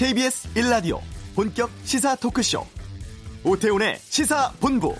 KBS 0.00 0.48
1라디오 0.54 0.98
본격 1.34 1.70
시사 1.84 2.16
토크쇼 2.16 2.64
오태훈의 3.44 3.98
시사본부 3.98 4.94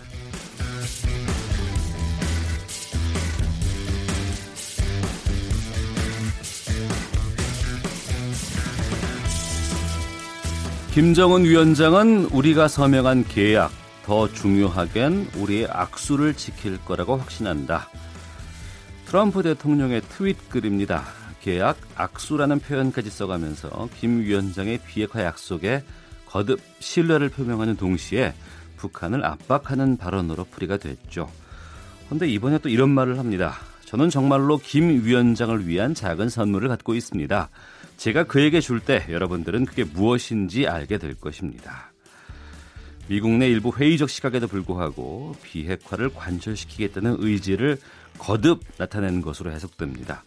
김정은 10.92 11.44
위원장은 11.46 12.26
우리가 12.26 12.68
서명한 12.68 13.24
계약, 13.24 13.72
더 14.04 14.30
중요하겐 14.30 15.30
우리의 15.36 15.66
악수를 15.70 16.34
지킬 16.34 16.76
거라고 16.84 17.16
확신한다. 17.16 17.88
트럼프 19.06 19.42
대통령의 19.42 20.02
트윗 20.02 20.50
글입니다. 20.50 21.19
계약, 21.40 21.78
악수라는 21.96 22.60
표현까지 22.60 23.10
써가면서 23.10 23.88
김 23.98 24.20
위원장의 24.20 24.80
비핵화 24.86 25.24
약속에 25.24 25.82
거듭 26.26 26.60
신뢰를 26.78 27.30
표명하는 27.30 27.76
동시에 27.76 28.34
북한을 28.76 29.24
압박하는 29.24 29.96
발언으로 29.96 30.44
풀이가 30.44 30.76
됐죠. 30.76 31.30
그런데 32.06 32.28
이번에 32.28 32.58
또 32.58 32.68
이런 32.68 32.90
말을 32.90 33.18
합니다. 33.18 33.58
저는 33.84 34.10
정말로 34.10 34.58
김 34.58 35.04
위원장을 35.04 35.66
위한 35.66 35.94
작은 35.94 36.28
선물을 36.28 36.68
갖고 36.68 36.94
있습니다. 36.94 37.48
제가 37.96 38.24
그에게 38.24 38.60
줄 38.60 38.80
때 38.80 39.04
여러분들은 39.10 39.66
그게 39.66 39.84
무엇인지 39.84 40.66
알게 40.66 40.98
될 40.98 41.14
것입니다. 41.14 41.92
미국 43.08 43.32
내 43.32 43.48
일부 43.48 43.72
회의적 43.76 44.08
시각에도 44.08 44.46
불구하고 44.46 45.34
비핵화를 45.42 46.14
관철시키겠다는 46.14 47.16
의지를 47.18 47.78
거듭 48.18 48.62
나타낸 48.78 49.20
것으로 49.20 49.50
해석됩니다. 49.50 50.22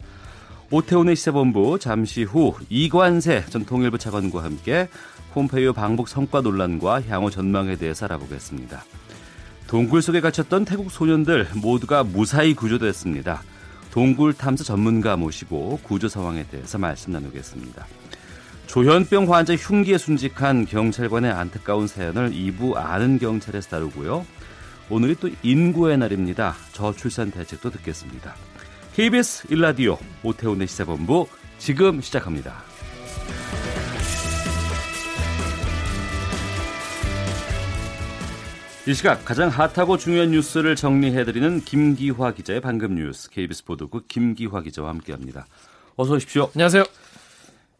오태훈의 0.74 1.14
시사본부 1.14 1.78
잠시 1.78 2.24
후 2.24 2.52
이관세 2.68 3.44
전 3.48 3.64
통일부 3.64 3.96
차관과 3.96 4.42
함께 4.42 4.88
폼페이오 5.32 5.72
방북 5.72 6.08
성과 6.08 6.40
논란과 6.40 7.02
향후 7.02 7.30
전망에 7.30 7.76
대해서 7.76 8.06
알아보겠습니다. 8.06 8.84
동굴 9.68 10.02
속에 10.02 10.20
갇혔던 10.20 10.64
태국 10.64 10.90
소년들 10.90 11.46
모두가 11.62 12.02
무사히 12.02 12.54
구조됐습니다. 12.54 13.44
동굴 13.92 14.34
탐사 14.34 14.64
전문가 14.64 15.16
모시고 15.16 15.78
구조 15.84 16.08
상황에 16.08 16.44
대해서 16.48 16.76
말씀 16.76 17.12
나누겠습니다. 17.12 17.86
조현병 18.66 19.32
환자 19.32 19.54
흉기에 19.54 19.96
순직한 19.96 20.66
경찰관의 20.66 21.30
안타까운 21.30 21.86
사연을 21.86 22.32
2부 22.32 22.74
아는 22.74 23.20
경찰에서 23.20 23.70
다루고요. 23.70 24.26
오늘이 24.90 25.14
또 25.20 25.30
인구의 25.44 25.98
날입니다. 25.98 26.56
저출산 26.72 27.30
대책도 27.30 27.70
듣겠습니다. 27.70 28.34
KBS 28.94 29.48
1라디오 29.48 29.98
오태훈의 30.22 30.68
시사본부 30.68 31.26
지금 31.58 32.00
시작합니다. 32.00 32.62
이 38.86 38.94
시각 38.94 39.24
가장 39.24 39.48
핫하고 39.48 39.98
중요한 39.98 40.30
뉴스를 40.30 40.76
정리해드리는 40.76 41.62
김기화 41.62 42.34
기자의 42.34 42.60
방금 42.60 42.94
뉴스 42.94 43.30
KBS 43.30 43.64
보도국 43.64 44.06
김기화 44.06 44.60
기자와 44.60 44.90
함께합니다. 44.90 45.46
어서 45.96 46.14
오십시오. 46.14 46.50
안녕하세요. 46.54 46.84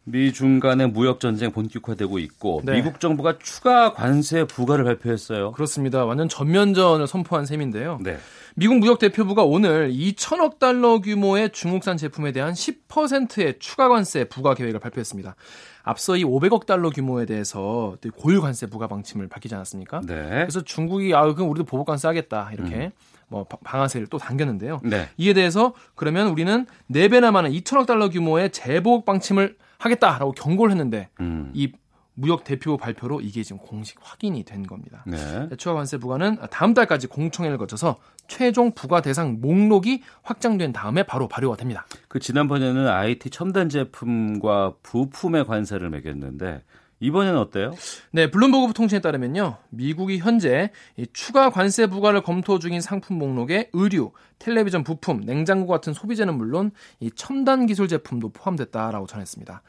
미중 0.05 0.59
간의 0.59 0.89
무역 0.89 1.19
전쟁 1.19 1.51
본격화되고 1.51 2.19
있고 2.19 2.61
네. 2.63 2.73
미국 2.73 2.99
정부가 2.99 3.37
추가 3.39 3.93
관세 3.93 4.45
부과를 4.45 4.85
발표했어요. 4.85 5.51
그렇습니다. 5.51 6.05
완전 6.05 6.29
전면전을 6.29 7.07
선포한 7.07 7.45
셈인데요. 7.45 7.99
네. 8.01 8.17
미국 8.55 8.77
무역 8.77 8.99
대표부가 8.99 9.43
오늘 9.43 9.91
2천억 9.91 10.59
달러 10.59 10.99
규모의 10.99 11.49
중국산 11.51 11.97
제품에 11.97 12.31
대한 12.31 12.53
10%의 12.53 13.55
추가 13.59 13.89
관세 13.89 14.23
부과 14.25 14.53
계획을 14.53 14.79
발표했습니다. 14.79 15.35
앞서 15.83 16.15
이 16.15 16.23
500억 16.23 16.65
달러 16.65 16.89
규모에 16.89 17.25
대해서 17.25 17.97
고유 18.17 18.41
관세 18.41 18.67
부과 18.67 18.87
방침을 18.87 19.27
밝히지 19.27 19.55
않았습니까? 19.55 20.01
네. 20.05 20.29
그래서 20.29 20.61
중국이 20.61 21.13
아 21.15 21.33
그럼 21.33 21.49
우리도 21.49 21.65
보복 21.65 21.87
관세 21.87 22.07
하겠다 22.07 22.51
이렇게 22.53 22.75
음. 22.75 22.91
뭐 23.27 23.43
방아쇠를 23.43 24.07
또 24.07 24.19
당겼는데요. 24.19 24.81
네. 24.83 25.09
이에 25.17 25.33
대해서 25.33 25.73
그러면 25.95 26.27
우리는 26.27 26.67
4배나 26.91 27.31
많은 27.31 27.51
2천억 27.51 27.87
달러 27.87 28.09
규모의 28.09 28.51
재보복 28.51 29.05
방침을 29.05 29.57
하겠다라고 29.85 30.33
경고를 30.33 30.71
했는데 30.71 31.09
음. 31.21 31.51
이 31.53 31.71
무역 32.15 32.43
대표 32.45 32.77
발표로 32.77 33.21
이게 33.21 33.43
지금 33.43 33.61
공식 33.61 33.97
확인이 34.01 34.43
된 34.43 34.63
겁니다. 34.63 35.03
네. 35.05 35.49
추가 35.57 35.75
관세 35.75 35.97
부과는 35.97 36.37
다음 36.49 36.73
달까지 36.73 37.07
공청회를 37.07 37.57
거쳐서 37.57 37.97
최종 38.27 38.71
부과 38.71 39.01
대상 39.01 39.39
목록이 39.41 40.01
확정된 40.23 40.71
다음에 40.71 41.03
바로 41.03 41.27
발효가 41.27 41.57
됩니다. 41.57 41.85
그 42.07 42.19
지난번에는 42.19 42.87
IT 42.87 43.29
첨단 43.29 43.67
제품과 43.69 44.75
부품에 44.81 45.43
관세를 45.43 45.89
매겼는데 45.89 46.63
이번에는 46.99 47.37
어때요? 47.39 47.73
네, 48.11 48.31
블룸버그 48.31 48.73
통신에 48.73 49.01
따르면요. 49.01 49.57
미국이 49.69 50.17
현재 50.17 50.71
추가 51.13 51.49
관세 51.49 51.87
부과를 51.87 52.21
검토 52.21 52.57
중인 52.59 52.81
상품 52.81 53.17
목록에 53.17 53.69
의류, 53.73 54.11
텔레비전 54.39 54.83
부품, 54.83 55.21
냉장고 55.21 55.67
같은 55.67 55.93
소비재는 55.93 56.35
물론 56.35 56.71
이 56.99 57.11
첨단 57.11 57.65
기술 57.65 57.87
제품도 57.87 58.29
포함됐다라고 58.29 59.07
전했습니다. 59.07 59.61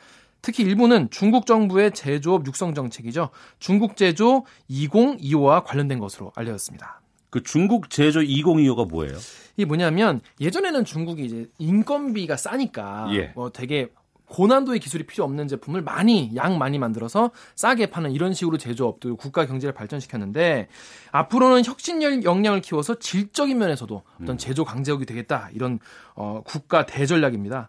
특히 0.42 0.62
일부는 0.62 1.09
중국 1.10 1.47
정부의 1.47 1.91
제조업 1.92 2.47
육성 2.47 2.75
정책이죠. 2.75 3.31
중국 3.58 3.97
제조 3.97 4.44
2025와 4.70 5.64
관련된 5.64 5.98
것으로 5.98 6.31
알려졌습니다. 6.37 7.00
그 7.31 7.43
중국 7.43 7.91
제조 7.91 8.20
2025가 8.20 8.88
뭐예요? 8.88 9.16
이게 9.56 9.64
뭐냐면 9.64 10.20
예전에는 10.41 10.84
중국이 10.84 11.25
이제 11.25 11.47
인건비가 11.58 12.37
싸니까 12.37 13.08
예. 13.12 13.32
뭐 13.34 13.50
되게 13.50 13.88
고난도의 14.26 14.81
기술이 14.81 15.04
필요 15.04 15.25
없는 15.25 15.48
제품을 15.48 15.82
많이 15.82 16.32
양 16.37 16.59
많이 16.59 16.78
만들어서 16.78 17.31
싸게 17.54 17.87
파는 17.87 18.12
이런 18.12 18.34
식으로 18.34 18.59
제조업도 18.59 19.16
국가 19.16 19.47
경제를 19.47 19.72
발전시켰는데 19.72 20.69
앞으로는 21.12 21.64
혁신 21.64 22.03
역량을 22.03 22.60
키워서 22.60 22.98
질적인 22.98 23.59
면에서도 23.59 24.03
어떤 24.22 24.28
음. 24.34 24.38
제조 24.38 24.64
강제력이 24.64 25.06
되겠다 25.06 25.48
이런 25.53 25.78
어, 26.14 26.42
국가 26.44 26.87
대전략입니다. 26.87 27.69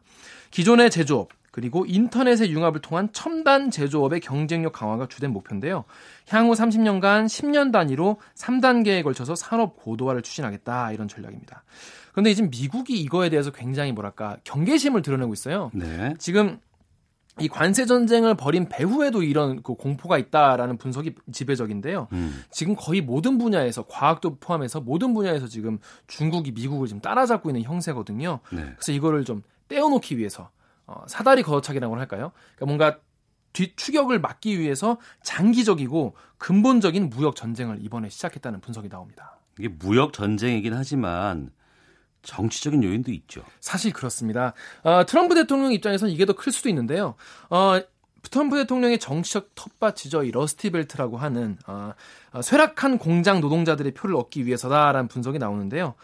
기존의 0.51 0.89
제조업 0.89 1.29
그리고 1.57 1.87
인터넷의 1.87 2.51
융합을 2.51 2.81
통한 2.81 3.09
첨단 3.13 3.71
제조업의 3.71 4.19
경쟁력 4.19 4.73
강화가 4.73 5.07
주된 5.07 5.33
목표인데요. 5.33 5.85
향후 6.29 6.53
30년간 6.53 7.25
10년 7.25 7.71
단위로 7.71 8.19
3단계에 8.35 9.01
걸쳐서 9.01 9.33
산업 9.33 9.75
고도화를 9.77 10.21
추진하겠다 10.21 10.91
이런 10.91 11.07
전략입니다. 11.07 11.63
그런데 12.11 12.35
지금 12.35 12.51
미국이 12.51 13.01
이거에 13.01 13.31
대해서 13.31 13.49
굉장히 13.49 13.91
뭐랄까 13.91 14.37
경계심을 14.43 15.01
드러내고 15.01 15.33
있어요. 15.33 15.71
네. 15.73 16.13
지금 16.19 16.59
이 17.39 17.47
관세 17.47 17.87
전쟁을 17.87 18.35
벌인 18.35 18.69
배후에도 18.69 19.23
이런 19.23 19.63
그 19.63 19.73
공포가 19.73 20.19
있다라는 20.19 20.77
분석이 20.77 21.15
지배적인데요. 21.31 22.07
음. 22.11 22.43
지금 22.51 22.75
거의 22.77 23.01
모든 23.01 23.39
분야에서 23.39 23.87
과학도 23.87 24.37
포함해서 24.37 24.81
모든 24.81 25.15
분야에서 25.15 25.47
지금 25.47 25.79
중국이 26.05 26.51
미국을 26.51 26.85
지금 26.85 27.01
따라잡고 27.01 27.49
있는 27.49 27.63
형세거든요. 27.63 28.41
네. 28.51 28.61
그래서 28.75 28.91
이거를 28.91 29.25
좀 29.25 29.41
떼어놓기 29.69 30.19
위해서 30.19 30.51
어, 30.87 31.03
사다리 31.07 31.43
걷어차기라고 31.43 31.97
할까요? 31.99 32.31
그러니까 32.55 32.65
뭔가 32.65 32.99
뒤 33.53 33.75
추격을 33.75 34.19
막기 34.19 34.59
위해서 34.59 34.97
장기적이고 35.23 36.15
근본적인 36.37 37.09
무역 37.09 37.35
전쟁을 37.35 37.77
이번에 37.81 38.09
시작했다는 38.09 38.61
분석이 38.61 38.89
나옵니다. 38.89 39.39
이게 39.59 39.67
무역 39.67 40.13
전쟁이긴 40.13 40.73
하지만 40.73 41.51
정치적인 42.23 42.83
요인도 42.83 43.11
있죠. 43.11 43.43
사실 43.59 43.93
그렇습니다. 43.93 44.53
어, 44.83 45.05
트럼프 45.05 45.33
대통령 45.35 45.71
입장에서는 45.71 46.13
이게 46.13 46.25
더 46.25 46.33
클 46.33 46.51
수도 46.51 46.69
있는데요. 46.69 47.15
어, 47.49 47.79
트럼프 48.29 48.57
대통령의 48.57 48.99
정치적 48.99 49.51
텃밭이죠. 49.55 50.23
이 50.23 50.31
러스티벨트라고 50.31 51.17
하는 51.17 51.57
어, 51.67 51.93
어, 52.33 52.41
쇠락한 52.41 52.97
공장 52.97 53.39
노동자들의 53.39 53.93
표를 53.93 54.15
얻기 54.17 54.45
위해서다라는 54.45 55.07
분석이 55.07 55.39
나오는데요. 55.39 55.95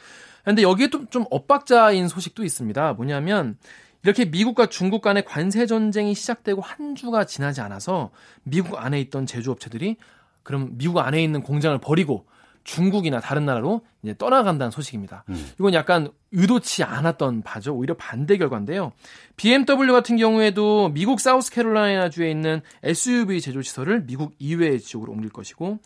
그런데 0.44 0.62
여기에 0.64 0.88
또 0.88 1.06
좀 1.10 1.26
엇박자인 1.30 2.08
소식도 2.08 2.44
있습니다. 2.44 2.94
뭐냐면 2.94 3.58
이렇게 4.04 4.26
미국과 4.26 4.68
중국 4.68 5.02
간의 5.02 5.24
관세 5.26 5.66
전쟁이 5.66 6.14
시작되고 6.14 6.62
한 6.62 6.96
주가 6.96 7.26
지나지 7.26 7.62
않아서 7.62 8.12
미국 8.44 8.78
안에 8.78 9.00
있던 9.02 9.26
제조업체들이 9.26 9.98
그럼 10.44 10.72
미국 10.78 11.00
안에 11.00 11.24
있는 11.24 11.42
공장을 11.42 11.78
버리고 11.80 12.26
중국이나 12.64 13.20
다른 13.20 13.46
나라로 13.46 13.82
이제 14.04 14.16
떠나간다는 14.18 14.72
소식입니다. 14.72 15.26
음. 15.30 15.52
이건 15.60 15.74
약간 15.74 16.12
의도치 16.32 16.84
않았던 16.84 17.42
바죠. 17.42 17.76
오히려 17.76 17.96
반대 17.96 18.38
결과인데요. 18.38 18.94
BMW 19.36 19.92
같은 19.92 20.18
경우에도 20.18 20.90
미국 20.90 21.20
사우스캐롤라이나 21.20 22.10
주에 22.10 22.32
있는 22.32 22.62
SUV 22.84 23.42
제조 23.42 23.62
시설을 23.62 24.06
미국 24.06 24.34
이외의 24.40 24.80
지역으로 24.80 25.12
옮길 25.12 25.30
것이고 25.30 25.80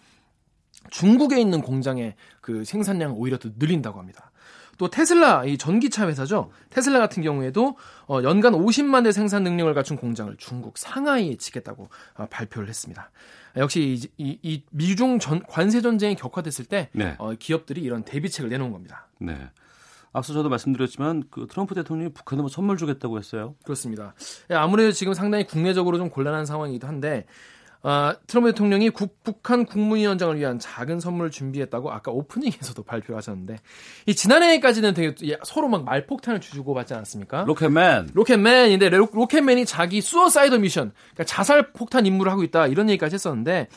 중국에 0.91 1.39
있는 1.39 1.61
공장의 1.61 2.15
그 2.41 2.63
생산량을 2.63 3.15
오히려 3.17 3.37
더 3.37 3.49
늘린다고 3.57 3.99
합니다. 3.99 4.31
또 4.77 4.89
테슬라 4.89 5.45
이 5.45 5.57
전기차 5.57 6.07
회사죠. 6.07 6.51
테슬라 6.69 6.99
같은 6.99 7.23
경우에도 7.23 7.77
어, 8.07 8.21
연간 8.23 8.53
50만 8.53 9.03
대 9.03 9.11
생산 9.11 9.43
능력을 9.43 9.73
갖춘 9.73 9.97
공장을 9.97 10.33
중국 10.37 10.77
상하이에 10.77 11.35
짓겠다고 11.37 11.89
어, 12.15 12.27
발표를 12.29 12.69
했습니다. 12.69 13.11
역시 13.57 13.99
이, 14.17 14.23
이, 14.23 14.39
이 14.43 14.63
미중 14.71 15.19
전, 15.19 15.41
관세 15.43 15.81
전쟁이 15.81 16.15
격화됐을 16.15 16.65
때 16.65 16.89
네. 16.93 17.15
어, 17.17 17.33
기업들이 17.33 17.81
이런 17.81 18.03
대비책을 18.03 18.49
내놓은 18.49 18.71
겁니다. 18.71 19.07
네. 19.19 19.35
앞서 20.13 20.33
저도 20.33 20.49
말씀드렸지만 20.49 21.23
그 21.29 21.47
트럼프 21.49 21.75
대통령이 21.75 22.13
북한에 22.13 22.41
뭐 22.41 22.49
선물 22.49 22.77
주겠다고 22.77 23.17
했어요. 23.17 23.55
그렇습니다. 23.63 24.13
예, 24.49 24.55
아무래도 24.55 24.91
지금 24.91 25.13
상당히 25.13 25.45
국내적으로 25.45 25.97
좀 25.97 26.09
곤란한 26.09 26.45
상황이기도 26.45 26.87
한데 26.87 27.25
아, 27.89 28.17
트럼프 28.27 28.51
대통령이 28.51 28.89
국, 28.89 29.23
북한 29.23 29.63
국무위원장을 29.63 30.37
위한 30.37 30.59
작은 30.59 30.99
선물을 30.99 31.31
준비했다고 31.31 31.89
아까 31.89 32.11
오프닝에서도 32.11 32.83
발표하셨는데 32.83 33.59
이 34.07 34.13
지난해까지는 34.13 34.93
되게 34.93 35.37
서로 35.45 35.69
막 35.69 35.85
말폭탄을 35.85 36.41
주고 36.41 36.73
받지 36.73 36.93
않았습니까? 36.93 37.45
로켓맨. 37.47 38.09
로켓맨인데 38.13 38.89
로, 38.89 39.07
로켓맨이 39.13 39.65
자기 39.65 40.01
suicide 40.01 40.55
mission, 40.55 40.91
그러니까 40.91 41.23
자살 41.23 41.71
폭탄 41.71 42.05
임무를 42.05 42.29
하고 42.29 42.43
있다 42.43 42.67
이런 42.67 42.89
얘기까지 42.89 43.13
했었는데 43.13 43.69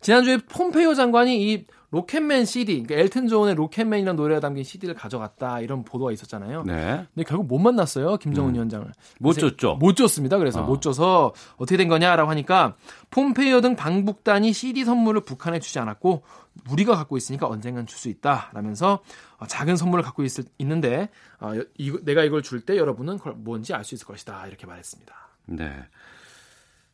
지난주에 0.00 0.38
폼페이오 0.48 0.94
장관이 0.94 1.52
이 1.52 1.66
Rocket 1.90 2.26
Man 2.26 2.44
CD, 2.44 2.82
그러니까 2.82 2.96
엘튼 2.96 3.28
존의 3.28 3.54
Rocket 3.54 3.77
Man이라는 3.77 4.16
노래가 4.16 4.40
담긴 4.40 4.62
CD를 4.62 4.94
가져갔다 4.94 5.60
이런 5.60 5.84
보도가 5.84 6.12
있었잖아요. 6.12 6.64
네. 6.64 7.06
근데 7.14 7.24
결국 7.26 7.46
못 7.46 7.58
만났어요 7.58 8.18
김정은 8.18 8.50
음. 8.50 8.54
위원장을. 8.54 8.92
못 9.20 9.32
줬죠. 9.32 9.76
못 9.76 9.94
줬습니다. 9.96 10.36
그래서 10.36 10.60
어. 10.62 10.64
못 10.64 10.82
줘서 10.82 11.32
어떻게 11.56 11.78
된 11.78 11.88
거냐라고 11.88 12.30
하니까 12.30 12.76
폼페이오 13.10 13.62
등 13.62 13.74
방북단이 13.74 14.52
CD 14.52 14.84
선물을 14.84 15.22
북한에 15.22 15.60
주지 15.60 15.78
않았고 15.78 16.24
우리가 16.70 16.94
갖고 16.94 17.16
있으니까 17.16 17.46
언젠간 17.46 17.86
줄 17.86 17.98
수 17.98 18.08
있다라면서 18.08 19.00
어, 19.38 19.46
작은 19.46 19.76
선물을 19.76 20.04
갖고 20.04 20.22
있을, 20.24 20.44
있는데 20.58 21.08
어, 21.40 21.52
이, 21.78 21.92
내가 22.02 22.22
이걸 22.22 22.42
줄 22.42 22.60
때 22.60 22.76
여러분은 22.76 23.18
그걸 23.18 23.32
뭔지 23.34 23.72
알 23.72 23.82
수 23.84 23.94
있을 23.94 24.06
것이다 24.06 24.46
이렇게 24.46 24.66
말했습니다. 24.66 25.14
네. 25.46 25.72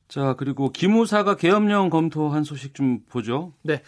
자 0.06 0.34
그리고 0.38 0.70
기무사가 0.70 1.34
계엄령 1.36 1.90
검토한 1.90 2.44
소식 2.44 2.74
좀 2.74 3.00
보죠. 3.08 3.52
네. 3.62 3.82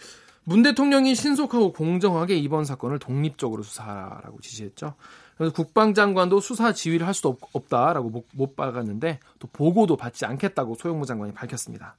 문 0.47 0.63
대통령이 0.63 1.13
신속하고 1.13 1.73
공정하게 1.73 2.37
이번 2.37 2.63
사건을 2.63 2.99
독립적으로 2.99 3.63
수사라고 3.63 4.39
지시했죠. 4.39 4.93
그래서 5.37 5.53
국방장관도 5.53 6.39
수사 6.39 6.71
지휘를 6.71 7.05
할 7.05 7.13
수도 7.13 7.37
없, 7.51 7.67
다라고 7.67 8.09
못, 8.09 8.27
못 8.33 8.55
박았는데 8.55 9.19
또 9.39 9.47
보고도 9.51 9.97
받지 9.97 10.25
않겠다고 10.25 10.75
소영무 10.75 11.05
장관이 11.05 11.33
밝혔습니다. 11.33 11.97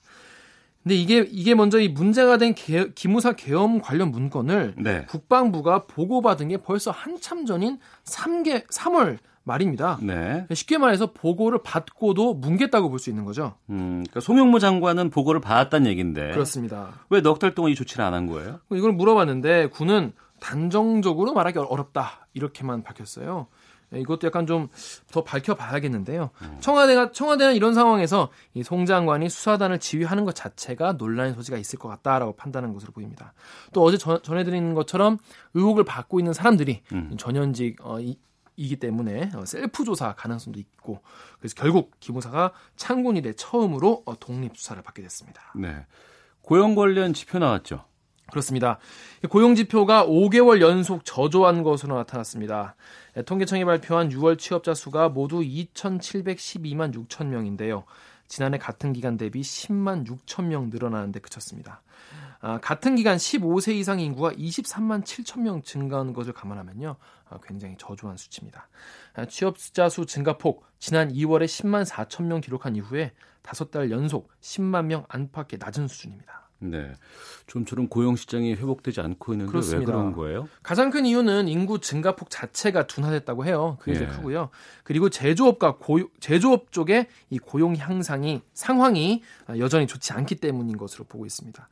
근데 0.82 0.94
이게 0.94 1.28
이게 1.30 1.54
먼저 1.54 1.78
이 1.78 1.88
문제가 1.88 2.38
된 2.38 2.54
개, 2.54 2.88
기무사 2.94 3.32
계엄 3.32 3.82
관련 3.82 4.10
문건을 4.10 4.76
네. 4.78 5.04
국방부가 5.04 5.84
보고받은 5.84 6.48
게 6.48 6.56
벌써 6.56 6.90
한참 6.90 7.44
전인 7.44 7.78
3개 8.04 8.66
3월 8.68 9.18
말입니다. 9.48 9.98
네. 10.00 10.46
쉽게 10.54 10.78
말해서 10.78 11.12
보고를 11.12 11.58
받고도 11.64 12.40
뭉갰다고 12.40 12.88
볼 12.90 12.98
수 13.00 13.10
있는 13.10 13.24
거죠. 13.24 13.54
음, 13.70 14.04
그러니까 14.04 14.20
송영무 14.20 14.60
장관은 14.60 15.10
보고를 15.10 15.40
받았다는 15.40 15.88
얘기인데. 15.90 16.30
그렇습니다. 16.30 16.92
왜 17.10 17.20
넉 17.20 17.40
달 17.40 17.54
동안 17.56 17.72
이 17.72 17.74
조치를 17.74 18.04
안 18.04 18.14
한 18.14 18.26
거예요? 18.26 18.60
이걸 18.70 18.92
물어봤는데 18.92 19.66
군은 19.70 20.12
단정적으로 20.40 21.32
말하기 21.32 21.58
어렵다 21.58 22.28
이렇게만 22.34 22.82
밝혔어요. 22.84 23.48
예, 23.94 24.00
이것도 24.00 24.26
약간 24.26 24.46
좀 24.46 24.68
더 25.10 25.24
밝혀봐야겠는데요. 25.24 26.28
음. 26.42 26.56
청와대가 26.60 27.10
청와대는 27.10 27.54
이런 27.54 27.72
상황에서 27.72 28.28
이 28.54 28.62
송 28.62 28.84
장관이 28.84 29.30
수사단을 29.30 29.78
지휘하는 29.78 30.24
것 30.26 30.34
자체가 30.34 30.92
논란의 30.92 31.32
소지가 31.34 31.56
있을 31.56 31.78
것 31.78 31.88
같다라고 31.88 32.32
판단한 32.36 32.74
것으로 32.74 32.92
보입니다. 32.92 33.32
또 33.72 33.82
어제 33.82 33.96
전, 33.96 34.20
해드리는 34.28 34.74
것처럼 34.74 35.16
의혹을 35.54 35.84
받고 35.84 36.20
있는 36.20 36.34
사람들이 36.34 36.82
음. 36.92 37.16
전현직 37.18 37.78
어, 37.82 37.98
이, 38.00 38.18
이기 38.58 38.76
때문에 38.76 39.30
어, 39.36 39.44
셀프 39.46 39.84
조사 39.84 40.14
가능성도 40.14 40.58
있고 40.58 41.00
그래서 41.38 41.54
결국 41.56 41.92
기무사가 42.00 42.52
창군 42.76 43.16
이래 43.16 43.32
처음으로 43.32 44.02
어, 44.04 44.18
독립 44.18 44.58
수사를 44.58 44.82
받게 44.82 45.00
됐습니다. 45.00 45.40
네. 45.54 45.86
고용 46.42 46.74
관련 46.74 47.14
지표 47.14 47.38
나왔죠. 47.38 47.84
그렇습니다. 48.30 48.78
고용 49.30 49.54
지표가 49.54 50.06
5개월 50.06 50.60
연속 50.60 51.04
저조한 51.04 51.62
것으로 51.62 51.96
나타났습니다. 51.96 52.74
네, 53.14 53.22
통계청이 53.22 53.64
발표한 53.64 54.10
6월 54.10 54.38
취업자 54.38 54.74
수가 54.74 55.08
모두 55.08 55.40
2,712만 55.40 56.94
6천 56.94 57.26
명인데요. 57.26 57.84
지난해 58.26 58.58
같은 58.58 58.92
기간 58.92 59.16
대비 59.16 59.40
10만 59.40 60.06
6천 60.06 60.44
명 60.44 60.68
늘어나는데 60.68 61.20
그쳤습니다. 61.20 61.80
아, 62.40 62.58
같은 62.60 62.94
기간 62.94 63.16
15세 63.16 63.74
이상 63.74 63.98
인구가 63.98 64.30
23만 64.32 65.02
7천 65.04 65.40
명 65.40 65.62
증가한 65.62 66.12
것을 66.12 66.32
감안하면요. 66.32 66.96
아, 67.30 67.38
굉장히 67.46 67.76
저조한 67.78 68.16
수치입니다. 68.16 68.68
아, 69.14 69.26
취업자 69.26 69.88
수 69.88 70.06
증가폭 70.06 70.64
지난 70.78 71.12
2월에 71.12 71.44
10만 71.44 71.84
4천 71.86 72.24
명 72.24 72.40
기록한 72.40 72.76
이후에 72.76 73.12
5달 73.42 73.90
연속 73.90 74.30
10만 74.40 74.86
명 74.86 75.04
안팎의 75.08 75.58
낮은 75.58 75.88
수준입니다. 75.88 76.48
네. 76.60 76.92
좀처럼 77.46 77.88
고용 77.88 78.16
시장이 78.16 78.54
회복되지 78.54 79.00
않고 79.00 79.32
있는데 79.32 79.50
그렇습니다. 79.50 79.92
왜 79.92 79.96
그런 79.96 80.12
거예요? 80.12 80.48
가장 80.62 80.90
큰 80.90 81.06
이유는 81.06 81.48
인구 81.48 81.80
증가폭 81.80 82.30
자체가 82.30 82.86
둔화됐다고 82.86 83.44
해요. 83.44 83.76
그게 83.80 83.92
예. 83.92 83.98
제일 83.98 84.08
크고요. 84.08 84.50
그리고 84.82 85.08
제조업과 85.08 85.76
고용, 85.76 86.08
제조업 86.20 86.72
쪽에 86.72 87.08
이 87.30 87.38
고용 87.38 87.76
향상이 87.76 88.42
상황이 88.54 89.22
여전히 89.58 89.86
좋지 89.86 90.12
않기 90.12 90.36
때문인 90.36 90.76
것으로 90.76 91.04
보고 91.04 91.24
있습니다. 91.26 91.68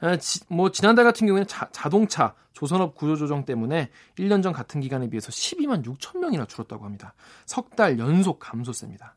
아, 0.00 0.16
지, 0.16 0.40
뭐 0.48 0.70
지난달 0.70 1.04
같은 1.04 1.26
경우에는 1.26 1.46
자, 1.46 1.68
자동차 1.72 2.34
조선업 2.52 2.94
구조조정 2.94 3.44
때문에 3.44 3.90
1년 4.18 4.42
전 4.42 4.52
같은 4.52 4.80
기간에 4.80 5.08
비해서 5.10 5.28
12만 5.30 5.84
6천 5.84 6.18
명이나 6.18 6.46
줄었다고 6.46 6.84
합니다. 6.84 7.14
석 7.44 7.70
달 7.76 7.98
연속 7.98 8.38
감소세입니다. 8.38 9.14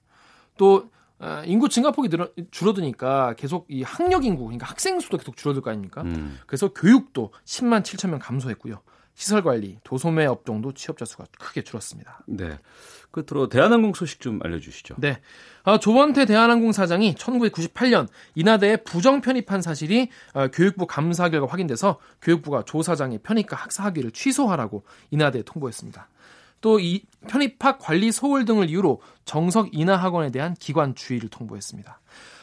또 0.58 0.90
어, 1.20 1.42
인구 1.46 1.68
증가폭이 1.68 2.08
늘어, 2.10 2.30
줄어드니까 2.52 3.34
계속 3.36 3.66
이 3.68 3.84
학력 3.84 4.24
인구, 4.24 4.44
그러니까 4.46 4.68
학생 4.68 5.00
수도 5.02 5.18
계속 5.18 5.36
줄어들 5.36 5.62
거 5.62 5.70
아닙니까? 5.70 6.02
음. 6.04 6.40
그래서 6.48 6.72
교육도 6.74 7.31
10만 7.46 7.84
7천 7.84 8.10
명 8.10 8.20
감소했고요. 8.20 8.80
시설 9.19 9.44
관리, 9.44 9.77
도소매 9.83 10.25
업종도 10.25 10.71
취업자 10.71 11.04
수가 11.04 11.25
크게 11.38 11.62
줄었습니다. 11.62 12.21
네. 12.25 12.57
끝으로 13.12 13.50
대한항공 13.50 13.94
소식 13.94 14.21
좀 14.21 14.39
알려주시죠. 14.42 14.95
네. 14.98 15.19
아, 15.66 15.77
조원태 15.77 16.25
대한항공 16.25 16.71
사장이 16.71 17.16
1998년 17.16 18.07
인하대에 18.36 18.77
부정 18.77 19.19
편입한 19.19 19.62
사실이 19.62 20.07
아, 20.33 20.48
교육부 20.48 20.88
감사 20.88 21.27
결과 21.27 21.48
확인돼서 21.48 22.00
교육부가 22.21 22.63
조 22.63 22.81
사장의 22.81 23.19
편입과 23.21 23.57
학사 23.57 23.83
학위를 23.83 24.12
취소하라고 24.12 24.86
인하대에 25.12 25.42
통보했습니다. 25.42 26.07
또 26.62 26.80
이 26.80 27.04
편입학 27.27 27.80
관리 27.80 28.13
소홀 28.13 28.45
등을 28.45 28.69
이유로 28.69 29.01
정석 29.25 29.69
인하 29.74 29.98
학원에 29.98 30.31
대한 30.31 30.54
기관 30.54 30.95
주의를 30.95 31.27
통보했습니다. 31.30 32.00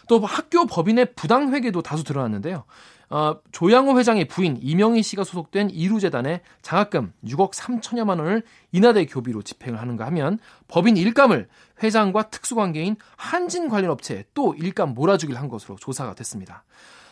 또 0.09 0.21
학교 0.21 0.67
법인의 0.67 1.15
부당 1.15 1.53
회계도 1.53 1.83
다수 1.83 2.05
드러났는데요. 2.05 2.65
어, 3.09 3.37
조양호 3.53 3.99
회장의 3.99 4.27
부인 4.27 4.59
이명희 4.61 5.03
씨가 5.03 5.23
소속된 5.23 5.71
이루재단에 5.71 6.41
장학금 6.63 7.13
6억 7.25 7.53
3천여만 7.53 8.19
원을 8.19 8.43
인하대 8.73 9.07
교비로 9.07 9.43
집행을 9.43 9.81
하는가 9.81 10.07
하면 10.07 10.39
법인 10.67 10.97
일감을 10.97 11.49
회장과 11.83 12.31
특수관계인 12.31 12.97
한진 13.17 13.69
관련 13.69 13.93
업체에 13.93 14.25
또 14.35 14.55
일감 14.55 14.95
몰아주기를 14.95 15.41
한 15.41 15.49
것으로 15.49 15.77
조사가 15.77 16.15
됐습니다. 16.15 16.65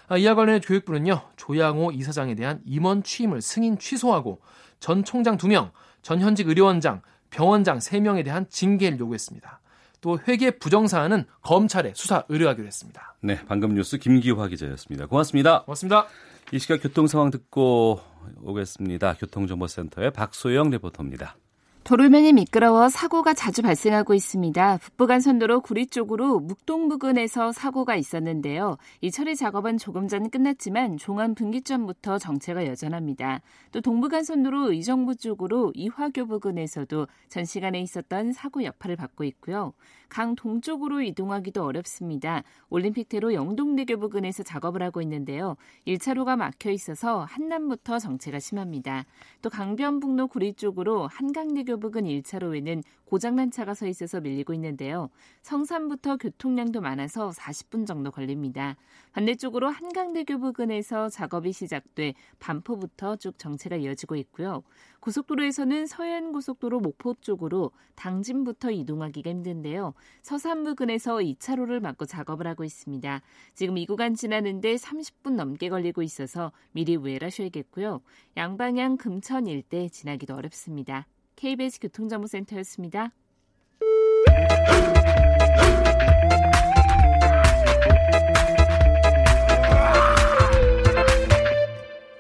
아, 0.09 0.17
이와 0.17 0.35
관련해 0.35 0.61
교육부는요 0.61 1.23
조양호 1.37 1.93
이사장에 1.93 2.35
대한 2.35 2.61
임원 2.67 3.03
취임을 3.05 3.41
승인 3.41 3.79
취소하고 3.79 4.41
전 4.81 5.05
총장 5.05 5.39
2명, 5.39 5.71
전 6.03 6.21
현직 6.21 6.49
의료원장, 6.49 7.03
병원장 7.31 7.79
3명에 7.79 8.25
대한 8.25 8.47
징계를 8.51 8.99
요구했습니다. 8.99 9.61
또 10.05 10.19
회계 10.29 10.51
부정 10.51 10.87
사안은 10.87 11.25
검찰에 11.41 11.95
수사 11.97 12.25
의뢰하기로 12.29 12.67
했습니다. 12.67 13.17
네, 13.23 13.41
방금 13.49 13.75
뉴스 13.75 13.97
김기화 13.97 14.49
기자였습니다. 14.49 15.07
고맙습니다. 15.07 15.63
고맙습니다. 15.63 16.09
이 16.53 16.59
시각 16.59 16.83
교통 16.83 17.07
상황 17.07 17.31
듣고 17.31 18.01
오겠습니다. 18.43 19.15
교통정보센터의 19.15 20.11
박소영 20.11 20.69
리포터입니다. 20.69 21.37
도로면이 21.85 22.33
미끄러워 22.33 22.89
사고가 22.89 23.35
자주 23.35 23.61
발생하고 23.61 24.15
있습니다. 24.15 24.79
북부간선도로 24.79 25.61
구리 25.61 25.87
쪽으로 25.87 26.41
묵동 26.41 26.89
부근에서 26.89 27.53
사고가 27.53 27.95
있었는데요. 27.95 28.79
이 29.03 29.11
처리 29.11 29.37
작업은 29.37 29.77
조금 29.77 30.09
전 30.09 30.31
끝났지만 30.31 30.97
종암 30.97 31.35
분기점부터 31.35 32.17
정체가 32.17 32.65
여전합니다. 32.65 33.43
또 33.71 33.83
동부간선도로 33.83 34.73
의정부 34.73 35.15
쪽으로 35.15 35.73
이화교 35.75 36.27
부근에서도 36.27 37.07
전 37.29 37.45
시간에 37.45 37.83
있었던 37.83 38.33
사고 38.33 38.65
여파를 38.65 38.97
받고 38.97 39.25
있고요. 39.25 39.75
강 40.15 40.37
동쪽으로 40.37 41.03
이동하기도 41.03 41.65
어렵습니다. 41.65 42.45
올림픽대로 42.71 43.35
영동대교 43.35 43.99
부근에서 43.99 44.45
작업을 44.45 44.81
하고 44.81 45.03
있는데요. 45.03 45.57
1차로가 45.89 46.37
막혀 46.37 46.71
있어서 46.71 47.25
한남부터 47.25 47.99
정체가 47.99 48.39
심합니다. 48.39 49.07
또 49.43 49.51
강변북로 49.51 50.29
구리 50.29 50.53
쪽으로 50.53 51.09
한강대교 51.09 51.81
부근 51.81 52.05
1차로에는 52.05 52.85
고장난 53.07 53.51
차가 53.51 53.75
서 53.75 53.89
있어서 53.89 54.21
밀리고 54.21 54.55
있는데요. 54.55 55.11
성산부터 55.43 56.19
교통량도 56.19 56.81
많아서 56.81 57.31
40분 57.31 57.85
정도 57.85 58.13
걸립니다. 58.13 58.77
반대쪽으로 59.15 59.69
한강대교 59.69 60.39
부근에서 60.39 61.09
작업이 61.09 61.53
시작돼 61.53 62.15
반포부터 62.41 63.17
쭉 63.17 63.39
정체가 63.39 63.77
이어지고 63.77 64.17
있고요. 64.17 64.65
고속도로에서는 65.01 65.87
서해안고속도로 65.87 66.81
목포 66.81 67.15
쪽으로 67.21 67.71
당진부터 67.95 68.73
이동하기가 68.73 69.31
힘든데요. 69.31 69.95
서산 70.23 70.65
부근에서 70.65 71.19
2차로를 71.19 71.81
막고 71.81 72.07
작업을 72.07 72.47
하고 72.49 72.65
있습니다. 72.65 73.23
지금 73.55 73.79
이 73.79 73.87
구간 73.87 74.15
지나는데 74.15 74.75
30분 74.75 75.35
넘게 75.35 75.69
걸리고 75.69 76.03
있어서 76.03 76.51
미리 76.73 76.97
우회하셔야겠고요. 76.97 78.01
양방향 78.37 78.97
금천 78.97 79.47
일대 79.47 79.89
지나기도 79.89 80.35
어렵습니다. 80.35 81.07
KBS 81.37 81.79
교통정보센터였습니다. 81.81 83.13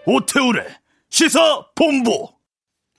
오태우래 0.06 0.66
시사 1.08 1.66
본부. 1.74 2.28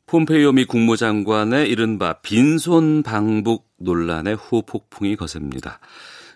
폼페이오 0.07 0.53
미 0.53 0.65
국무장관의 0.65 1.69
이른바 1.69 2.13
빈손 2.21 3.03
방북 3.03 3.67
논란의 3.77 4.35
후폭풍이 4.35 5.15
거셉니다. 5.15 5.79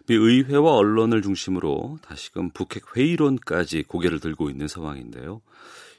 미 0.07 0.15
의회와 0.15 0.73
언론을 0.73 1.21
중심으로 1.21 1.99
다시금 2.03 2.51
북핵 2.51 2.95
회의론까지 2.95 3.83
고개를 3.83 4.19
들고 4.19 4.49
있는 4.49 4.67
상황인데요. 4.67 5.41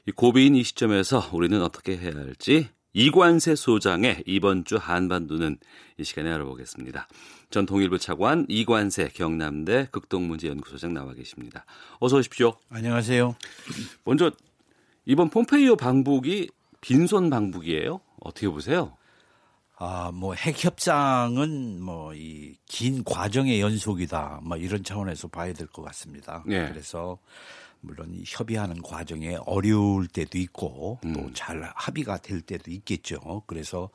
이 0.07 0.11
고비인 0.11 0.55
이 0.55 0.63
시점에서 0.63 1.29
우리는 1.33 1.61
어떻게 1.61 1.97
해야 1.97 2.13
할지 2.13 2.69
이관세 2.93 3.55
소장의 3.55 4.23
이번 4.25 4.65
주 4.65 4.77
한반도는 4.77 5.57
이 5.97 6.03
시간에 6.03 6.31
알아보겠습니다. 6.31 7.07
전 7.49 7.65
통일부 7.65 7.99
차관 7.99 8.45
이관세 8.49 9.09
경남대 9.13 9.87
극동문제연구소장 9.91 10.93
나와 10.93 11.13
계십니다. 11.13 11.65
어서 11.99 12.17
오십시오. 12.17 12.57
안녕하세요. 12.69 13.35
먼저 14.03 14.31
이번 15.05 15.29
폼페이오 15.29 15.75
방북이 15.77 16.49
빈손 16.81 17.29
방북이에요? 17.29 18.01
어떻게 18.21 18.47
보세요? 18.49 18.95
아, 19.77 20.11
뭐 20.13 20.35
핵 20.35 20.63
협상은 20.63 21.81
뭐 21.81 22.13
이 22.13 22.55
긴 22.67 23.03
과정의 23.03 23.59
연속이다. 23.61 24.41
뭐 24.43 24.57
이런 24.57 24.83
차원에서 24.83 25.27
봐야 25.27 25.53
될 25.53 25.67
것 25.67 25.81
같습니다. 25.83 26.43
네. 26.47 26.69
그래서 26.69 27.17
물론 27.81 28.21
협의하는 28.25 28.81
과정에 28.83 29.37
어려울 29.47 30.07
때도 30.07 30.37
있고 30.37 30.99
또잘 31.15 31.57
음. 31.57 31.63
합의가 31.75 32.17
될 32.19 32.41
때도 32.41 32.69
있겠죠. 32.69 33.41
그래서 33.47 33.89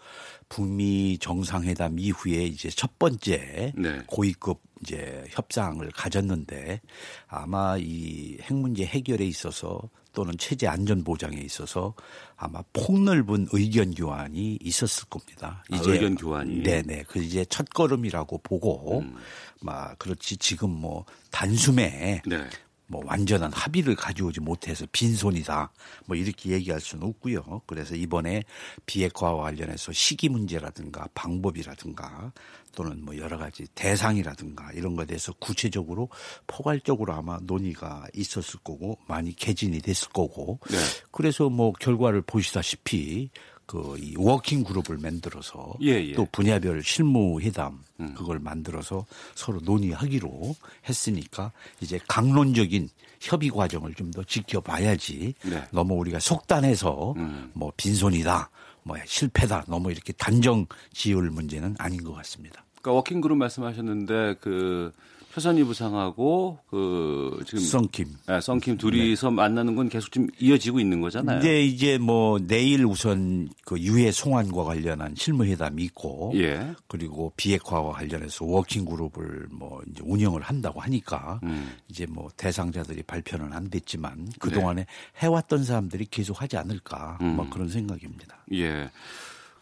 북미 0.49 1.19
정상회담 1.19 1.99
이후에 2.01 2.45
이제 2.47 2.69
첫 2.69 2.99
번째 2.99 3.73
네. 3.77 4.03
고위급 4.09 4.61
이제 4.83 5.25
협상을 5.31 5.89
가졌는데 5.93 6.81
아마 7.29 7.77
이 7.79 8.37
핵 8.41 8.55
문제 8.55 8.85
해결에 8.85 9.25
있어서 9.25 9.89
또는 10.17 10.33
체제 10.39 10.67
안전 10.67 11.05
보장에 11.05 11.37
있어서 11.37 11.93
아마 12.37 12.63
폭넓은 12.73 13.49
의견 13.53 13.95
교환이 13.95 14.59
있었을 14.63 15.09
겁니다. 15.11 15.63
아, 15.71 15.77
이제 15.77 15.91
아, 15.91 15.93
의견 15.93 16.15
교환이 16.15 16.63
네네 16.63 17.05
그 17.07 17.23
이제 17.23 17.45
첫 17.51 17.69
걸음이라고 17.69 18.39
보고 18.39 19.01
음. 19.01 19.15
막 19.61 19.99
그렇지 19.99 20.39
지금 20.39 20.71
뭐 20.71 21.05
단숨에 21.31 22.23
네. 22.25 22.49
뭐 22.87 23.03
완전한 23.05 23.53
합의를 23.53 23.95
가져오지 23.95 24.41
못해서 24.41 24.87
빈손이다. 24.91 25.71
뭐 26.07 26.17
이렇게 26.17 26.51
얘기할 26.51 26.81
수는 26.81 27.07
없고요. 27.09 27.61
그래서 27.67 27.95
이번에 27.95 28.43
비핵화와 28.87 29.43
관련해서 29.43 29.93
시기 29.93 30.31
문제라든가 30.31 31.09
방법이라든가 31.15 32.33
또는 32.77 33.05
뭐 33.05 33.17
여러 33.17 33.37
가지 33.37 33.67
대상이라든가 33.75 34.71
이런 34.73 34.95
것에 34.95 35.07
대해서 35.07 35.33
구체적으로 35.41 36.09
포괄적으로 36.47 37.13
아마 37.13 37.39
논의가 37.43 38.07
있었을 38.15 38.61
거고 38.61 38.99
많이 39.09 39.35
개진이 39.35 39.81
됐을 39.81 40.11
거고 40.11 40.61
네. 40.71 40.77
그래서 41.11 41.49
뭐 41.49 41.73
결과를 41.73 42.23
보시다시피 42.23 43.31
그 43.67 43.97
이 43.99 44.15
working 44.17 44.63
group을 44.63 44.99
만들어서 44.99 45.75
예, 45.83 45.95
예. 45.95 46.13
또 46.13 46.27
분야별 46.31 46.83
실무 46.85 47.41
회담 47.41 47.83
음. 47.99 48.15
그걸 48.15 48.39
만들어서 48.39 49.07
서로 49.35 49.59
논의하기로 49.61 50.55
했으니까 50.89 51.51
이제 51.81 51.99
각론적인 52.07 52.89
협의 53.21 53.51
과정을 53.51 53.95
좀 53.95 54.07
더 54.13 54.23
지켜봐야지 54.23 55.35
네. 55.43 55.65
너무 55.73 55.95
우리가 55.95 56.21
속단해서 56.21 57.15
음. 57.17 57.51
뭐 57.55 57.73
빈손이다 57.77 58.51
뭐 58.85 58.97
실패다 59.05 59.65
너무 59.67 59.91
이렇게 59.91 60.13
단정 60.13 60.65
지을 60.93 61.31
문제는 61.31 61.75
아닌 61.79 62.05
것 62.05 62.13
같습니다. 62.13 62.66
그러니까 62.87 62.93
working 62.93 63.21
group 63.21 63.39
말씀하셨는데 63.39 64.37
그 64.41 64.93
최선희 65.35 65.65
부상하고 65.65 66.61
그 66.71 67.43
지금 67.45 67.59
성 67.59 67.85
김, 67.85 68.07
네, 68.29 68.41
성 68.41 68.64
김 68.64 68.79
둘이서 68.79 69.31
네. 69.31 69.35
만나는 69.35 69.75
건 69.75 69.89
계속 69.89 70.11
좀 70.13 70.29
이어지고 70.39 70.79
있는 70.81 71.01
거잖아요. 71.01 71.41
근데 71.41 71.65
이제 71.65 71.99
뭐 71.99 72.39
내일 72.39 72.87
우선 72.87 73.49
그 73.65 73.79
유해 73.81 74.13
송환과 74.13 74.63
관련한 74.65 75.15
실무회담이 75.17 75.83
있고, 75.85 76.33
예. 76.37 76.75
그리고 76.87 77.33
비핵화와 77.37 77.93
관련해서 77.93 78.47
워킹 78.47 78.87
그룹을 78.87 79.49
뭐 79.51 79.83
이제 79.91 80.03
운영을 80.07 80.41
한다고 80.41 80.81
하니까 80.81 81.41
음. 81.43 81.73
이제 81.91 82.07
뭐 82.07 82.31
대상자들이 82.37 83.03
발표는 83.03 83.53
안 83.53 83.69
됐지만 83.69 84.29
그 84.39 84.51
동안에 84.51 84.83
네. 84.83 84.87
해왔던 85.19 85.65
사람들이 85.65 86.07
계속 86.07 86.41
하지 86.41 86.57
않을까, 86.57 87.19
뭐 87.21 87.29
음. 87.29 87.37
뭐 87.37 87.51
그런 87.51 87.69
생각입니다. 87.69 88.39
예. 88.55 88.91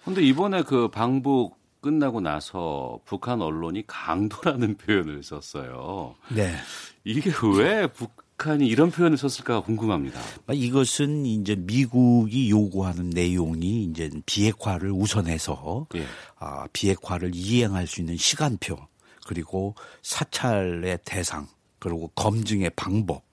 근데 0.04 0.22
이번에 0.22 0.62
그 0.62 0.88
방북 0.88 1.63
끝나고 1.84 2.22
나서 2.22 2.98
북한 3.04 3.42
언론이 3.42 3.86
강도라는 3.86 4.78
표현을 4.78 5.22
썼어요. 5.22 6.14
네. 6.34 6.56
이게 7.04 7.30
왜 7.58 7.86
북한이 7.88 8.66
이런 8.66 8.90
표현을 8.90 9.18
썼을까 9.18 9.60
궁금합니다. 9.60 10.18
이것은 10.50 11.26
이제 11.26 11.54
미국이 11.54 12.48
요구하는 12.48 13.10
내용이 13.10 13.84
이제 13.84 14.10
비핵화를 14.24 14.92
우선해서 14.92 15.88
예. 15.96 16.06
아, 16.38 16.66
비핵화를 16.72 17.32
이행할 17.34 17.86
수 17.86 18.00
있는 18.00 18.16
시간표 18.16 18.78
그리고 19.26 19.74
사찰의 20.00 21.00
대상 21.04 21.46
그리고 21.78 22.08
검증의 22.14 22.70
방법 22.76 23.24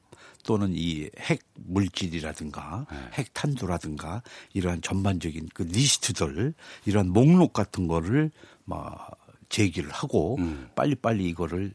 또는 0.43 0.73
이 0.75 1.09
핵 1.29 1.39
물질이라든가 1.55 2.85
네. 2.91 2.97
핵 3.13 3.33
탄두라든가 3.33 4.21
이러한 4.53 4.81
전반적인 4.81 5.49
그 5.53 5.63
리스트들 5.63 6.53
이런 6.85 7.09
목록 7.09 7.53
같은 7.53 7.87
거를 7.87 8.31
막 8.65 9.11
제기를 9.49 9.89
하고 9.91 10.37
음. 10.39 10.69
빨리빨리 10.75 11.27
이거를 11.29 11.73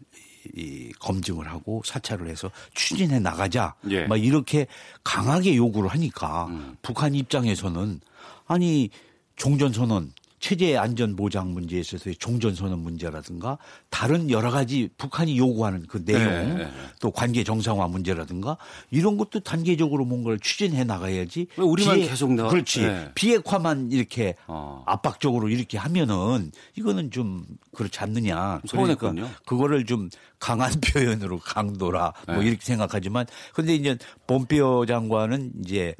이 0.54 0.92
검증을 1.00 1.48
하고 1.48 1.82
사찰을 1.84 2.28
해서 2.28 2.50
추진해 2.74 3.18
나가자. 3.18 3.74
예. 3.90 4.06
막 4.06 4.16
이렇게 4.16 4.66
강하게 5.02 5.56
요구를 5.56 5.90
하니까 5.90 6.46
음. 6.46 6.76
북한 6.82 7.14
입장에서는 7.14 8.00
아니 8.46 8.90
종전선언 9.36 10.12
체제 10.38 10.76
안전 10.76 11.16
보장 11.16 11.52
문제에 11.52 11.80
있어서의 11.80 12.16
종전선언 12.16 12.78
문제라든가 12.78 13.58
다른 13.90 14.30
여러 14.30 14.50
가지 14.50 14.88
북한이 14.98 15.38
요구하는 15.38 15.86
그 15.86 16.04
내용 16.04 16.24
네, 16.56 16.64
네. 16.64 16.70
또 17.00 17.10
관계 17.10 17.42
정상화 17.42 17.88
문제라든가 17.88 18.56
이런 18.90 19.16
것도 19.16 19.40
단계적으로 19.40 20.04
뭔가를 20.04 20.38
추진해 20.38 20.84
나가야지. 20.84 21.46
왜 21.56 21.64
우리만 21.64 21.96
비핵, 21.96 22.08
계속 22.08 22.32
나와? 22.32 22.50
그렇지. 22.50 22.82
네. 22.82 23.10
비핵화만 23.14 23.92
이렇게 23.92 24.34
어. 24.46 24.82
압박적으로 24.86 25.48
이렇게 25.48 25.78
하면은 25.78 26.52
이거는 26.76 27.10
좀 27.10 27.44
그렇지 27.74 27.98
않느냐. 28.00 28.60
그러니까 28.70 29.12
그거를 29.46 29.84
좀 29.84 30.10
강한 30.38 30.70
표현으로 30.80 31.38
강도라 31.38 32.12
뭐 32.26 32.36
네. 32.36 32.46
이렇게 32.48 32.64
생각하지만 32.64 33.26
근데 33.54 33.74
이제 33.74 33.96
본표 34.26 34.84
장관은 34.86 35.52
이제 35.64 35.94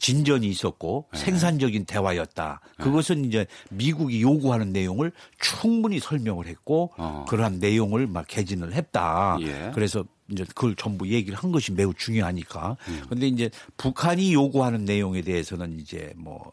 진전이 0.00 0.48
있었고 0.48 1.06
네. 1.12 1.18
생산적인 1.18 1.84
대화였다. 1.84 2.60
네. 2.78 2.84
그것은 2.84 3.26
이제 3.26 3.46
미국이 3.70 4.22
요구하는 4.22 4.72
내용을 4.72 5.12
충분히 5.38 6.00
설명을 6.00 6.46
했고 6.46 6.90
어. 6.96 7.26
그러한 7.28 7.58
내용을 7.60 8.06
막 8.06 8.26
개진을 8.26 8.72
했다. 8.72 9.36
예. 9.42 9.70
그래서 9.74 10.04
이제 10.32 10.44
그걸 10.54 10.74
전부 10.74 11.06
얘기를 11.08 11.36
한 11.36 11.52
것이 11.52 11.72
매우 11.72 11.92
중요하니까. 11.92 12.76
음. 12.88 13.02
근데 13.10 13.28
이제 13.28 13.50
북한이 13.76 14.32
요구하는 14.32 14.86
내용에 14.86 15.20
대해서는 15.20 15.78
이제 15.78 16.14
뭐 16.16 16.50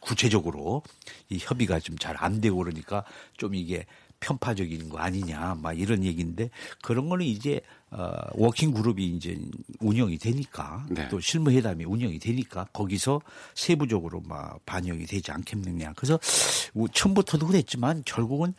구체적으로 0.00 0.82
이 1.30 1.38
협의가 1.40 1.80
좀 1.80 1.96
잘 1.96 2.16
안 2.18 2.40
되고 2.42 2.56
그러니까 2.58 3.04
좀 3.38 3.54
이게 3.54 3.86
편파적인 4.20 4.88
거 4.90 4.98
아니냐 4.98 5.56
막 5.62 5.78
이런 5.78 6.04
얘기인데 6.04 6.50
그런 6.82 7.08
거는 7.08 7.24
이제 7.24 7.60
어 7.94 8.10
워킹 8.34 8.72
그룹이 8.72 9.04
이제 9.04 9.38
운영이 9.80 10.16
되니까 10.18 10.86
네. 10.88 11.08
또 11.08 11.20
실무회담이 11.20 11.84
운영이 11.84 12.18
되니까 12.18 12.66
거기서 12.72 13.20
세부적으로 13.54 14.22
막 14.22 14.64
반영이 14.64 15.04
되지 15.04 15.30
않겠느냐. 15.30 15.92
그래서 15.94 16.18
처음부터도 16.92 17.46
그랬지만 17.46 18.02
결국은 18.06 18.54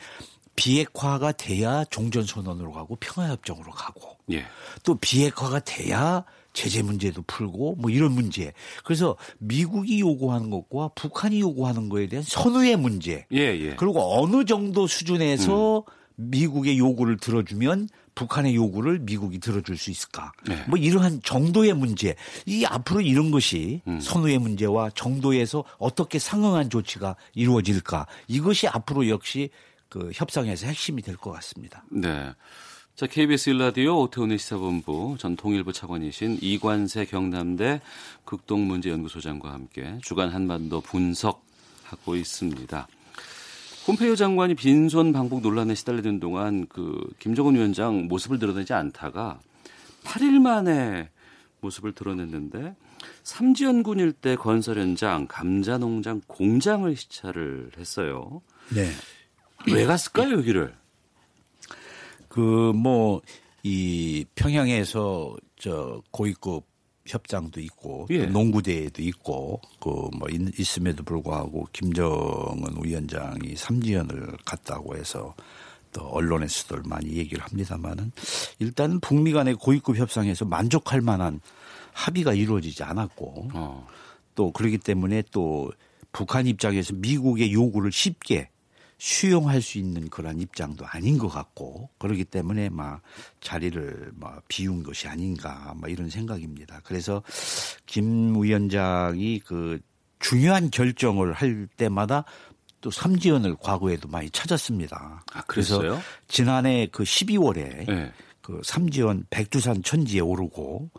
비핵화가 0.56 1.32
돼야 1.32 1.84
종전선언으로 1.86 2.72
가고 2.72 2.96
평화협정으로 2.98 3.72
가고 3.72 4.18
예. 4.32 4.46
또 4.84 4.96
비핵화가 4.96 5.62
돼야 5.62 6.24
제재 6.54 6.84
문제도 6.84 7.22
풀고 7.26 7.78
뭐 7.80 7.90
이런 7.90 8.12
문제. 8.12 8.54
그래서 8.84 9.18
미국이 9.40 10.00
요구하는 10.00 10.52
것과 10.52 10.90
북한이 10.94 11.42
요구하는 11.42 11.90
거에 11.90 12.08
대한 12.08 12.24
선의의 12.24 12.78
문제. 12.78 13.26
예, 13.34 13.40
예. 13.40 13.76
그리고 13.76 14.22
어느 14.22 14.46
정도 14.46 14.86
수준에서 14.86 15.80
음. 15.80 16.04
미국의 16.16 16.78
요구를 16.78 17.18
들어주면 17.18 17.90
북한의 18.16 18.56
요구를 18.56 19.00
미국이 19.00 19.40
들어줄 19.40 19.78
수 19.78 19.90
있을까? 19.92 20.32
네. 20.48 20.64
뭐 20.68 20.78
이러한 20.78 21.22
정도의 21.24 21.74
문제. 21.74 22.16
이 22.46 22.66
앞으로 22.66 23.02
이런 23.02 23.32
것이 23.32 23.82
음. 23.88 24.00
선의의 24.00 24.40
문제와 24.40 24.92
정도에서 24.92 25.64
어떻게 25.78 26.20
상응한 26.20 26.70
조치가 26.70 27.16
이루어질까? 27.34 28.08
이것이 28.28 28.68
앞으로 28.68 29.10
역시 29.10 29.50
그 29.90 30.12
협상에서 30.14 30.68
핵심이 30.68 31.02
될 31.02 31.18
것 31.18 31.32
같습니다. 31.32 31.84
네. 31.92 32.34
자, 32.96 33.08
KBS 33.08 33.50
일라디오 33.52 34.02
오태훈의 34.02 34.38
시사본부 34.38 35.16
전 35.20 35.36
통일부 35.36 35.74
차관이신 35.74 36.38
이관세 36.42 37.06
경남대 37.06 37.82
극동문제연구소장과 38.26 39.52
함께 39.52 39.98
주간 40.04 40.30
한반도 40.30 40.82
분석하고 40.82 42.16
있습니다. 42.16 42.88
폼페이오 43.86 44.16
장관이 44.16 44.56
빈손 44.56 45.12
방북 45.12 45.42
논란에 45.42 45.76
시달리는 45.76 46.20
동안 46.20 46.66
그 46.70 47.02
김정은 47.20 47.56
위원장 47.56 48.08
모습을 48.08 48.40
드러내지 48.40 48.74
않다가 48.74 49.40
8일 50.06 50.40
만에 50.40 51.10
모습을 51.60 51.94
드러냈는데 51.94 52.76
삼지연 53.24 53.84
군 53.84 54.00
일대 54.00 54.36
건설 54.36 54.80
현장 54.80 55.28
감자 55.28 55.78
농장 55.78 56.22
공장을 56.28 56.96
시찰을 56.96 57.72
했어요. 57.78 58.42
네. 58.74 58.90
왜 59.72 59.86
갔을까요, 59.86 60.38
여기를? 60.38 60.74
그 62.30 62.72
뭐 62.74 63.22
이 63.66 64.26
평양에서 64.36 65.38
저 65.58 66.02
고위급 66.12 66.66
협장도 67.06 67.60
있고 67.60 68.08
예. 68.12 68.26
농구대회도 68.26 69.02
있고 69.02 69.62
그 69.80 69.90
뭐 70.18 70.28
있음에도 70.58 71.04
불구하고 71.04 71.68
김정은 71.74 72.76
위원장이 72.82 73.56
삼지연을 73.56 74.38
갔다고 74.46 74.96
해서 74.96 75.34
또 75.92 76.02
언론에서도 76.08 76.84
많이 76.88 77.14
얘기를 77.18 77.44
합니다만은 77.44 78.12
일단 78.60 79.00
북미 79.00 79.32
간의 79.32 79.56
고위급 79.56 79.98
협상에서 79.98 80.46
만족할 80.46 81.02
만한 81.02 81.40
합의가 81.94 82.34
이루어지지 82.34 82.84
않았고 82.84 83.50
어. 83.54 83.88
또 84.36 84.52
그렇기 84.52 84.80
때문에 84.80 85.24
또 85.32 85.72
북한 86.12 86.48
입장에서 86.48 86.94
미국의 86.96 87.54
요구를 87.54 87.92
쉽게 87.92 88.50
수용할 89.04 89.62
수 89.62 89.80
있는 89.80 90.10
그런 90.10 90.40
입장도 90.40 90.86
아닌 90.88 91.18
것 91.18 91.28
같고 91.28 91.90
그렇기 91.98 92.24
때문에 92.24 92.70
막 92.70 93.02
자리를 93.42 94.14
막 94.16 94.42
비운 94.48 94.82
것이 94.82 95.10
아닌가 95.10 95.74
막 95.76 95.92
이런 95.92 96.10
생각입니다. 96.10 96.80
그래서 96.86 97.22
김 97.86 98.42
위원장이 98.42 99.40
그 99.40 99.82
중요한 100.20 100.72
결정을 100.72 101.34
할 101.34 101.68
때마다 101.76 102.24
또 102.80 102.92
삼지연을 102.92 103.58
과거에도 103.60 104.08
많이 104.08 104.30
찾았습니다. 104.30 105.26
아, 105.34 105.42
그래서 105.48 105.82
지난해 106.30 106.88
그 106.90 107.04
12월에 107.04 107.86
네. 107.86 108.14
그 108.40 108.62
삼지연 108.64 109.26
백두산 109.30 109.84
천지에 109.84 110.22
오르고 110.22 110.90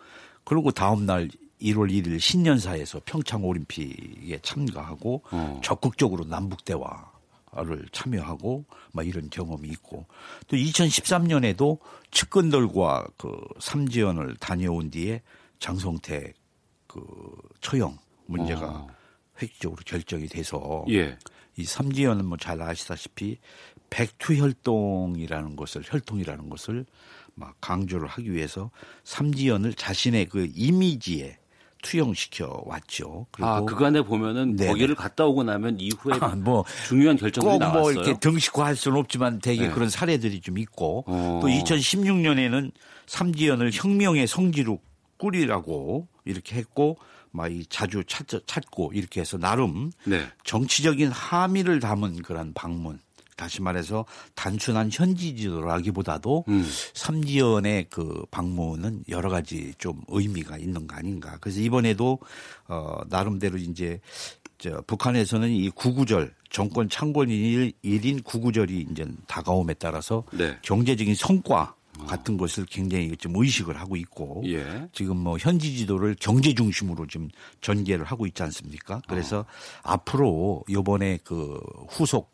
그리고 0.45 0.71
다음 0.73 1.07
날 1.07 1.31
1월 1.63 1.91
1일 1.91 2.21
신년사에서 2.21 3.01
평창 3.07 3.47
올림픽에 3.47 4.41
참가하고 4.43 5.23
어. 5.31 5.61
적극적으로 5.65 6.27
남북 6.27 6.67
대화 6.67 7.14
를 7.57 7.87
참여하고 7.93 8.65
막 8.93 9.07
이런 9.07 9.31
경험이 9.31 9.69
있고 9.69 10.07
또 10.49 10.57
2013년에도 10.57 11.79
측근들과 12.11 13.07
그 13.17 13.41
삼지연을 13.61 14.37
다녀온 14.41 14.91
뒤에 14.91 15.23
장성택 15.61 16.33
그 16.89 17.03
처형 17.61 17.97
문제가 18.27 18.67
어. 18.67 18.87
획기적으로 19.41 19.83
결정이 19.85 20.27
돼서 20.27 20.85
예. 20.91 21.17
이 21.57 21.65
삼지연은 21.65 22.25
뭐 22.25 22.37
잘 22.39 22.61
아시다시피 22.61 23.39
백두 23.91 24.35
혈동이라는 24.35 25.57
것을 25.57 25.83
혈통이라는 25.85 26.49
것을 26.51 26.87
막 27.35 27.57
강조를 27.61 28.09
하기 28.09 28.33
위해서 28.33 28.71
삼지연을 29.05 29.75
자신의 29.75 30.27
그 30.27 30.49
이미지에 30.55 31.39
투영시켜 31.85 32.63
왔죠. 32.65 33.27
그리고 33.31 33.49
아, 33.49 33.61
그간에 33.61 34.03
보면은 34.03 34.57
네네. 34.57 34.71
거기를 34.71 34.95
갔다 34.95 35.27
오고 35.27 35.45
나면 35.45 35.79
이후에 35.79 36.19
아, 36.21 36.35
뭐 36.35 36.65
중요한 36.89 37.17
결정들이 37.17 37.59
나왔어요. 37.59 37.83
뭐 37.83 37.93
이렇게 37.93 38.19
등식화할 38.19 38.75
수는 38.75 38.99
없지만 38.99 39.41
되게 39.41 39.69
네. 39.69 39.71
그런 39.73 39.89
사례들이 39.89 40.41
좀 40.41 40.59
있고 40.59 41.05
어. 41.07 41.41
또 41.43 41.49
2016년에는 41.49 42.73
삼지연을 43.07 43.71
혁명의 43.73 44.27
성지로 44.27 44.81
꾸리라고 45.19 46.09
이렇게 46.25 46.57
했고 46.57 46.97
막 47.35 47.51
이 47.51 47.67
자주 47.69 48.05
찾, 48.07 48.27
찾고 48.47 48.93
이렇게 48.95 49.21
해서 49.21 49.37
나름 49.37 49.91
네. 50.05 50.25
정치적인 50.45 51.11
함의를 51.11 51.81
담은 51.81 52.23
그런 52.23 52.55
방문. 52.55 53.01
다시 53.37 53.63
말해서 53.63 54.05
단순한 54.35 54.91
현지 54.93 55.37
지도라기보다도 55.37 56.45
음. 56.49 56.69
삼지연의 56.95 57.87
그 57.91 58.25
방문은 58.31 59.05
여러 59.09 59.31
가지 59.31 59.75
좀 59.79 60.01
의미가 60.09 60.59
있는 60.59 60.87
거 60.87 60.97
아닌가. 60.97 61.37
그래서 61.41 61.61
이번에도 61.61 62.19
어 62.69 63.01
나름대로 63.09 63.59
이제 63.59 64.01
저 64.59 64.83
북한에서는 64.87 65.51
이 65.51 65.71
구구절 65.71 66.35
정권 66.51 66.89
창건일 66.89 67.73
일인 67.83 68.23
구구절이 68.23 68.87
이제 68.91 69.07
다가옴에 69.27 69.75
따라서 69.75 70.25
네. 70.33 70.57
경제적인 70.63 71.15
성과 71.15 71.75
같은 72.07 72.37
것을 72.37 72.67
굉장히 72.67 73.17
좀 73.17 73.33
의식을 73.37 73.79
하고 73.79 73.97
있고 73.97 74.43
예. 74.47 74.89
지금 74.93 75.17
뭐 75.17 75.39
현지 75.39 75.77
지도를 75.77 76.17
경제 76.19 76.53
중심으로 76.53 77.07
좀 77.07 77.29
전개를 77.61 78.05
하고 78.05 78.27
있지 78.27 78.43
않습니까? 78.43 79.01
그래서 79.09 79.41
어. 79.41 79.47
앞으로 79.83 80.65
요번에 80.71 81.19
그 81.25 81.59
후속 81.89 82.34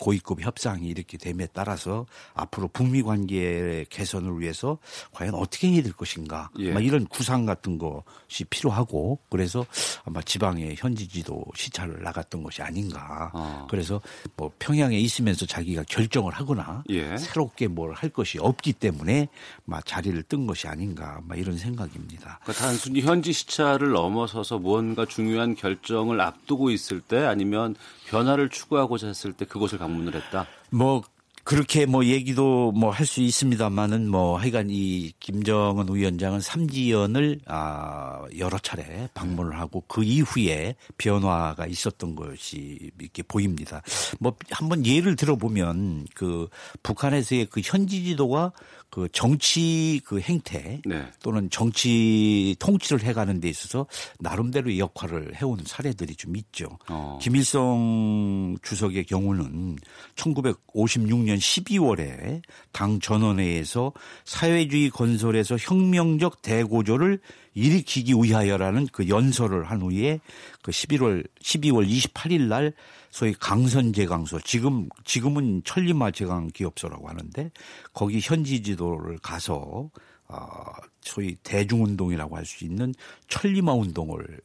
고위급 0.00 0.40
협상이 0.40 0.88
이렇게 0.88 1.16
됨에 1.16 1.46
따라서 1.52 2.06
앞으로 2.34 2.68
북미 2.68 3.02
관계 3.02 3.84
개선을 3.90 4.40
위해서 4.40 4.78
과연 5.12 5.34
어떻게 5.34 5.68
해야 5.68 5.82
될 5.82 5.92
것인가 5.92 6.50
예. 6.58 6.74
이런 6.80 7.06
구상 7.06 7.46
같은 7.46 7.78
것이 7.78 8.44
필요하고 8.50 9.20
그래서 9.28 9.64
아마 10.04 10.20
지방의 10.22 10.74
현지 10.78 11.06
지도 11.06 11.44
시찰을 11.54 12.02
나갔던 12.02 12.42
것이 12.42 12.62
아닌가 12.62 13.30
아. 13.34 13.66
그래서 13.70 14.00
뭐 14.36 14.50
평양에 14.58 14.98
있으면서 14.98 15.46
자기가 15.46 15.84
결정을 15.84 16.32
하거나 16.32 16.82
예. 16.90 17.16
새롭게 17.16 17.68
뭘 17.68 18.00
할 18.00 18.08
것이 18.08 18.38
없기 18.38 18.72
때문에 18.74 19.28
막 19.64 19.84
자리를 19.84 20.22
뜬 20.24 20.46
것이 20.46 20.66
아닌가 20.68 21.20
막 21.26 21.38
이런 21.38 21.58
생각입니다. 21.58 22.40
그러니까 22.42 22.64
단순히 22.64 23.02
현지 23.02 23.32
시찰을 23.32 23.90
넘어서서 23.90 24.58
무언가 24.58 25.04
중요한 25.04 25.54
결정을 25.54 26.20
앞두고 26.20 26.70
있을 26.70 27.00
때 27.00 27.18
아니면 27.18 27.74
변화를 28.10 28.48
추구하고자 28.48 29.06
했을 29.06 29.32
때 29.32 29.44
그곳을 29.44 29.78
방문을 29.78 30.14
했다. 30.14 30.46
뭐 30.70 31.02
그렇게 31.42 31.86
뭐 31.86 32.04
얘기도 32.04 32.70
뭐 32.72 32.90
할 32.90 33.06
수 33.06 33.20
있습니다만은 33.22 34.08
뭐 34.08 34.36
하여간 34.38 34.66
이 34.68 35.12
김정은 35.20 35.86
위원장은 35.92 36.40
삼지연을 36.40 37.40
아 37.46 38.24
여러 38.38 38.58
차례 38.58 39.08
방문을 39.14 39.58
하고 39.58 39.82
그 39.88 40.04
이후에 40.04 40.76
변화가 40.98 41.66
있었던 41.66 42.14
것이 42.14 42.90
이렇게 43.00 43.22
보입니다. 43.22 43.82
뭐 44.18 44.36
한번 44.50 44.84
예를 44.84 45.16
들어보면 45.16 46.06
그 46.14 46.48
북한에서의 46.82 47.46
그 47.46 47.60
현지 47.64 48.04
지도가 48.04 48.52
그 48.90 49.08
정치 49.12 50.00
그 50.04 50.20
행태 50.20 50.80
네. 50.84 51.06
또는 51.22 51.48
정치 51.50 52.56
통치를 52.58 53.02
해가는 53.04 53.40
데 53.40 53.48
있어서 53.48 53.86
나름대로의 54.18 54.80
역할을 54.80 55.36
해오는 55.36 55.64
사례들이 55.64 56.16
좀 56.16 56.36
있죠. 56.36 56.78
어. 56.88 57.18
김일성 57.22 58.56
주석의 58.62 59.04
경우는 59.04 59.76
1956년 60.16 61.38
12월에 61.38 62.42
당 62.72 62.98
전원회에서 62.98 63.92
사회주의 64.24 64.90
건설에서 64.90 65.56
혁명적 65.56 66.42
대고조를 66.42 67.20
일으키기 67.54 68.14
위하여라는 68.14 68.88
그 68.92 69.08
연설을 69.08 69.64
한 69.64 69.82
후에 69.82 70.20
그 70.62 70.70
11월 70.70 71.26
12월 71.42 71.88
28일 71.88 72.42
날 72.42 72.72
소위 73.10 73.34
강선 73.34 73.92
제강소 73.92 74.40
지금 74.40 74.88
지금은 75.04 75.62
천리마 75.64 76.12
제강 76.12 76.48
기업소라고 76.48 77.08
하는데 77.08 77.50
거기 77.92 78.20
현지 78.22 78.62
지도를 78.62 79.18
가서 79.18 79.90
어 80.28 80.72
소위 81.00 81.34
대중운동이라고 81.42 82.36
할 82.36 82.44
수 82.44 82.64
있는 82.64 82.94
천리마 83.28 83.72
운동을 83.72 84.40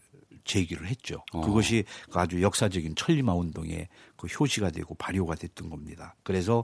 제기를 0.46 0.88
했죠. 0.88 1.24
어. 1.34 1.42
그것이 1.42 1.84
아주 2.14 2.42
역사적인 2.42 2.96
천리마 2.96 3.34
운동의 3.34 3.88
그 4.16 4.28
효시가 4.28 4.72
되고 4.72 4.96
발효가 4.96 5.36
됐던 5.36 5.70
겁니다. 5.70 6.16
그래서 6.24 6.64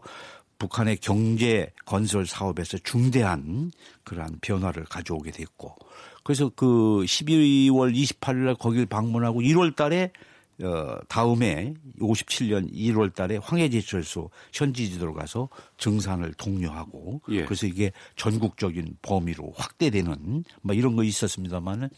북한의 0.59 0.97
경제 0.97 1.73
건설 1.85 2.27
사업에서 2.27 2.77
중대한 2.83 3.71
그러한 4.03 4.37
변화를 4.41 4.85
가져오게 4.85 5.31
됐고 5.31 5.75
그래서 6.23 6.51
그 6.55 7.03
12월 7.05 7.95
28일 7.95 8.35
날 8.45 8.55
거길 8.55 8.85
방문하고 8.85 9.41
1월 9.41 9.75
달에 9.75 10.11
어, 10.61 10.99
다음에 11.07 11.73
57년 11.99 12.71
1월 12.73 13.13
달에 13.13 13.37
황해제철소 13.37 14.29
현지 14.53 14.89
지도로 14.89 15.13
가서 15.13 15.49
증산을 15.77 16.33
독려하고 16.35 17.21
예. 17.29 17.45
그래서 17.45 17.67
이게 17.67 17.91
전국적인 18.15 18.97
범위로 19.01 19.53
확대되는 19.55 20.43
뭐 20.61 20.75
이런 20.75 20.95
거 20.95 21.03
있었습니다만은 21.03 21.89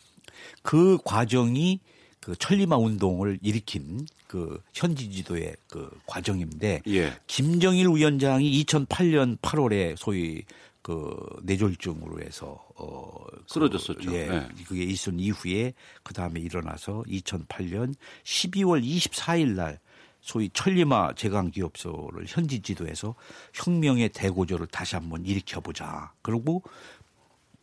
그 0.62 0.98
과정이 1.04 1.80
그 2.20 2.36
천리마 2.38 2.78
운동을 2.78 3.38
일으킨 3.42 4.06
그 4.28 4.62
현지 4.74 5.12
지도의 5.12 5.56
그 5.68 5.90
과정인데 6.06 6.82
예. 6.88 7.14
김정일 7.28 7.88
위원장이 7.88 8.64
2008년 8.64 9.38
8월에 9.40 9.98
소위 9.98 10.44
그 10.84 11.16
뇌졸중으로 11.44 12.22
해서 12.22 12.62
어 12.76 13.26
쓰러졌었죠. 13.48 14.12
그, 14.12 14.14
예, 14.14 14.28
네. 14.28 14.48
그게 14.68 14.84
있은 14.84 15.20
이후에 15.20 15.74
그 16.04 16.14
다음에 16.14 16.42
일어나서 16.42 17.04
2008년 17.08 17.96
12월 18.24 18.84
24일 18.84 19.56
날 19.56 19.80
소위 20.20 20.50
천리마 20.54 21.16
제강 21.16 21.52
기업소를 21.52 22.26
현지 22.28 22.62
지도에서 22.62 23.16
혁명의 23.54 24.10
대고조를 24.10 24.68
다시 24.68 24.96
한번 24.96 25.26
일으켜보자. 25.26 26.14
그리고 26.22 26.64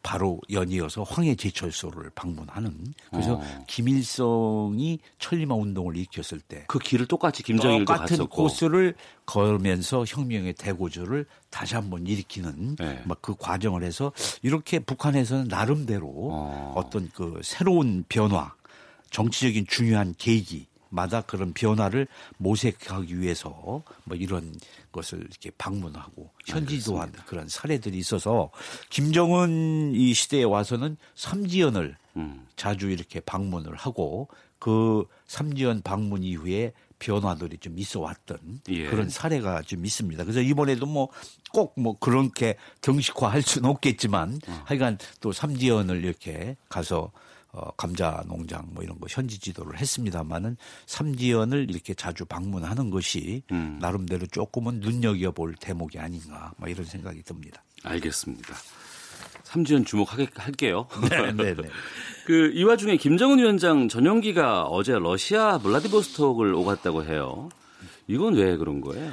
바로 0.02 0.40
연이어서 0.50 1.02
황해 1.02 1.34
제철소를 1.34 2.10
방문하는 2.14 2.94
그래서 3.10 3.34
어. 3.34 3.64
김일성이 3.66 4.98
천리마 5.18 5.54
운동을 5.54 5.96
일으켰을 5.96 6.40
때 6.40 6.64
그 6.68 6.78
길을 6.78 7.06
똑같이 7.06 7.42
김정일도 7.42 7.84
똑같은 7.84 8.16
갔었고. 8.16 8.28
코스를 8.42 8.94
걸면서 9.26 10.04
혁명의 10.06 10.54
대고조를 10.54 11.26
다시 11.50 11.74
한번 11.74 12.06
일으키는 12.06 12.76
네. 12.76 13.02
막그 13.04 13.36
과정을 13.38 13.82
해서 13.82 14.12
이렇게 14.42 14.78
북한에서는 14.78 15.48
나름대로 15.48 16.06
어. 16.08 16.72
어떤 16.76 17.10
그 17.14 17.40
새로운 17.42 18.04
변화 18.08 18.54
정치적인 19.10 19.66
중요한 19.68 20.14
계기 20.16 20.66
마다 20.88 21.20
그런 21.22 21.52
변화를 21.52 22.08
모색하기 22.38 23.20
위해서 23.20 23.82
뭐 24.04 24.16
이런 24.16 24.52
것을 24.92 25.20
이렇게 25.20 25.50
방문하고 25.56 26.30
현지도한 26.46 27.12
그런 27.26 27.48
사례들이 27.48 27.98
있어서 27.98 28.50
김정은 28.90 29.92
이 29.94 30.12
시대에 30.14 30.44
와서는 30.44 30.96
삼지연을 31.14 31.96
음. 32.16 32.46
자주 32.56 32.90
이렇게 32.90 33.20
방문을 33.20 33.74
하고 33.76 34.28
그 34.58 35.04
삼지연 35.26 35.82
방문 35.82 36.22
이후에 36.22 36.72
변화들이 36.98 37.58
좀 37.58 37.78
있어 37.78 38.00
왔던 38.00 38.60
예. 38.68 38.86
그런 38.86 39.08
사례가 39.08 39.62
좀 39.62 39.84
있습니다. 39.84 40.22
그래서 40.22 40.40
이번에도 40.40 40.86
뭐 40.86 41.08
꼭뭐 41.52 41.72
뭐 41.76 41.98
그렇게 41.98 42.56
정식화 42.82 43.28
할 43.28 43.42
수는 43.42 43.68
없겠지만 43.70 44.38
어. 44.46 44.62
하여간 44.66 44.98
또 45.20 45.32
삼지연을 45.32 46.04
이렇게 46.04 46.56
가서 46.68 47.10
어, 47.52 47.70
감자 47.76 48.22
농장 48.26 48.66
뭐 48.72 48.84
이런 48.84 48.98
거 49.00 49.06
현지 49.08 49.38
지도를 49.38 49.78
했습니다만은 49.78 50.56
삼지연을 50.86 51.66
이렇게 51.70 51.94
자주 51.94 52.24
방문하는 52.24 52.90
것이 52.90 53.42
음. 53.50 53.78
나름대로 53.80 54.26
조금은 54.26 54.80
눈여겨볼 54.80 55.56
대목이 55.60 55.98
아닌가 55.98 56.52
뭐 56.56 56.68
이런 56.68 56.84
생각이 56.84 57.22
듭니다. 57.22 57.62
알겠습니다. 57.82 58.54
삼지연 59.44 59.84
주목할게요. 59.84 60.86
네, 61.10 61.32
네, 61.32 61.54
네. 61.54 61.68
그이 62.26 62.62
와중에 62.62 62.96
김정은 62.96 63.38
위원장 63.38 63.88
전용기가 63.88 64.64
어제 64.64 64.92
러시아 64.92 65.58
블라디보스톡을 65.58 66.54
오갔다고 66.54 67.04
해요. 67.04 67.48
이건 68.06 68.34
왜 68.34 68.56
그런 68.56 68.80
거예요? 68.80 69.12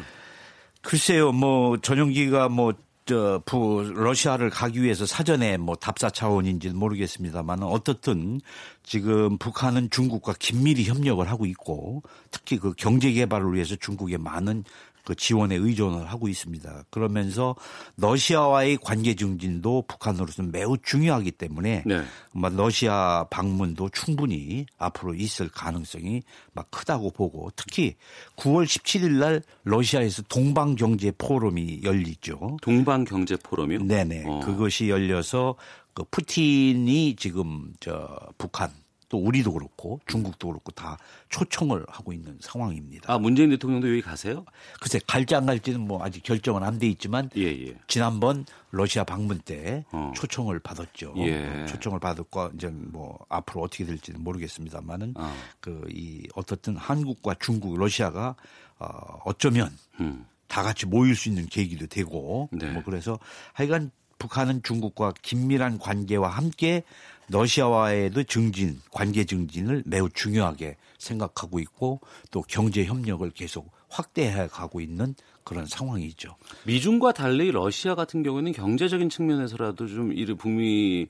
글쎄요, 0.82 1.32
뭐 1.32 1.78
전용기가 1.78 2.50
뭐 2.50 2.74
저, 3.08 3.42
부, 3.46 3.90
러시아를 3.96 4.50
가기 4.50 4.84
위해서 4.84 5.06
사전에 5.06 5.56
뭐 5.56 5.76
답사 5.76 6.10
차원인지는 6.10 6.76
모르겠습니다만 6.76 7.64
어떻든 7.64 8.42
지금 8.84 9.38
북한은 9.38 9.90
중국과 9.90 10.34
긴밀히 10.38 10.84
협력을 10.84 11.26
하고 11.28 11.46
있고 11.46 12.04
특히 12.32 12.58
그 12.58 12.74
경제 12.78 13.14
개발을 13.14 13.54
위해서 13.54 13.78
중국에 13.78 14.18
많은 14.18 14.66
그 15.08 15.16
지원에 15.16 15.56
의존을 15.56 16.12
하고 16.12 16.28
있습니다. 16.28 16.84
그러면서 16.90 17.56
러시아와의 17.96 18.78
관계 18.82 19.16
증진도 19.16 19.86
북한으로서는 19.88 20.52
매우 20.52 20.78
중요하기 20.78 21.32
때문에 21.32 21.84
네. 21.86 22.04
막 22.34 22.54
러시아 22.54 23.26
방문도 23.30 23.88
충분히 23.94 24.66
앞으로 24.78 25.14
있을 25.14 25.48
가능성이 25.48 26.24
막 26.52 26.70
크다고 26.72 27.12
보고 27.12 27.50
특히 27.56 27.96
9월 28.36 28.66
17일 28.66 29.12
날 29.14 29.42
러시아에서 29.64 30.24
동방 30.24 30.76
경제 30.76 31.14
포럼이 31.18 31.84
열리죠. 31.84 32.58
동방 32.62 33.06
경제 33.06 33.38
포럼이요? 33.38 33.84
네네. 33.84 34.26
어. 34.28 34.42
그것이 34.42 34.90
열려서 34.90 35.56
그 35.94 36.04
푸틴이 36.12 37.16
지금 37.16 37.72
저 37.80 38.20
북한 38.38 38.72
또 39.10 39.18
우리도 39.18 39.54
그렇고 39.54 40.00
중국도 40.08 40.48
그렇고 40.50 40.72
다 40.72 40.98
초청을 41.30 41.86
하고 41.90 42.14
있는 42.14 42.38
상황입니다. 42.42 43.14
아 43.14 43.18
문재인 43.18 43.50
대통령도 43.50 43.90
여기 43.90 44.02
가세요? 44.02 44.46
글쎄 44.82 45.00
갈지 45.08 45.36
안 45.36 45.46
갈지는 45.46 45.82
뭐 45.82 46.04
아직 46.04 46.24
결정은 46.24 46.64
안 46.64 46.78
돼 46.78 46.88
있지만 46.88 47.30
예, 47.36 47.44
예. 47.44 47.76
지난번 47.88 48.46
러시아 48.72 49.04
방문 49.04 49.40
때 49.40 49.84
어. 49.92 50.12
초청을 50.16 50.60
받았죠. 50.60 51.14
예. 51.18 51.66
초청을 51.68 52.00
받았고 52.00 52.52
이제 52.56 52.68
뭐 52.68 53.18
앞으로 53.30 53.64
어떻게 53.64 53.86
될지는 53.86 54.24
모르겠습니다만은 54.24 55.14
어. 55.18 55.34
그이 55.60 56.28
어떻든 56.36 56.78
한국과 56.78 57.36
중국, 57.40 57.78
러시아가 57.78 58.36
어, 58.80 58.88
어쩌면 59.26 59.72
음. 60.00 60.26
다 60.48 60.64
같이 60.64 60.86
모일 60.86 61.16
수 61.16 61.30
있는 61.30 61.46
계기도 61.48 61.88
되고 61.88 62.50
네. 62.52 62.70
뭐 62.72 62.84
그래서 62.84 63.18
하여간 63.54 63.92
북한은 64.18 64.64
중국과 64.64 65.14
긴밀한 65.22 65.80
관계와 65.80 66.30
함께 66.30 66.84
러시아와의도 67.30 68.24
증진, 68.24 68.80
관계 68.92 69.26
증진을 69.26 69.84
매우 69.86 70.10
중요하게 70.10 70.78
생각하고 70.98 71.60
있고 71.60 72.00
또 72.32 72.42
경제 72.48 72.86
협력을 72.86 73.30
계속 73.32 73.72
확대해 73.90 74.48
가고 74.48 74.82
있는 74.82 75.16
그런 75.44 75.66
상황이죠. 75.66 76.36
미중과 76.66 77.14
달리 77.14 77.52
러시아 77.52 77.96
같은 77.96 78.24
경우는 78.24 78.52
경제적인 78.52 79.10
측면에서라도 79.10 79.88
좀 79.88 80.14
이르 80.14 80.36
북미 80.36 81.08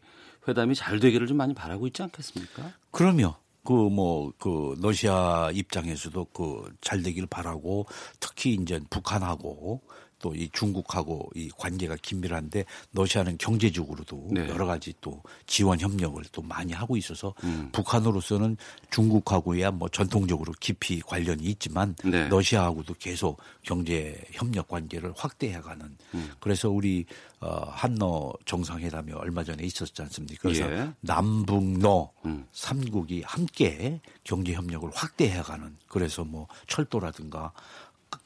회담이 0.48 0.76
잘 0.76 1.00
되기를 1.00 1.28
좀 1.28 1.38
많이 1.38 1.54
바라고 1.54 1.88
있지 1.88 2.04
않겠습니까? 2.04 2.72
그럼요. 2.92 3.36
그 3.64 3.74
뭐그 3.74 4.38
그 4.40 4.76
러시아 4.82 5.52
입장에서도 5.52 6.26
그 6.26 6.72
잘 6.82 7.04
되기를 7.04 7.28
바라고 7.28 7.86
특히 8.20 8.54
이제 8.54 8.80
북한하고 8.90 9.82
또 10.20 10.38
이 10.38 10.50
중국하고 10.54 11.30
이 11.36 11.50
관계가 11.58 11.98
긴밀한데 12.02 12.66
러시아는 12.94 13.38
경제적으로도 13.38 14.28
네. 14.32 14.48
여러 14.50 14.66
가지 14.66 14.94
또 15.02 15.22
지원 15.48 15.80
협력을 15.80 16.24
또 16.32 16.42
많이 16.44 16.74
하고 16.74 16.96
있어서 16.96 17.34
음. 17.44 17.70
북한으로서는 17.72 18.56
중국하고야 18.92 19.72
뭐 19.72 19.90
전통적으로 19.90 20.54
깊이 20.60 21.00
관련이 21.02 21.44
있지만 21.44 21.96
네. 22.04 22.28
러시아하고도 22.30 22.96
계속 23.00 23.42
경제 23.64 24.24
협력 24.32 24.68
관계를 24.68 25.12
확대해가는 25.16 25.98
음. 26.14 26.32
그래서 26.40 26.70
우리 26.70 27.06
어 27.40 27.70
한러 27.70 28.34
정상회담이 28.46 29.14
얼마 29.14 29.44
전에 29.44 29.64
있었지 29.64 30.02
않습니까? 30.02 30.42
그래서 30.42 30.72
예. 30.72 30.90
남북러 31.02 32.12
음. 32.26 32.46
삼국이 32.52 33.22
함께 33.26 34.02
경제 34.24 34.54
협력을 34.54 34.90
확대해가는 34.94 35.78
그래서 35.88 36.24
뭐 36.24 36.48
철도라든가 36.66 37.54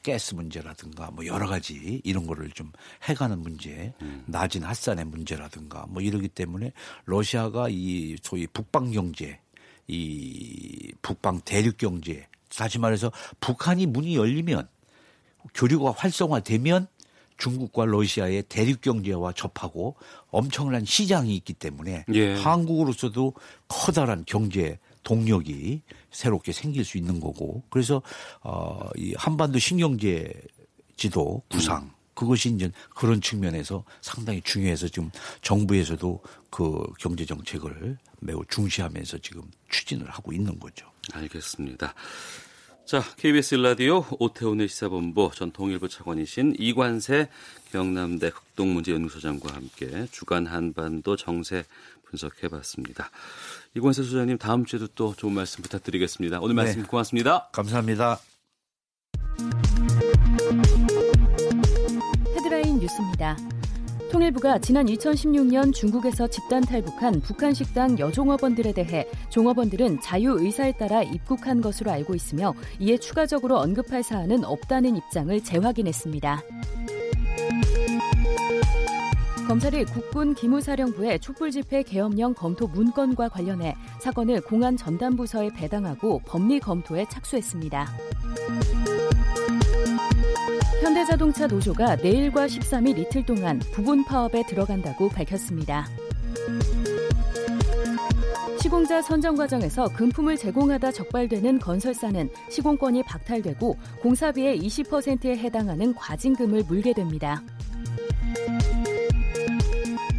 가스 0.02 0.34
문제라든가 0.34 1.10
뭐 1.10 1.26
여러 1.26 1.46
가지 1.46 2.00
이런 2.04 2.26
거를 2.26 2.50
좀 2.50 2.72
해가는 3.04 3.38
문제, 3.38 3.92
음. 4.02 4.24
낮은 4.26 4.62
핫산의 4.62 5.04
문제라든가 5.06 5.86
뭐 5.88 6.02
이러기 6.02 6.28
때문에 6.28 6.72
러시아가 7.04 7.68
이 7.68 8.16
소위 8.22 8.46
북방 8.46 8.92
경제, 8.92 9.40
이 9.88 10.92
북방 11.02 11.40
대륙 11.44 11.76
경제, 11.76 12.26
다시 12.48 12.78
말해서 12.78 13.10
북한이 13.40 13.86
문이 13.86 14.16
열리면 14.16 14.68
교류가 15.54 15.92
활성화되면 15.96 16.86
중국과 17.38 17.86
러시아의 17.86 18.44
대륙 18.44 18.80
경제와 18.80 19.32
접하고 19.32 19.96
엄청난 20.30 20.84
시장이 20.84 21.34
있기 21.36 21.54
때문에 21.54 22.04
예. 22.14 22.34
한국으로서도 22.34 23.34
커다란 23.66 24.24
경제 24.26 24.78
동력이 25.02 25.82
새롭게 26.10 26.52
생길 26.52 26.84
수 26.84 26.98
있는 26.98 27.20
거고 27.20 27.62
그래서 27.70 28.02
어 28.42 28.82
이 28.96 29.14
한반도 29.16 29.58
신경제 29.58 30.32
지도 30.96 31.42
구상 31.48 31.82
음. 31.82 31.90
그것이 32.14 32.50
이제 32.50 32.70
그런 32.94 33.20
측면에서 33.20 33.84
상당히 34.00 34.40
중요해서 34.42 34.88
지금 34.88 35.10
정부에서도 35.40 36.22
그 36.50 36.82
경제 36.98 37.24
정책을 37.24 37.98
매우 38.20 38.44
중시하면서 38.48 39.18
지금 39.18 39.42
추진을 39.70 40.08
하고 40.10 40.32
있는 40.32 40.58
거죠. 40.60 40.86
알겠습니다. 41.12 41.94
자, 42.84 43.02
KBS 43.16 43.54
라디오 43.56 44.04
오태훈의 44.18 44.68
시사본부 44.68 45.30
전 45.34 45.50
통일부 45.52 45.88
차관이신 45.88 46.56
이관세 46.58 47.28
경남대 47.72 48.30
극동문제연구소장과 48.30 49.54
함께 49.54 50.06
주간 50.12 50.46
한반도 50.46 51.16
정세 51.16 51.64
분석해봤습니다. 52.04 53.10
이권세 53.74 54.02
소장님 54.02 54.36
다음 54.36 54.66
주에도 54.66 54.86
또 54.88 55.14
좋은 55.14 55.32
말씀 55.32 55.62
부탁드리겠습니다. 55.62 56.40
오늘 56.40 56.54
네. 56.54 56.62
말씀 56.62 56.82
고맙습니다. 56.86 57.48
감사합니다. 57.52 58.18
헤드라인 62.36 62.78
뉴스입니다. 62.78 63.36
통일부가 64.10 64.58
지난 64.58 64.84
2016년 64.84 65.72
중국에서 65.72 66.28
집단 66.28 66.62
탈북한 66.62 67.22
북한 67.22 67.54
식당 67.54 67.98
여종업원들에 67.98 68.74
대해 68.74 69.08
종업원들은 69.30 70.02
자유 70.02 70.36
의사에 70.38 70.72
따라 70.72 71.02
입국한 71.02 71.62
것으로 71.62 71.90
알고 71.90 72.14
있으며 72.14 72.52
이에 72.78 72.98
추가적으로 72.98 73.56
언급할 73.58 74.02
사안은 74.02 74.44
없다는 74.44 74.96
입장을 74.96 75.42
재확인했습니다. 75.42 76.42
검찰이 79.52 79.84
국군 79.84 80.34
기무사령부의 80.34 81.20
촛불집회 81.20 81.82
계엄령 81.82 82.32
검토 82.32 82.66
문건과 82.68 83.28
관련해 83.28 83.76
사건을 84.00 84.40
공안 84.40 84.78
전담부서에 84.78 85.50
배당하고 85.50 86.22
법리 86.24 86.58
검토에 86.58 87.04
착수했습니다. 87.10 87.86
현대자동차 90.80 91.48
노조가 91.48 91.96
내일과 91.96 92.46
13일 92.46 92.96
이틀 92.96 93.26
동안 93.26 93.58
부분 93.74 94.02
파업에 94.06 94.42
들어간다고 94.46 95.10
밝혔습니다. 95.10 95.86
시공자 98.58 99.02
선정 99.02 99.36
과정에서 99.36 99.86
금품을 99.88 100.38
제공하다 100.38 100.92
적발되는 100.92 101.58
건설사는 101.58 102.30
시공권이 102.48 103.02
박탈되고 103.02 103.76
공사비의 104.00 104.58
20%에 104.62 105.36
해당하는 105.36 105.94
과징금을 105.94 106.64
물게 106.66 106.94
됩니다. 106.94 107.42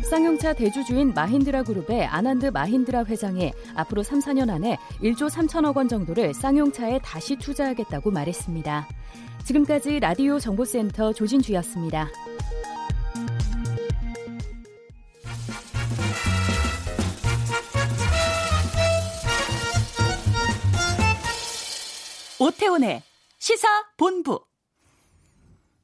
쌍용차 0.09 0.53
대주주인 0.53 1.13
마힌드라 1.13 1.63
그룹의 1.63 2.05
아난드 2.05 2.47
마힌드라 2.47 3.05
회장이 3.05 3.51
앞으로 3.75 4.03
3, 4.03 4.19
4년 4.19 4.49
안에 4.49 4.77
1조 5.01 5.29
3천억 5.29 5.77
원 5.77 5.87
정도를 5.87 6.33
쌍용차에 6.33 6.99
다시 6.99 7.35
투자하겠다고 7.37 8.11
말했습니다. 8.11 8.87
지금까지 9.45 9.99
라디오 9.99 10.39
정보센터 10.39 11.13
조진주였습니다. 11.13 12.09
오태훈의 22.39 23.01
시사 23.39 23.67
본부. 23.97 24.41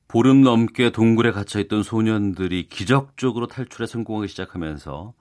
보름 0.10 0.42
넘게 0.42 0.90
동굴에 0.90 1.30
갇혀있던 1.30 1.84
소년들이 1.84 2.68
기적적으로 2.68 3.46
탈출에 3.46 3.86
성공하기 3.86 4.28
시작하면서 4.28 5.14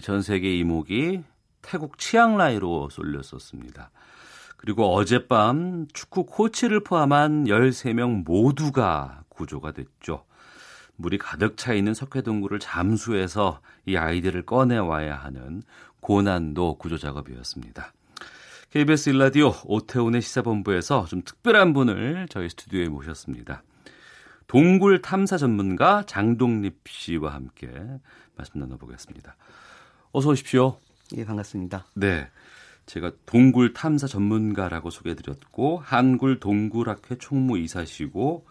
전 0.00 0.22
세계 0.22 0.56
이목이 0.58 1.24
태국 1.60 1.98
치앙라이로 1.98 2.88
쏠렸었습니다. 2.88 3.90
그리고 4.56 4.94
어젯밤 4.94 5.88
축구 5.92 6.24
코치를 6.24 6.84
포함한 6.84 7.46
13명 7.46 8.22
모두가 8.24 9.24
구조가 9.28 9.72
됐죠. 9.72 10.24
물이 10.94 11.18
가득 11.18 11.56
차 11.56 11.72
있는 11.72 11.92
석회동굴을 11.92 12.60
잠수해서 12.60 13.60
이 13.86 13.96
아이들을 13.96 14.42
꺼내와야 14.42 15.16
하는 15.16 15.64
고난도 15.98 16.78
구조 16.78 16.96
작업이었습니다. 16.96 17.92
KBS 18.70 19.10
일라디오 19.10 19.52
오태훈의 19.64 20.22
시사본부에서 20.22 21.06
좀 21.06 21.22
특별한 21.22 21.72
분을 21.72 22.28
저희 22.30 22.48
스튜디오에 22.48 22.88
모셨습니다. 22.88 23.64
동굴 24.46 25.02
탐사 25.02 25.36
전문가 25.36 26.04
장동립 26.06 26.80
씨와 26.86 27.34
함께 27.34 27.68
말씀 28.36 28.60
나눠보겠습니다. 28.60 29.36
어서 30.12 30.30
오십시오. 30.30 30.78
예, 31.16 31.24
반갑습니다. 31.24 31.86
네. 31.94 32.28
제가 32.86 33.12
동굴 33.26 33.72
탐사 33.72 34.06
전문가라고 34.06 34.90
소개해드렸고 34.90 35.78
한굴 35.78 36.40
동굴학회 36.40 37.16
총무이사시고 37.18 38.46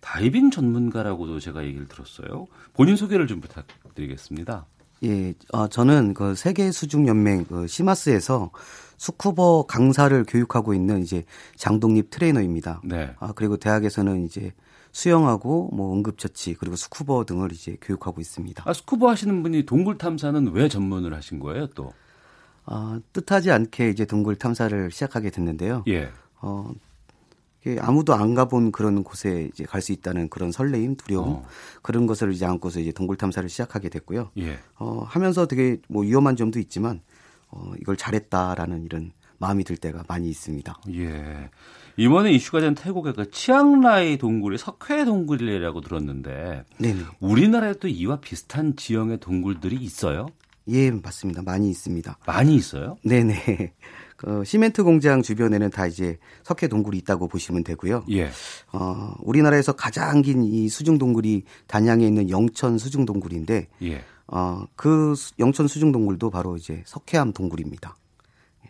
다이빙 0.00 0.50
전문가라고도 0.50 1.40
제가 1.40 1.64
얘기를 1.64 1.88
들었어요. 1.88 2.46
본인 2.74 2.94
소개를 2.96 3.26
좀 3.26 3.40
부탁드리겠습니다. 3.40 4.66
예, 5.04 5.34
어, 5.52 5.68
저는 5.68 6.14
그 6.14 6.34
세계 6.34 6.70
수중 6.70 7.08
연맹 7.08 7.46
그 7.46 7.66
CMAS에서 7.66 8.50
스쿠버 8.98 9.66
강사를 9.66 10.24
교육하고 10.28 10.74
있는 10.74 11.02
이제 11.02 11.24
장동립 11.56 12.10
트레이너입니다. 12.10 12.82
네. 12.84 13.14
아 13.18 13.32
그리고 13.34 13.56
대학에서는 13.56 14.24
이제 14.24 14.52
수영하고 14.94 15.70
뭐 15.72 15.92
응급처치 15.92 16.54
그리고 16.54 16.76
스쿠버 16.76 17.24
등을 17.24 17.52
이제 17.52 17.76
교육하고 17.80 18.20
있습니다. 18.20 18.62
아 18.64 18.72
스쿠버 18.72 19.10
하시는 19.10 19.42
분이 19.42 19.66
동굴 19.66 19.98
탐사는 19.98 20.52
왜 20.52 20.68
전문을 20.68 21.12
하신 21.12 21.40
거예요, 21.40 21.66
또? 21.74 21.92
아 22.64 23.00
뜻하지 23.12 23.50
않게 23.50 23.90
이제 23.90 24.04
동굴 24.06 24.36
탐사를 24.36 24.90
시작하게 24.92 25.30
됐는데요. 25.30 25.82
예. 25.88 26.10
어 26.40 26.72
아무도 27.80 28.14
안 28.14 28.34
가본 28.34 28.72
그런 28.72 29.02
곳에 29.02 29.50
이제 29.52 29.64
갈 29.64 29.80
수 29.82 29.90
있다는 29.92 30.28
그런 30.28 30.52
설레임, 30.52 30.96
두려움 30.96 31.28
어. 31.28 31.46
그런 31.82 32.06
것을 32.06 32.32
이제 32.32 32.46
안고서 32.46 32.78
이제 32.78 32.92
동굴 32.92 33.16
탐사를 33.16 33.48
시작하게 33.48 33.88
됐고요. 33.88 34.30
예. 34.38 34.58
어, 34.78 35.02
하면서 35.06 35.46
되게 35.46 35.78
뭐 35.88 36.04
위험한 36.04 36.36
점도 36.36 36.60
있지만 36.60 37.00
어, 37.48 37.72
이걸 37.80 37.96
잘했다라는 37.96 38.84
이런 38.84 39.12
마음이 39.38 39.64
들 39.64 39.76
때가 39.76 40.04
많이 40.06 40.28
있습니다. 40.28 40.80
예. 40.92 41.50
이번에 41.96 42.32
이슈가 42.32 42.60
된 42.60 42.74
태국의 42.74 43.12
그 43.14 43.30
치앙라이 43.30 44.18
동굴이 44.18 44.58
석회 44.58 45.04
동굴이라고 45.04 45.80
들었는데 45.80 46.64
네네. 46.78 47.00
우리나라에도 47.20 47.88
이와 47.88 48.20
비슷한 48.20 48.74
지형의 48.76 49.20
동굴들이 49.20 49.76
있어요? 49.76 50.26
예, 50.68 50.90
맞습니다. 50.90 51.42
많이 51.42 51.68
있습니다. 51.70 52.18
많이 52.26 52.54
있어요? 52.56 52.96
네네. 53.04 53.72
그 54.16 54.42
시멘트 54.44 54.82
공장 54.84 55.22
주변에는 55.22 55.70
다 55.70 55.86
이제 55.86 56.16
석회 56.44 56.68
동굴이 56.68 56.96
있다고 56.98 57.28
보시면 57.28 57.64
되고요. 57.64 58.04
예. 58.10 58.30
어, 58.72 59.12
우리나라에서 59.20 59.72
가장 59.72 60.22
긴 60.22 60.42
이 60.44 60.68
수중 60.68 60.98
동굴이 60.98 61.42
단양에 61.66 62.06
있는 62.06 62.30
영천 62.30 62.78
수중 62.78 63.04
동굴인데 63.04 63.68
예. 63.82 64.04
어, 64.26 64.64
그 64.76 65.14
영천 65.38 65.68
수중 65.68 65.92
동굴도 65.92 66.30
바로 66.30 66.56
이제 66.56 66.82
석회암 66.86 67.32
동굴입니다. 67.34 67.96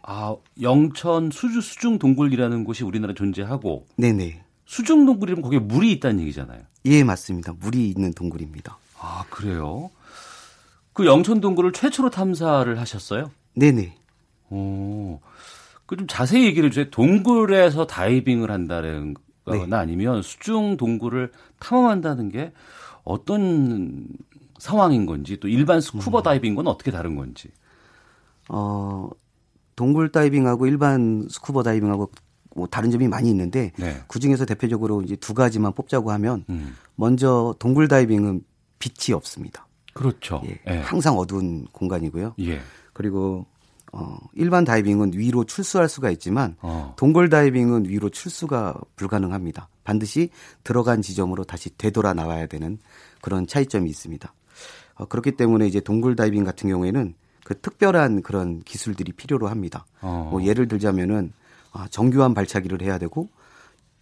아, 0.07 0.37
영천 0.61 1.31
수주 1.31 1.61
수중 1.61 1.99
동굴이라는 1.99 2.65
곳이 2.65 2.85
우리나라에 2.85 3.15
존재하고 3.15 3.87
네네. 3.97 4.43
수중 4.67 5.07
동굴이면 5.07 5.43
거기에 5.43 5.59
물이 5.61 5.93
있다는 5.93 6.21
얘기잖아요. 6.21 6.61
예, 6.87 7.03
맞습니다. 7.05 7.55
물이 7.59 7.89
있는 7.89 8.13
동굴입니다. 8.13 8.77
아, 9.01 9.25
그래요? 9.31 9.91
그 10.93 11.07
영천 11.07 11.41
동굴을 11.41 11.73
최초로 11.73 12.11
탐사를 12.11 12.79
하셨어요? 12.79 13.31
네네. 13.55 13.95
오. 14.51 15.21
그 15.87 15.97
좀 15.97 16.07
자세히 16.07 16.45
얘기를 16.47 16.69
해주세요. 16.69 16.91
동굴에서 16.91 17.87
다이빙을 17.87 18.51
한다는 18.51 19.15
거나 19.45 19.67
네. 19.67 19.77
아니면 19.77 20.23
수중 20.23 20.77
동굴을 20.77 21.31
탐험한다는 21.61 22.31
게 22.31 22.53
어떤 23.05 24.07
상황인 24.59 25.05
건지 25.07 25.39
또 25.41 25.49
일반 25.49 25.81
스쿠버 25.81 26.19
음. 26.19 26.23
다이빙과는 26.23 26.71
어떻게 26.71 26.91
다른 26.91 27.17
건지. 27.17 27.49
어, 28.49 29.11
동굴 29.77 30.11
다이빙하고 30.11 30.67
일반 30.67 31.27
스쿠버 31.31 31.63
다이빙하고 31.63 32.11
뭐 32.57 32.67
다른 32.67 32.91
점이 32.91 33.09
많이 33.09 33.31
있는데 33.31 33.73
네. 33.77 34.03
그 34.09 34.19
중에서 34.19 34.45
대표적으로 34.45 35.03
이제 35.03 35.17
두 35.17 35.35
가지만 35.35 35.73
뽑자고 35.73 36.11
하면 36.13 36.45
음. 36.49 36.75
먼저 36.95 37.55
동굴 37.59 37.89
다이빙은 37.89 38.45
빛이 38.79 39.15
없습니다. 39.15 39.67
그렇죠. 39.93 40.43
예, 40.47 40.59
예. 40.69 40.79
항상 40.79 41.17
어두운 41.17 41.67
공간이고요. 41.73 42.35
예. 42.41 42.61
그리고 42.93 43.47
어, 43.93 44.19
일반 44.35 44.65
다이빙은 44.65 45.13
위로 45.15 45.45
출수할 45.45 45.89
수가 45.89 46.11
있지만 46.11 46.57
어. 46.61 46.95
동굴 46.97 47.29
다이빙은 47.29 47.89
위로 47.89 48.09
출수가 48.09 48.81
불가능합니다. 48.97 49.69
반드시 49.85 50.31
들어간 50.65 51.01
지점으로 51.01 51.45
다시 51.45 51.71
되돌아 51.77 52.13
나와야 52.13 52.47
되는 52.47 52.79
그런 53.21 53.47
차이점이 53.47 53.89
있습니다. 53.89 54.35
어, 54.95 55.05
그렇기 55.07 55.33
때문에 55.33 55.67
이제 55.67 55.81
동굴 55.81 56.17
다이빙 56.17 56.45
같은 56.45 56.69
경우에는 56.69 57.15
그 57.45 57.59
특별한 57.61 58.23
그런 58.23 58.61
기술들이 58.63 59.13
필요로 59.13 59.49
합니다. 59.49 59.87
어. 60.01 60.29
뭐 60.31 60.43
예를 60.43 60.67
들자면은 60.67 61.33
아, 61.73 61.87
정교한 61.91 62.35
발차기를 62.35 62.83
해야 62.83 62.99
되고 62.99 63.29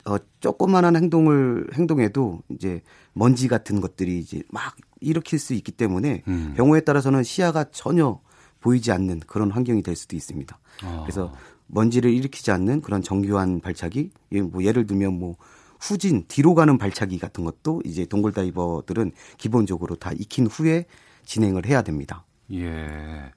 어, 0.05 0.17
조그만한 0.41 0.97
행동을 0.97 1.67
행동해도 1.75 2.43
이제 2.51 2.83
먼지 3.13 3.49
같은 3.49 3.81
것들이 3.81 4.19
이제 4.19 4.43
막 4.51 4.77
일으킬 5.01 5.39
수 5.39 5.55
있기 5.55 5.73
때문에 5.73 6.23
음. 6.29 6.55
경우에 6.57 6.81
따라서는 6.81 7.23
시야가 7.23 7.67
전혀 7.73 8.21
보이지 8.61 8.93
않는 8.93 9.21
그런 9.27 9.51
환경이 9.51 9.83
될 9.83 9.97
수도 9.97 10.17
있습니다. 10.17 10.59
아. 10.85 11.01
그래서 11.03 11.33
먼지를 11.67 12.13
일으키지 12.13 12.51
않는 12.51 12.83
그런 12.83 13.03
정교한 13.03 13.61
발차기, 13.61 14.11
예, 14.33 14.43
뭐 14.43 14.63
예를 14.63 14.87
들면 14.87 15.19
뭐 15.19 15.37
후진 15.81 16.25
뒤로 16.29 16.55
가는 16.55 16.79
발차기 16.79 17.19
같은 17.19 17.45
것도 17.45 17.83
이제 17.85 18.05
동굴 18.05 18.33
다이버들은 18.33 19.13
기본적으로 19.39 19.97
다 19.97 20.13
익힌 20.13 20.47
후에 20.47 20.87
진행을 21.25 21.67
해야 21.67 21.83
됩니다. 21.83 22.25
예. 22.53 23.33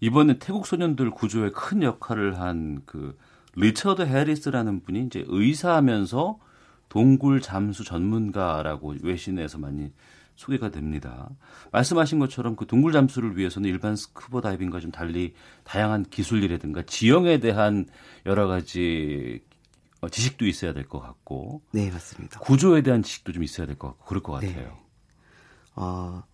이번에 0.00 0.38
태국 0.38 0.66
소년들 0.66 1.10
구조에 1.10 1.50
큰 1.50 1.82
역할을 1.82 2.38
한 2.40 2.82
그 2.86 3.16
리처드 3.54 4.02
해리스라는 4.02 4.80
분이 4.82 5.04
이제 5.06 5.24
의사하면서 5.28 6.38
동굴 6.88 7.40
잠수 7.42 7.84
전문가라고 7.84 8.94
외신에서 9.02 9.58
많이 9.58 9.92
소개가 10.36 10.70
됩니다. 10.70 11.28
말씀하신 11.70 12.18
것처럼 12.18 12.56
그 12.56 12.66
동굴 12.66 12.92
잠수를 12.92 13.36
위해서는 13.36 13.68
일반 13.68 13.94
스쿠버 13.94 14.40
다이빙과 14.40 14.80
좀 14.80 14.90
달리 14.90 15.34
다양한 15.64 16.04
기술이라든가 16.04 16.82
지형에 16.82 17.40
대한 17.40 17.86
여러 18.24 18.46
가지 18.46 19.42
어, 20.00 20.08
지식도 20.08 20.46
있어야 20.46 20.72
될 20.72 20.88
것 20.88 20.98
같고. 21.00 21.62
네, 21.72 21.90
맞습니다. 21.90 22.40
구조에 22.40 22.80
대한 22.82 23.02
지식도 23.02 23.32
좀 23.32 23.42
있어야 23.44 23.66
될 23.66 23.76
것 23.76 23.88
같고 23.88 24.04
그럴 24.06 24.22
것 24.22 24.40
네. 24.40 24.48
같아요. 24.48 24.66
네. 24.68 24.82
아, 25.74 26.24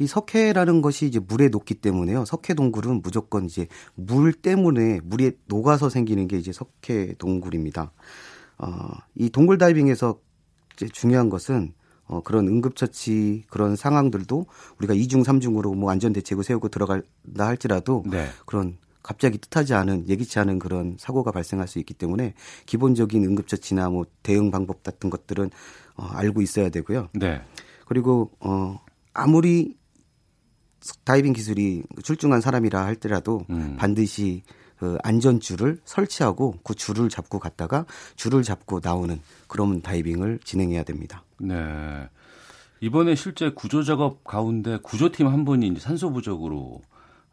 이 0.00 0.06
석회라는 0.06 0.80
것이 0.80 1.06
이제 1.06 1.18
물에 1.18 1.48
녹기 1.48 1.74
때문에요. 1.74 2.24
석회 2.24 2.54
동굴은 2.54 3.02
무조건 3.02 3.44
이제 3.44 3.68
물 3.94 4.32
때문에 4.32 5.00
물에 5.04 5.32
녹아서 5.44 5.90
생기는 5.90 6.26
게 6.26 6.38
이제 6.38 6.52
석회 6.52 7.14
동굴입니다. 7.18 7.92
어, 8.56 8.88
이 9.14 9.28
동굴 9.28 9.58
다이빙에서 9.58 10.18
이제 10.74 10.88
중요한 10.88 11.28
것은 11.28 11.74
어, 12.06 12.22
그런 12.22 12.48
응급처치 12.48 13.44
그런 13.50 13.76
상황들도 13.76 14.46
우리가 14.78 14.94
이중삼중으로뭐 14.94 15.90
안전대책을 15.90 16.44
세우고 16.44 16.70
들어간다 16.70 17.46
할지라도 17.46 18.02
네. 18.10 18.26
그런 18.46 18.78
갑자기 19.02 19.36
뜻하지 19.36 19.74
않은 19.74 20.08
예기치 20.08 20.38
않은 20.38 20.58
그런 20.58 20.96
사고가 20.98 21.30
발생할 21.30 21.68
수 21.68 21.78
있기 21.78 21.92
때문에 21.92 22.32
기본적인 22.64 23.22
응급처치나 23.22 23.90
뭐 23.90 24.06
대응 24.22 24.50
방법 24.50 24.82
같은 24.82 25.10
것들은 25.10 25.50
어, 25.96 26.04
알고 26.04 26.40
있어야 26.40 26.70
되고요. 26.70 27.08
네. 27.12 27.42
그리고 27.86 28.30
어 28.40 28.80
아무리 29.12 29.79
다이빙 31.04 31.32
기술이 31.32 31.82
출중한 32.02 32.40
사람이라 32.40 32.84
할때라도 32.84 33.44
음. 33.50 33.76
반드시 33.78 34.42
그 34.78 34.96
안전줄을 35.02 35.78
설치하고 35.84 36.54
그 36.64 36.74
줄을 36.74 37.10
잡고 37.10 37.38
갔다가 37.38 37.84
줄을 38.16 38.42
잡고 38.42 38.80
나오는 38.82 39.20
그런 39.46 39.82
다이빙을 39.82 40.40
진행해야 40.42 40.84
됩니다. 40.84 41.22
네. 41.38 42.08
이번에 42.80 43.14
실제 43.14 43.50
구조 43.50 43.82
작업 43.82 44.24
가운데 44.24 44.78
구조팀 44.82 45.28
한 45.28 45.44
분이 45.44 45.68
이제 45.68 45.80
산소 45.80 46.10
부족으로 46.10 46.80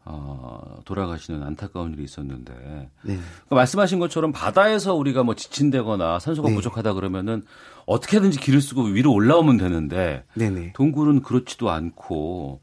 어, 0.04 0.80
돌아가시는 0.84 1.42
안타까운 1.42 1.92
일이 1.92 2.04
있었는데 2.04 2.52
네. 2.54 2.90
그러니까 3.02 3.54
말씀하신 3.54 3.98
것처럼 3.98 4.32
바다에서 4.32 4.94
우리가 4.94 5.22
뭐 5.22 5.34
지친다거나 5.34 6.18
산소가 6.18 6.50
네. 6.50 6.54
부족하다 6.54 6.94
그러면은 6.94 7.42
어떻게든지 7.86 8.40
길을 8.40 8.60
쓰고 8.60 8.84
위로 8.84 9.12
올라오면 9.12 9.56
되는데 9.56 10.24
네네. 10.34 10.74
동굴은 10.74 11.22
그렇지도 11.22 11.70
않고 11.70 12.60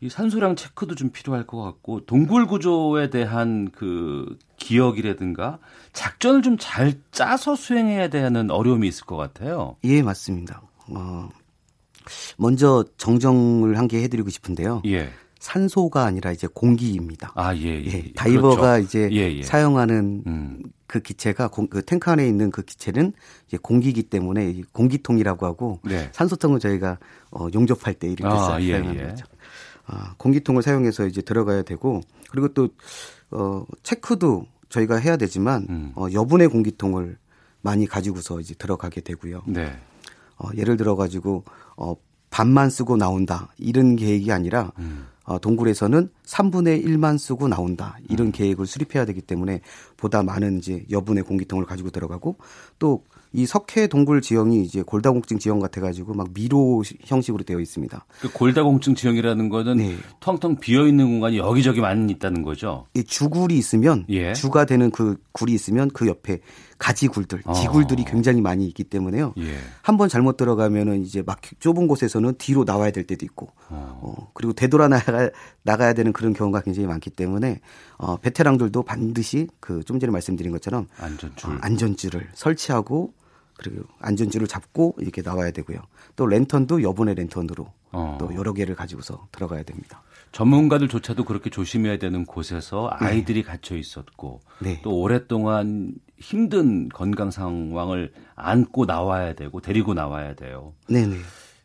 이 0.00 0.08
산소량 0.08 0.54
체크도 0.54 0.94
좀 0.94 1.10
필요할 1.10 1.46
것 1.46 1.60
같고 1.62 2.06
동굴 2.06 2.46
구조에 2.46 3.10
대한 3.10 3.70
그 3.72 4.38
기억이라든가 4.56 5.58
작전을 5.92 6.42
좀 6.42 6.56
잘 6.58 6.94
짜서 7.12 7.56
수행해야 7.56 8.08
되는 8.08 8.50
어려움이 8.50 8.86
있을 8.88 9.06
것 9.06 9.16
같아요. 9.16 9.76
예, 9.84 10.02
맞습니다. 10.02 10.62
어, 10.90 11.28
먼저 12.36 12.84
정정을 12.96 13.78
한게 13.78 14.02
해드리고 14.02 14.30
싶은데요. 14.30 14.82
예. 14.86 15.08
산소가 15.38 16.04
아니라 16.04 16.32
이제 16.32 16.48
공기입니다. 16.52 17.32
아, 17.36 17.54
예, 17.54 17.62
예. 17.62 17.86
예 17.86 18.12
다이버가 18.12 18.72
그렇죠. 18.72 18.84
이제 18.84 19.08
예, 19.12 19.36
예. 19.36 19.42
사용하는 19.42 20.24
음. 20.26 20.62
그 20.86 21.00
기체가 21.00 21.48
공, 21.48 21.68
그 21.68 21.84
탱크 21.84 22.10
안에 22.10 22.26
있는 22.26 22.50
그 22.50 22.62
기체는 22.62 23.12
이제 23.46 23.56
공기기 23.56 24.04
때문에 24.04 24.62
공기통이라고 24.72 25.46
하고 25.46 25.80
네. 25.84 26.08
산소통은 26.12 26.58
저희가 26.60 26.98
어, 27.30 27.46
용접할 27.54 27.94
때 27.94 28.08
이렇게 28.08 28.26
아, 28.26 28.58
예, 28.60 28.72
사용하는 28.72 29.00
예. 29.00 29.08
거죠. 29.08 29.26
아, 29.88 30.14
공기통을 30.18 30.62
사용해서 30.62 31.06
이제 31.06 31.22
들어가야 31.22 31.62
되고 31.62 32.02
그리고 32.30 32.48
또 32.48 32.68
어, 33.30 33.64
체크도 33.82 34.46
저희가 34.68 34.96
해야 34.96 35.16
되지만 35.16 35.66
음. 35.68 35.92
어, 35.96 36.06
여분의 36.12 36.48
공기통을 36.48 37.16
많이 37.62 37.86
가지고서 37.86 38.38
이제 38.40 38.54
들어가게 38.54 39.00
되고요. 39.00 39.42
네. 39.46 39.76
어, 40.36 40.48
예를 40.54 40.76
들어 40.76 40.94
가지고 40.94 41.44
어, 41.76 41.96
반만 42.30 42.68
쓰고 42.68 42.96
나온다 42.96 43.48
이런 43.56 43.96
계획이 43.96 44.30
아니라 44.30 44.72
음. 44.78 45.06
어, 45.24 45.38
동굴에서는 45.38 46.10
3분의 46.24 46.84
1만 46.84 47.18
쓰고 47.18 47.48
나온다 47.48 47.96
이런 48.08 48.28
음. 48.28 48.32
계획을 48.32 48.66
수립해야 48.66 49.06
되기 49.06 49.22
때문에 49.22 49.62
보다 49.96 50.22
많은 50.22 50.58
이제 50.58 50.84
여분의 50.90 51.24
공기통을 51.24 51.64
가지고 51.64 51.90
들어가고 51.90 52.36
또 52.78 53.04
이 53.32 53.46
석회 53.46 53.86
동굴 53.86 54.20
지형이 54.20 54.62
이제 54.62 54.82
골다공증 54.82 55.38
지형 55.38 55.60
같아가지고 55.60 56.14
막 56.14 56.28
미로 56.32 56.82
형식으로 57.04 57.44
되어 57.44 57.60
있습니다. 57.60 58.06
그 58.20 58.32
골다공증 58.32 58.94
지형이라는 58.94 59.48
거는 59.48 59.76
네. 59.76 59.96
텅텅 60.20 60.56
비어 60.56 60.86
있는 60.86 61.06
공간이 61.06 61.38
여기저기 61.38 61.80
많이 61.80 62.10
있다는 62.12 62.42
거죠. 62.42 62.86
이 62.94 63.04
주굴이 63.04 63.56
있으면 63.56 64.04
예. 64.08 64.32
주가 64.32 64.64
되는 64.64 64.90
그 64.90 65.16
굴이 65.32 65.52
있으면 65.52 65.90
그 65.90 66.06
옆에 66.06 66.40
가지굴들, 66.78 67.42
어. 67.44 67.52
지굴들이 67.54 68.04
굉장히 68.04 68.40
많이 68.40 68.66
있기 68.66 68.84
때문에요. 68.84 69.34
예. 69.38 69.56
한번 69.82 70.08
잘못 70.08 70.36
들어가면은 70.36 71.02
이제 71.02 71.22
막 71.22 71.40
좁은 71.58 71.88
곳에서는 71.88 72.34
뒤로 72.38 72.64
나와야 72.64 72.92
될 72.92 73.04
때도 73.04 73.24
있고, 73.26 73.48
어. 73.68 73.98
어 74.00 74.30
그리고 74.32 74.52
되돌아 74.52 74.86
나가, 74.88 75.30
나가야 75.64 75.92
되는 75.92 76.12
그런 76.12 76.32
경우가 76.32 76.60
굉장히 76.60 76.86
많기 76.86 77.10
때문에 77.10 77.60
어, 77.98 78.16
베테랑들도 78.16 78.82
반드시 78.84 79.48
그 79.60 79.82
좀 79.82 79.98
전에 80.00 80.10
말씀드린 80.12 80.52
것처럼 80.52 80.86
안전줄, 80.98 81.50
어, 81.50 81.58
안전줄을 81.60 82.28
설치하고 82.34 83.12
그리고 83.56 83.84
안전줄을 84.00 84.46
잡고 84.46 84.96
이렇게 85.00 85.20
나와야 85.22 85.50
되고요. 85.50 85.78
또 86.14 86.26
랜턴도 86.26 86.82
여분의 86.82 87.16
랜턴으로 87.16 87.72
어. 87.90 88.16
또 88.20 88.32
여러 88.34 88.52
개를 88.52 88.74
가지고서 88.76 89.26
들어가야 89.32 89.62
됩니다. 89.64 90.02
전문가들조차도 90.32 91.24
그렇게 91.24 91.50
조심해야 91.50 91.98
되는 91.98 92.24
곳에서 92.24 92.90
네. 93.00 93.06
아이들이 93.06 93.42
네. 93.42 93.48
갇혀 93.48 93.76
있었고 93.76 94.40
네. 94.60 94.80
또 94.82 95.00
오랫동안 95.00 95.94
힘든 96.18 96.88
건강 96.90 97.30
상황을 97.30 98.12
안고 98.36 98.84
나와야 98.84 99.34
되고 99.34 99.60
데리고 99.60 99.94
나와야 99.94 100.34
돼요. 100.34 100.74
네 100.88 101.06
네. 101.06 101.16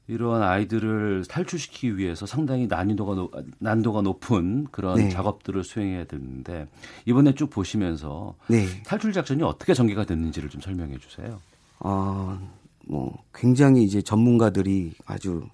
이러한 0.07 0.41
아이들을 0.43 1.23
탈출시키기 1.29 1.97
위해서 1.97 2.25
상당히 2.25 2.67
난이도가 2.67 3.15
높, 3.15 3.31
난도가 3.59 4.01
높은 4.01 4.67
그런 4.71 4.95
네. 4.97 5.09
작업들을 5.09 5.63
수행해야 5.63 6.05
되는데 6.05 6.67
이번에 7.05 7.33
쭉 7.35 7.49
보시면서 7.49 8.35
네. 8.47 8.67
탈출 8.83 9.13
작전이 9.13 9.41
어떻게 9.43 9.73
전개가 9.73 10.05
됐는지를 10.05 10.49
좀 10.49 10.59
설명해 10.59 10.97
주세요. 10.97 11.39
어, 11.79 12.37
뭐 12.85 13.23
굉장히 13.33 13.83
이제 13.83 14.01
전문가들이 14.01 14.93
아주 15.05 15.47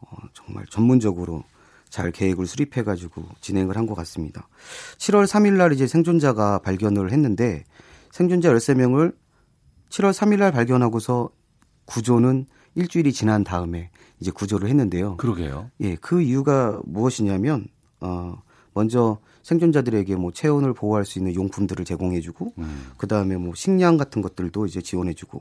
어, 0.00 0.16
정말 0.34 0.66
전문적으로 0.66 1.42
잘 1.88 2.10
계획을 2.10 2.46
수립해 2.46 2.82
가지고 2.82 3.24
진행을 3.40 3.76
한 3.76 3.86
것 3.86 3.94
같습니다. 3.94 4.48
7월 4.98 5.24
3일 5.26 5.54
날 5.54 5.72
이제 5.72 5.86
생존자가 5.86 6.58
발견을 6.58 7.10
했는데 7.12 7.64
생존자 8.10 8.52
13명을 8.52 9.14
7월 9.88 10.10
3일 10.12 10.40
날 10.40 10.52
발견하고서 10.52 11.30
구조는 11.86 12.46
일주일이 12.74 13.12
지난 13.12 13.44
다음에 13.44 13.90
이제 14.20 14.30
구조를 14.30 14.68
했는데요. 14.68 15.16
그러게요. 15.16 15.70
예, 15.80 15.96
그 15.96 16.20
이유가 16.22 16.80
무엇이냐면 16.84 17.66
어 18.00 18.40
먼저 18.72 19.18
생존자들에게 19.42 20.16
뭐 20.16 20.32
체온을 20.32 20.74
보호할 20.74 21.04
수 21.04 21.18
있는 21.18 21.34
용품들을 21.34 21.84
제공해주고 21.84 22.54
음. 22.58 22.92
그 22.96 23.06
다음에 23.06 23.36
뭐 23.36 23.54
식량 23.54 23.96
같은 23.96 24.22
것들도 24.22 24.66
이제 24.66 24.80
지원해주고 24.80 25.40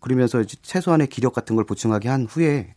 그러면서 0.00 0.42
최소한의 0.44 1.08
기력 1.08 1.34
같은 1.34 1.56
걸 1.56 1.64
보충하게 1.64 2.08
한 2.08 2.24
후에 2.24 2.74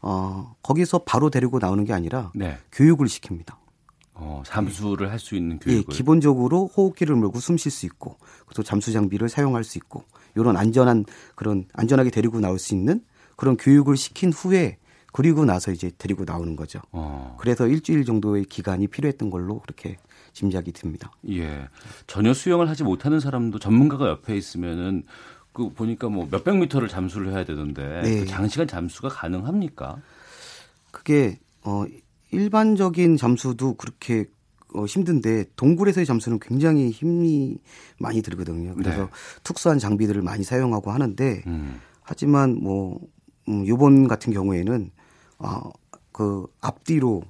어 0.00 0.54
거기서 0.62 1.00
바로 1.00 1.30
데리고 1.30 1.58
나오는 1.58 1.84
게 1.84 1.92
아니라 1.92 2.32
네. 2.34 2.58
교육을 2.72 3.06
시킵니다. 3.06 3.56
어, 4.20 4.42
잠수를 4.44 5.06
네. 5.06 5.10
할수 5.10 5.36
있는 5.36 5.58
교육을. 5.60 5.84
예, 5.88 5.94
기본적으로 5.94 6.66
호흡기를 6.66 7.14
물고 7.14 7.38
숨 7.38 7.56
쉴 7.56 7.70
수 7.70 7.86
있고 7.86 8.16
또 8.54 8.62
잠수 8.64 8.92
장비를 8.92 9.28
사용할 9.28 9.62
수 9.62 9.78
있고 9.78 10.02
이런 10.38 10.56
안전한 10.56 11.04
그런 11.34 11.64
안전하게 11.72 12.10
데리고 12.10 12.40
나올 12.40 12.58
수 12.58 12.74
있는 12.74 13.02
그런 13.36 13.56
교육을 13.56 13.96
시킨 13.96 14.32
후에 14.32 14.78
그리고 15.12 15.44
나서 15.44 15.72
이제 15.72 15.90
데리고 15.98 16.24
나오는 16.24 16.54
거죠. 16.54 16.80
어. 16.92 17.36
그래서 17.40 17.66
일주일 17.66 18.04
정도의 18.04 18.44
기간이 18.44 18.88
필요했던 18.88 19.30
걸로 19.30 19.60
그렇게 19.60 19.96
짐작이 20.32 20.72
듭니다. 20.72 21.10
예. 21.30 21.68
전혀 22.06 22.34
수영을 22.34 22.68
하지 22.68 22.84
못하는 22.84 23.18
사람도 23.18 23.58
전문가가 23.58 24.08
옆에 24.08 24.36
있으면은 24.36 25.02
그 25.52 25.70
보니까 25.70 26.08
뭐 26.08 26.28
몇백 26.30 26.56
미터를 26.56 26.88
잠수를 26.88 27.32
해야 27.32 27.44
되던데 27.44 28.02
네. 28.02 28.20
그 28.20 28.26
장시간 28.26 28.68
잠수가 28.68 29.08
가능합니까? 29.08 29.96
그게 30.90 31.40
어 31.62 31.84
일반적인 32.30 33.16
잠수도 33.16 33.74
그렇게 33.74 34.26
어, 34.74 34.84
힘든데 34.84 35.46
동굴에서의 35.56 36.06
잠수는 36.06 36.38
굉장히 36.40 36.90
힘이 36.90 37.58
많이 37.98 38.22
들거든요. 38.22 38.74
그래서 38.74 39.04
네. 39.04 39.08
특수한 39.42 39.78
장비들을 39.78 40.20
많이 40.22 40.44
사용하고 40.44 40.90
하는데 40.90 41.42
음. 41.46 41.80
하지만 42.02 42.58
뭐 42.60 43.00
음, 43.48 43.66
요번 43.66 44.08
같은 44.08 44.32
경우에는 44.32 44.90
어, 45.38 45.70
그 46.12 46.46
앞뒤로 46.60 47.22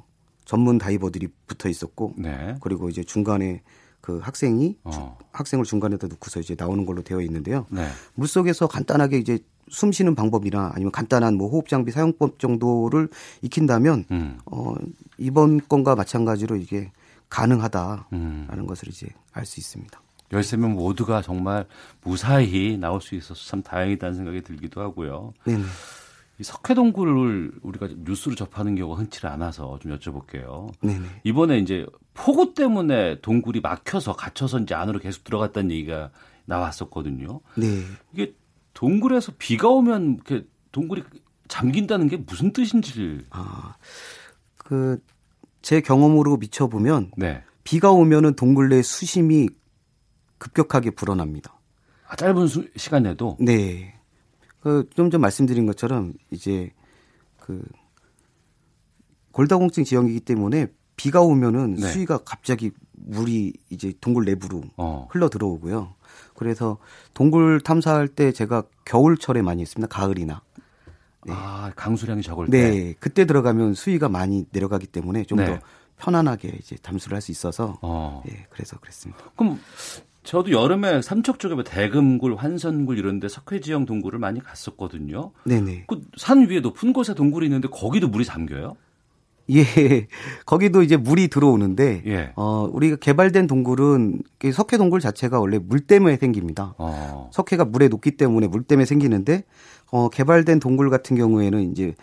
전문 0.44 0.78
다이버들이 0.78 1.28
붙어 1.46 1.68
있었고 1.68 2.14
네. 2.16 2.56
그리고 2.60 2.88
이제 2.88 3.04
중간에 3.04 3.62
그 4.00 4.18
학생이 4.18 4.78
어. 4.84 5.18
학생을 5.32 5.64
중간에다 5.64 6.06
놓고서 6.06 6.40
이제 6.40 6.56
나오는 6.58 6.86
걸로 6.86 7.02
되어 7.02 7.20
있는데요. 7.20 7.66
네. 7.70 7.86
물 8.14 8.26
속에서 8.26 8.66
간단하게 8.66 9.18
이제 9.18 9.38
숨 9.70 9.92
쉬는 9.92 10.14
방법이나 10.14 10.72
아니면 10.74 10.90
간단한 10.92 11.34
뭐 11.34 11.48
호흡 11.50 11.68
장비 11.68 11.92
사용법 11.92 12.38
정도를 12.38 13.08
익힌다면 13.42 14.06
음. 14.10 14.38
어 14.46 14.74
이번 15.18 15.60
건과 15.68 15.94
마찬가지로 15.94 16.56
이게 16.56 16.90
가능하다라는 17.28 18.04
음. 18.12 18.66
것을 18.66 18.88
이제 18.88 19.08
알 19.32 19.44
수 19.46 19.60
있습니다. 19.60 20.00
13명 20.30 20.74
모두가 20.74 21.22
정말 21.22 21.66
무사히 22.02 22.76
나올 22.76 23.00
수 23.00 23.14
있어서 23.14 23.42
참 23.48 23.62
다행이다는 23.62 24.14
생각이 24.14 24.42
들기도 24.42 24.80
하고요. 24.80 25.32
네. 25.46 25.58
이 26.38 26.44
석회동굴을 26.44 27.52
우리가 27.62 27.88
뉴스로 28.04 28.34
접하는 28.34 28.76
경우가 28.76 29.00
흔치 29.00 29.26
않아서 29.26 29.78
좀 29.80 29.96
여쭤볼게요. 29.96 30.72
네네. 30.82 31.04
이번에 31.24 31.58
이제 31.58 31.86
폭우 32.14 32.54
때문에 32.54 33.20
동굴이 33.22 33.60
막혀서 33.60 34.14
갇혀서 34.14 34.60
이제 34.60 34.74
안으로 34.74 35.00
계속 35.00 35.24
들어갔다는 35.24 35.72
얘기가 35.72 36.10
나왔었거든요. 36.44 37.40
네. 37.56 37.82
이게 38.12 38.34
동굴에서 38.74 39.32
비가 39.38 39.68
오면 39.68 40.14
이렇게 40.26 40.46
동굴이 40.70 41.02
잠긴다는 41.48 42.08
게 42.08 42.18
무슨 42.18 42.52
뜻인지. 42.52 43.24
아, 43.30 43.74
그 44.56 45.02
제 45.62 45.80
경험으로 45.80 46.36
미쳐보면 46.36 47.12
네. 47.16 47.42
비가 47.64 47.90
오면은 47.90 48.34
동굴 48.34 48.68
내 48.68 48.82
수심이 48.82 49.48
급격하게 50.38 50.90
불어납니다. 50.90 51.58
아, 52.06 52.16
짧은 52.16 52.46
수, 52.46 52.68
시간 52.76 53.06
에도 53.06 53.36
네. 53.40 53.94
그좀 54.60 55.10
전 55.10 55.20
말씀드린 55.20 55.66
것처럼 55.66 56.14
이제 56.30 56.70
그 57.38 57.62
골다공증 59.32 59.84
지형이기 59.84 60.20
때문에 60.20 60.68
비가 60.96 61.20
오면은 61.20 61.76
네. 61.76 61.86
수위가 61.86 62.18
갑자기 62.18 62.72
물이 62.92 63.52
이제 63.70 63.94
동굴 64.00 64.24
내부로 64.24 64.62
어. 64.76 65.06
흘러 65.10 65.28
들어오고요. 65.28 65.94
그래서 66.34 66.78
동굴 67.14 67.60
탐사할 67.60 68.08
때 68.08 68.32
제가 68.32 68.64
겨울철에 68.84 69.42
많이 69.42 69.62
했습니다. 69.62 69.88
가을이나. 69.88 70.42
네. 71.28 71.34
아, 71.36 71.72
강수량이 71.76 72.22
적을 72.22 72.46
때. 72.46 72.70
네. 72.70 72.94
그때 73.00 73.24
들어가면 73.26 73.74
수위가 73.74 74.08
많이 74.08 74.44
내려가기 74.50 74.86
때문에 74.86 75.24
좀더 75.24 75.44
네. 75.44 75.60
편안하게 75.98 76.56
이제 76.60 76.76
잠수를 76.82 77.16
할 77.16 77.22
수 77.22 77.30
있어서 77.32 77.78
어. 77.82 78.22
예, 78.30 78.46
그래서 78.50 78.78
그랬습니다. 78.78 79.22
그럼 79.36 79.58
저도 80.22 80.50
여름에 80.52 81.00
삼척 81.02 81.38
쪽에 81.38 81.54
뭐 81.54 81.64
대금굴, 81.64 82.34
환선굴 82.36 82.98
이런 82.98 83.18
데 83.18 83.28
석회지형 83.28 83.86
동굴을 83.86 84.18
많이 84.18 84.40
갔었거든요. 84.42 85.32
네네. 85.44 85.84
그 85.86 86.00
산 86.16 86.48
위에 86.48 86.60
높은 86.60 86.92
곳에 86.92 87.14
동굴이 87.14 87.46
있는데 87.46 87.68
거기도 87.68 88.08
물이 88.08 88.24
잠겨요? 88.24 88.76
예. 89.56 90.06
거기도 90.44 90.82
이제 90.82 90.96
물이 90.96 91.28
들어오는데 91.28 92.02
예. 92.06 92.32
어 92.36 92.68
우리가 92.70 92.96
개발된 92.96 93.46
동굴은 93.46 94.22
석회 94.52 94.76
동굴 94.76 95.00
자체가 95.00 95.40
원래 95.40 95.58
물 95.58 95.80
때문에 95.80 96.16
생깁니다. 96.16 96.74
어. 96.78 97.30
석회가 97.32 97.64
물에 97.64 97.88
녹기 97.88 98.12
때문에 98.12 98.46
물 98.46 98.62
때문에 98.62 98.84
생기는데 98.84 99.44
어 99.90 100.10
개발된 100.10 100.60
동굴 100.60 100.90
같은 100.90 101.16
경우에는 101.16 101.72
이제 101.72 101.94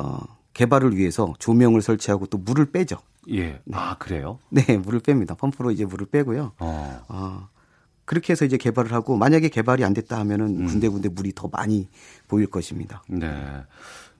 어 0.00 0.18
개발을 0.54 0.96
위해서 0.96 1.34
조명을 1.38 1.82
설치하고 1.82 2.26
또 2.26 2.38
물을 2.38 2.66
빼죠. 2.66 2.98
예. 3.30 3.42
네. 3.42 3.60
아 3.72 3.96
그래요? 3.98 4.38
네, 4.50 4.76
물을 4.76 5.00
뺍니다. 5.00 5.36
펌프로 5.36 5.70
이제 5.70 5.84
물을 5.84 6.06
빼고요. 6.06 6.52
어. 6.58 7.02
어. 7.08 7.48
그렇게 8.04 8.32
해서 8.32 8.44
이제 8.44 8.56
개발을 8.56 8.92
하고 8.92 9.16
만약에 9.16 9.48
개발이 9.48 9.84
안 9.84 9.94
됐다 9.94 10.18
하면은 10.20 10.60
음. 10.60 10.66
군데군데 10.66 11.08
물이 11.08 11.32
더 11.34 11.48
많이 11.48 11.88
보일 12.28 12.46
것입니다. 12.46 13.02
네. 13.08 13.28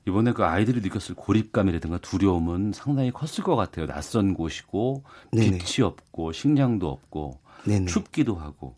이번에 0.07 0.32
그 0.32 0.44
아이들이 0.44 0.80
느꼈을 0.80 1.14
고립감이라든가 1.14 1.98
두려움은 1.98 2.72
상당히 2.72 3.11
컸을 3.12 3.44
것 3.44 3.55
같아요. 3.57 3.86
낯선 3.86 4.34
곳이고 4.34 5.05
네네. 5.32 5.59
빛이 5.59 5.84
없고 5.86 6.32
식량도 6.32 6.88
없고 6.88 7.38
네네. 7.64 7.86
춥기도 7.86 8.34
하고. 8.34 8.76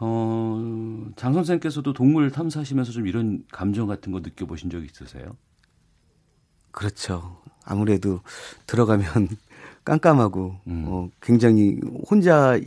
어, 0.00 1.10
장 1.16 1.32
선생께서도 1.32 1.92
동물 1.92 2.30
탐사하시면서 2.30 2.92
좀 2.92 3.06
이런 3.06 3.44
감정 3.50 3.86
같은 3.86 4.12
거 4.12 4.20
느껴보신 4.20 4.70
적 4.70 4.84
있으세요? 4.84 5.36
그렇죠. 6.70 7.36
아무래도 7.64 8.20
들어가면 8.66 9.06
깜깜하고 9.84 10.56
음. 10.66 10.84
어, 10.88 11.10
굉장히 11.20 11.80
혼자 12.08 12.58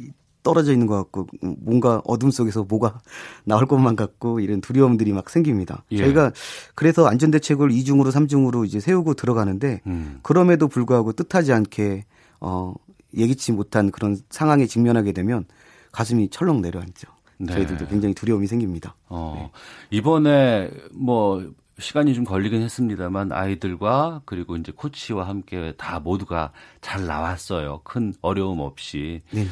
떨어져 0.43 0.73
있는 0.73 0.87
것 0.87 0.95
같고 0.95 1.27
뭔가 1.41 2.01
어둠 2.05 2.31
속에서 2.31 2.63
뭐가 2.63 2.99
나올 3.45 3.65
것만 3.65 3.95
같고 3.95 4.39
이런 4.39 4.61
두려움들이 4.61 5.13
막 5.13 5.29
생깁니다. 5.29 5.83
예. 5.91 5.97
저희가 5.97 6.31
그래서 6.75 7.07
안전 7.07 7.31
대책을 7.31 7.69
2중으로 7.69 8.11
3중으로 8.11 8.65
이제 8.65 8.79
세우고 8.79 9.13
들어가는데 9.13 9.81
음. 9.87 10.19
그럼에도 10.23 10.67
불구하고 10.67 11.13
뜻하지 11.13 11.53
않게 11.53 12.05
어 12.39 12.73
예기치 13.15 13.51
못한 13.51 13.91
그런 13.91 14.17
상황에 14.29 14.65
직면하게 14.65 15.11
되면 15.11 15.45
가슴이 15.91 16.29
철렁 16.29 16.61
내려앉죠. 16.61 17.07
네. 17.37 17.53
저희들도 17.53 17.87
굉장히 17.87 18.13
두려움이 18.13 18.47
생깁니다. 18.47 18.95
어, 19.09 19.33
네. 19.37 19.97
이번에 19.97 20.69
뭐 20.93 21.43
시간이 21.79 22.13
좀 22.13 22.23
걸리긴 22.23 22.61
했습니다만 22.61 23.31
아이들과 23.31 24.21
그리고 24.25 24.55
이제 24.55 24.71
코치와 24.71 25.27
함께 25.27 25.73
다 25.77 25.99
모두가 25.99 26.51
잘 26.79 27.05
나왔어요. 27.05 27.81
큰 27.83 28.13
어려움 28.21 28.59
없이. 28.59 29.21
네. 29.31 29.47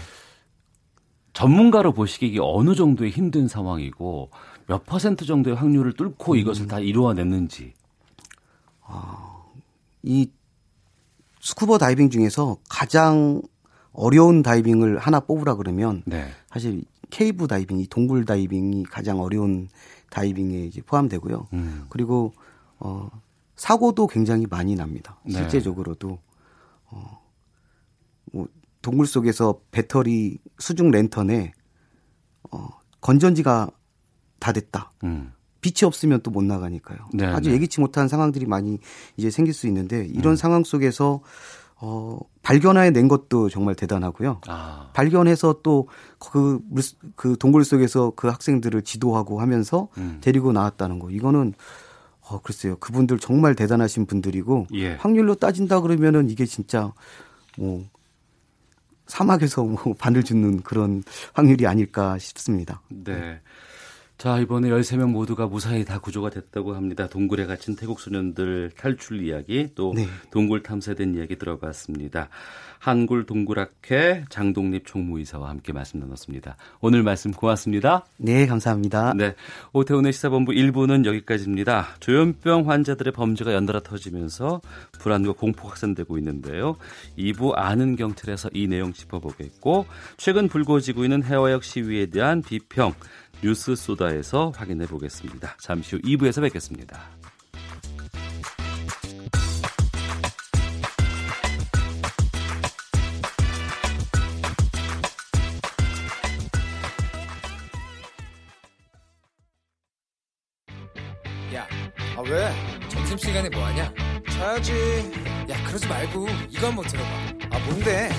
전문가로 1.39 1.93
보시기에 1.93 2.39
어느 2.41 2.75
정도의 2.75 3.11
힘든 3.11 3.47
상황이고 3.47 4.29
몇 4.67 4.85
퍼센트 4.85 5.25
정도의 5.25 5.55
확률을 5.55 5.93
뚫고 5.93 6.33
음. 6.33 6.37
이것을 6.37 6.67
다 6.67 6.79
이루어냈는지. 6.79 7.73
아, 8.83 9.41
이 10.03 10.29
스쿠버 11.39 11.77
다이빙 11.77 12.09
중에서 12.09 12.57
가장 12.67 13.41
어려운 13.93 14.43
다이빙을 14.43 14.97
하나 14.97 15.21
뽑으라 15.21 15.55
그러면 15.55 16.03
네. 16.05 16.27
사실 16.49 16.83
cave 17.09 17.47
diving, 17.47 17.79
이 17.79 17.87
동굴 17.87 18.25
다이빙이 18.25 18.83
가장 18.83 19.21
어려운 19.21 19.69
다이빙에 20.09 20.65
이제 20.65 20.81
포함되고요. 20.81 21.47
음. 21.53 21.85
그리고 21.87 22.33
어 22.79 23.09
사고도 23.55 24.07
굉장히 24.07 24.45
많이 24.45 24.75
납니다. 24.75 25.17
네. 25.23 25.33
실제적으로도 25.33 26.19
어, 26.91 26.91
뭐 26.91 27.18
동굴 28.81 29.05
속에서 29.07 29.59
배터리 29.71 30.39
수중 30.57 30.91
랜턴에 30.91 31.51
어, 32.51 32.67
건전지가 33.01 33.69
다 34.39 34.51
됐다. 34.51 34.91
음. 35.03 35.33
빛이 35.61 35.85
없으면 35.85 36.21
또 36.21 36.31
못 36.31 36.43
나가니까요. 36.43 36.99
네, 37.13 37.25
아주 37.25 37.49
네. 37.49 37.55
예기치 37.55 37.81
못한 37.81 38.07
상황들이 38.07 38.45
많이 38.45 38.79
이제 39.17 39.29
생길 39.29 39.53
수 39.53 39.67
있는데 39.67 40.05
이런 40.05 40.33
음. 40.33 40.35
상황 40.37 40.63
속에서 40.63 41.21
어, 41.81 42.17
발견해 42.41 42.91
낸 42.91 43.07
것도 43.07 43.49
정말 43.49 43.75
대단하고요. 43.75 44.41
아. 44.47 44.89
발견해서 44.93 45.61
또 45.63 45.87
그, 46.17 46.59
그 47.15 47.37
동굴 47.37 47.63
속에서 47.63 48.11
그 48.15 48.27
학생들을 48.27 48.81
지도하고 48.83 49.41
하면서 49.41 49.89
음. 49.97 50.19
데리고 50.21 50.51
나왔다는 50.51 50.99
거. 50.99 51.09
이거는 51.09 51.53
어, 52.21 52.41
글쎄요. 52.41 52.77
그분들 52.77 53.19
정말 53.19 53.55
대단하신 53.55 54.05
분들이고 54.05 54.67
예. 54.75 54.93
확률로 54.95 55.35
따진다 55.35 55.81
그러면은 55.81 56.29
이게 56.29 56.45
진짜 56.45 56.93
뭐 57.57 57.85
사막에서 59.09 59.63
뭐 59.63 59.93
바늘 59.97 60.23
줍는 60.23 60.61
그런 60.61 61.03
확률이 61.33 61.67
아닐까 61.67 62.17
싶습니다. 62.17 62.81
네. 62.89 63.41
자, 64.19 64.37
이번에 64.37 64.67
13명 64.67 65.11
모두가 65.11 65.47
무사히 65.47 65.85
다 65.85 65.97
구조가 65.97 66.29
됐다고 66.29 66.75
합니다. 66.75 67.07
동굴에 67.07 67.45
갇힌 67.45 67.77
태국 67.77 68.01
소년들 68.01 68.71
탈출 68.77 69.25
이야기, 69.25 69.69
또 69.75 69.93
네. 69.95 70.07
동굴 70.29 70.61
탐사된 70.61 71.15
이야기 71.15 71.37
들어봤습니다. 71.37 72.27
한굴 72.79 73.25
동굴학회 73.25 74.25
장동립 74.29 74.85
총무이사와 74.85 75.49
함께 75.49 75.71
말씀 75.71 76.01
나눴습니다. 76.01 76.57
오늘 76.81 77.01
말씀 77.01 77.31
고맙습니다. 77.31 78.05
네, 78.17 78.45
감사합니다. 78.45 79.13
네. 79.13 79.35
오태훈의 79.71 80.11
시사본부 80.11 80.51
1부는 80.51 81.05
여기까지입니다. 81.05 81.87
조현병 82.01 82.69
환자들의 82.69 83.13
범죄가 83.13 83.53
연달아 83.53 83.83
터지면서 83.83 84.59
불안과 84.99 85.31
공포 85.31 85.69
확산되고 85.69 86.17
있는데요. 86.17 86.75
2부 87.17 87.53
아는 87.55 87.95
경찰에서 87.95 88.49
이 88.53 88.67
내용 88.67 88.91
짚어보겠고, 88.91 89.85
최근 90.17 90.49
불거지고 90.49 91.05
있는 91.05 91.23
해화역 91.23 91.63
시위에 91.63 92.07
대한 92.07 92.41
비평, 92.41 92.93
뉴스 93.41 93.73
소다에서 93.75 94.51
확인해 94.55 94.85
보겠습니다. 94.85 95.55
잠시 95.59 95.95
후 95.95 96.01
2부에서 96.01 96.41
뵙겠습니다. 96.41 96.99
야, 111.55 111.67
아 112.17 112.21
왜? 112.21 112.51
점심시간에 112.89 113.49
뭐하냐? 113.49 113.93
자야지. 114.31 114.73
야, 115.49 115.63
그러지 115.65 115.87
말고 115.87 116.27
이거 116.49 116.67
한번 116.67 116.85
들어봐. 116.85 117.09
아, 117.51 117.59
뭔데? 117.65 118.09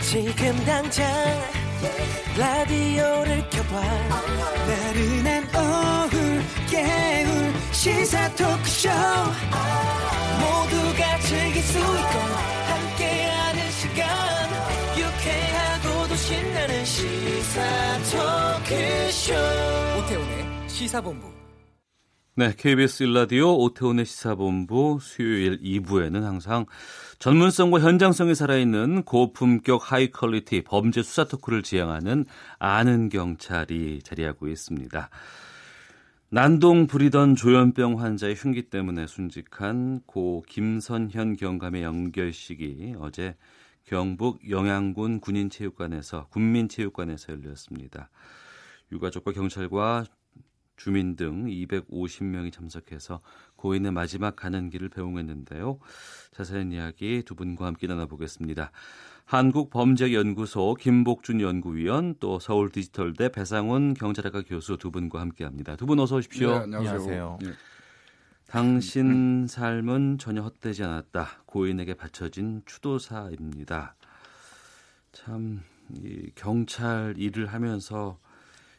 지금 0.00 0.56
당장 0.64 1.63
라디오를 2.36 3.48
켜봐. 3.50 3.80
나른한 4.66 5.44
오후 5.54 6.42
깨울 6.70 7.52
시사 7.72 8.28
토크쇼. 8.34 8.88
모두가 10.40 11.18
즐길 11.20 11.62
수 11.62 11.78
있고 11.78 12.18
함께하는 12.68 13.70
시간. 13.70 14.06
유쾌하고도 14.98 16.16
신나는 16.16 16.84
시사 16.84 17.62
토크쇼. 18.10 19.34
오태훈의 19.98 20.68
시사본부. 20.68 21.32
네, 22.36 22.52
KBS 22.56 23.04
일라디오 23.04 23.56
오태훈의 23.58 24.04
시사본부 24.06 24.98
수요일 25.00 25.60
2부에는 25.62 26.22
항상 26.22 26.66
전문성과 27.24 27.80
현장성이 27.80 28.34
살아있는 28.34 29.04
고품격 29.04 29.90
high 29.90 30.10
quality 30.10 30.60
범죄 30.60 31.02
수사 31.02 31.24
토크를 31.24 31.62
지향하는 31.62 32.26
아는 32.58 33.08
경찰이 33.08 34.02
자리하고 34.02 34.46
있습니다. 34.46 35.08
난동 36.28 36.86
부리던 36.86 37.34
조현병 37.34 37.98
환자의 37.98 38.34
흉기 38.34 38.68
때문에 38.68 39.06
순직한 39.06 40.02
고 40.04 40.44
김선현 40.50 41.36
경감의 41.36 41.82
영결식이 41.82 42.96
어제 42.98 43.36
경북 43.86 44.50
영양군 44.50 45.20
군인체육관에서 45.20 46.26
군민체육관에서 46.26 47.32
열렸습니다. 47.32 48.10
유가족과 48.92 49.32
경찰과 49.32 50.04
주민 50.76 51.16
등 51.16 51.46
250명이 51.46 52.52
참석해서 52.52 53.20
고인의 53.56 53.92
마지막 53.92 54.36
가는 54.36 54.70
길을 54.70 54.88
배웅했는데요. 54.88 55.78
자세한 56.32 56.72
이야기 56.72 57.22
두 57.24 57.34
분과 57.34 57.66
함께 57.66 57.86
나눠보겠습니다. 57.86 58.70
한국범죄연구소 59.24 60.74
김복준 60.74 61.40
연구위원 61.40 62.16
또 62.20 62.38
서울디지털대 62.38 63.30
배상훈 63.30 63.94
경찰학과 63.94 64.42
교수 64.42 64.76
두 64.76 64.90
분과 64.90 65.20
함께합니다. 65.20 65.76
두 65.76 65.86
분 65.86 65.98
어서 66.00 66.16
오십시오. 66.16 66.50
네, 66.50 66.76
안녕하세요. 66.76 67.38
네. 67.40 67.50
당신 68.46 69.46
삶은 69.48 70.18
전혀 70.18 70.42
헛되지 70.42 70.84
않았다. 70.84 71.42
고인에게 71.46 71.94
바쳐진 71.94 72.62
추도사입니다. 72.66 73.96
참, 75.12 75.62
이 75.96 76.30
경찰 76.34 77.14
일을 77.16 77.46
하면서 77.46 78.18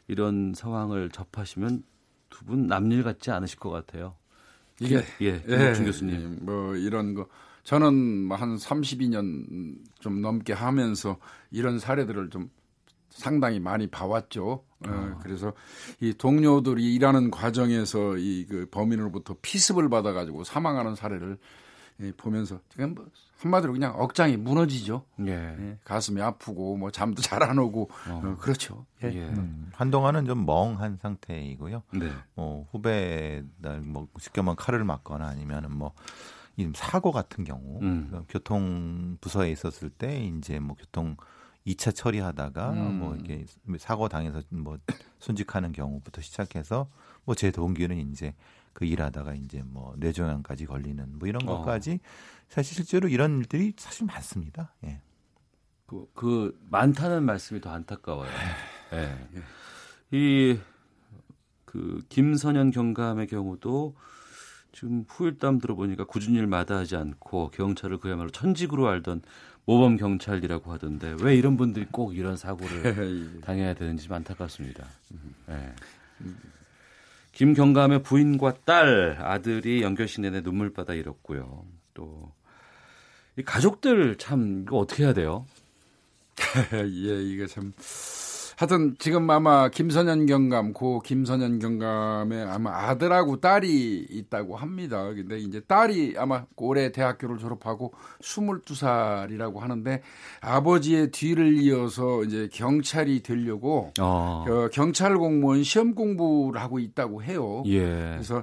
이런 0.08 0.52
상황을 0.54 1.10
접하시면 1.10 1.82
두 2.30 2.44
분 2.44 2.66
남일 2.66 3.02
같지 3.02 3.30
않으실 3.30 3.58
것 3.58 3.70
같아요. 3.70 4.14
이게 4.80 5.02
예, 5.22 5.42
예, 5.48 5.72
준 5.74 5.86
교수님. 5.86 6.14
예, 6.20 6.44
뭐 6.44 6.76
이런 6.76 7.14
거 7.14 7.26
저는 7.64 7.94
뭐한 8.24 8.56
32년 8.56 9.78
좀 10.00 10.20
넘게 10.20 10.52
하면서 10.52 11.18
이런 11.50 11.78
사례들을 11.78 12.28
좀 12.30 12.50
상당히 13.08 13.58
많이 13.58 13.86
봐왔죠. 13.86 14.44
어, 14.50 14.64
어. 14.86 15.18
그래서 15.22 15.54
이 16.00 16.12
동료들이 16.12 16.94
일하는 16.94 17.30
과정에서 17.30 18.16
이 18.18 18.44
그 18.48 18.66
범인으로부터 18.70 19.36
피습을 19.40 19.88
받아가지고 19.88 20.44
사망하는 20.44 20.94
사례를 20.94 21.38
예, 22.00 22.12
보면서 22.16 22.60
지금 22.68 22.94
뭐 22.94 23.06
한마디로 23.38 23.72
그냥 23.74 23.94
억장이 24.00 24.36
무너지죠. 24.36 25.04
예. 25.26 25.32
예. 25.32 25.78
가슴이 25.84 26.20
아프고 26.22 26.76
뭐 26.76 26.90
잠도 26.90 27.20
잘 27.22 27.42
안 27.42 27.58
오고 27.58 27.90
어. 28.08 28.22
어, 28.24 28.36
그렇죠. 28.38 28.86
예. 29.04 29.08
예. 29.08 29.22
음, 29.28 29.70
한동안은 29.74 30.24
좀 30.26 30.46
멍한 30.46 30.98
상태이고요. 31.02 31.82
네. 31.94 32.10
뭐 32.34 32.66
후배들 32.72 33.80
뭐 33.82 34.08
쉽게 34.18 34.42
말 34.42 34.56
칼을 34.56 34.84
맞거나 34.84 35.26
아니면은 35.26 35.76
뭐 35.76 35.92
사고 36.74 37.12
같은 37.12 37.44
경우 37.44 37.78
음. 37.82 38.24
교통 38.28 39.18
부서에 39.20 39.50
있었을 39.50 39.90
때 39.90 40.18
이제 40.24 40.58
뭐 40.58 40.74
교통 40.74 41.16
2차 41.66 41.94
처리하다가 41.94 42.70
음. 42.72 42.98
뭐 43.00 43.16
이게 43.16 43.44
사고 43.78 44.08
당해서 44.08 44.40
뭐 44.48 44.78
순직하는 45.18 45.72
경우부터 45.72 46.22
시작해서 46.22 46.88
뭐 47.26 47.34
제 47.34 47.50
동기는 47.50 47.96
이제 48.10 48.34
그 48.76 48.84
일하다가 48.84 49.32
이제 49.32 49.62
뭐 49.64 49.94
뇌종양까지 49.96 50.66
걸리는 50.66 51.18
뭐 51.18 51.26
이런 51.26 51.48
어. 51.48 51.56
것까지 51.56 51.98
사실 52.46 52.74
실제로 52.74 53.08
이런 53.08 53.38
일들이 53.38 53.72
사실 53.78 54.04
많습니다. 54.04 54.74
예. 54.84 55.00
그, 55.86 56.06
그 56.12 56.60
많다는 56.68 57.22
말씀이 57.22 57.62
더 57.62 57.70
안타까워요. 57.70 58.28
예. 58.92 59.16
이, 60.14 60.58
그, 61.64 62.02
김선현 62.10 62.70
경감의 62.70 63.28
경우도 63.28 63.96
지금 64.72 65.06
후일담 65.08 65.58
들어보니까 65.58 66.04
굳은 66.04 66.34
일 66.34 66.46
마다하지 66.46 66.96
않고 66.96 67.52
경찰을 67.52 67.96
그야말로 67.96 68.28
천직으로 68.28 68.88
알던 68.88 69.22
모범 69.64 69.96
경찰이라고 69.96 70.70
하던데 70.70 71.16
왜 71.22 71.34
이런 71.34 71.56
분들이 71.56 71.86
꼭 71.90 72.14
이런 72.14 72.36
사고를 72.36 73.40
당해야 73.40 73.72
되는지 73.72 74.06
안타깝습니다. 74.12 74.86
예. 75.48 75.74
김경감의 77.36 78.02
부인과 78.02 78.54
딸, 78.64 79.18
아들이 79.20 79.82
연결신 79.82 80.22
내내 80.22 80.40
눈물바다 80.40 80.94
잃었고요. 80.94 81.66
또, 81.92 82.32
이 83.36 83.42
가족들 83.42 84.16
참, 84.16 84.62
이거 84.62 84.78
어떻게 84.78 85.02
해야 85.02 85.12
돼요? 85.12 85.44
예, 86.72 87.22
이게 87.22 87.46
참. 87.46 87.74
하여튼 88.56 88.96
지금 88.98 89.28
아마 89.28 89.68
김선현 89.68 90.24
경감, 90.24 90.72
고 90.72 91.00
김선현 91.00 91.58
경감의 91.58 92.42
아마 92.44 92.88
아들하고 92.88 93.38
딸이 93.38 94.06
있다고 94.08 94.56
합니다. 94.56 95.04
근데 95.12 95.38
이제 95.38 95.60
딸이 95.60 96.14
아마 96.16 96.46
올해 96.56 96.90
대학교를 96.90 97.36
졸업하고 97.36 97.92
22살이라고 98.22 99.58
하는데 99.58 100.02
아버지의 100.40 101.10
뒤를 101.10 101.58
이어서 101.58 102.24
이제 102.24 102.48
경찰이 102.50 103.20
되려고 103.22 103.92
어. 104.00 104.46
어, 104.48 104.68
경찰 104.72 105.18
공무원 105.18 105.62
시험 105.62 105.94
공부를 105.94 106.58
하고 106.58 106.78
있다고 106.78 107.22
해요. 107.22 107.62
예. 107.66 107.82
그래서 107.82 108.42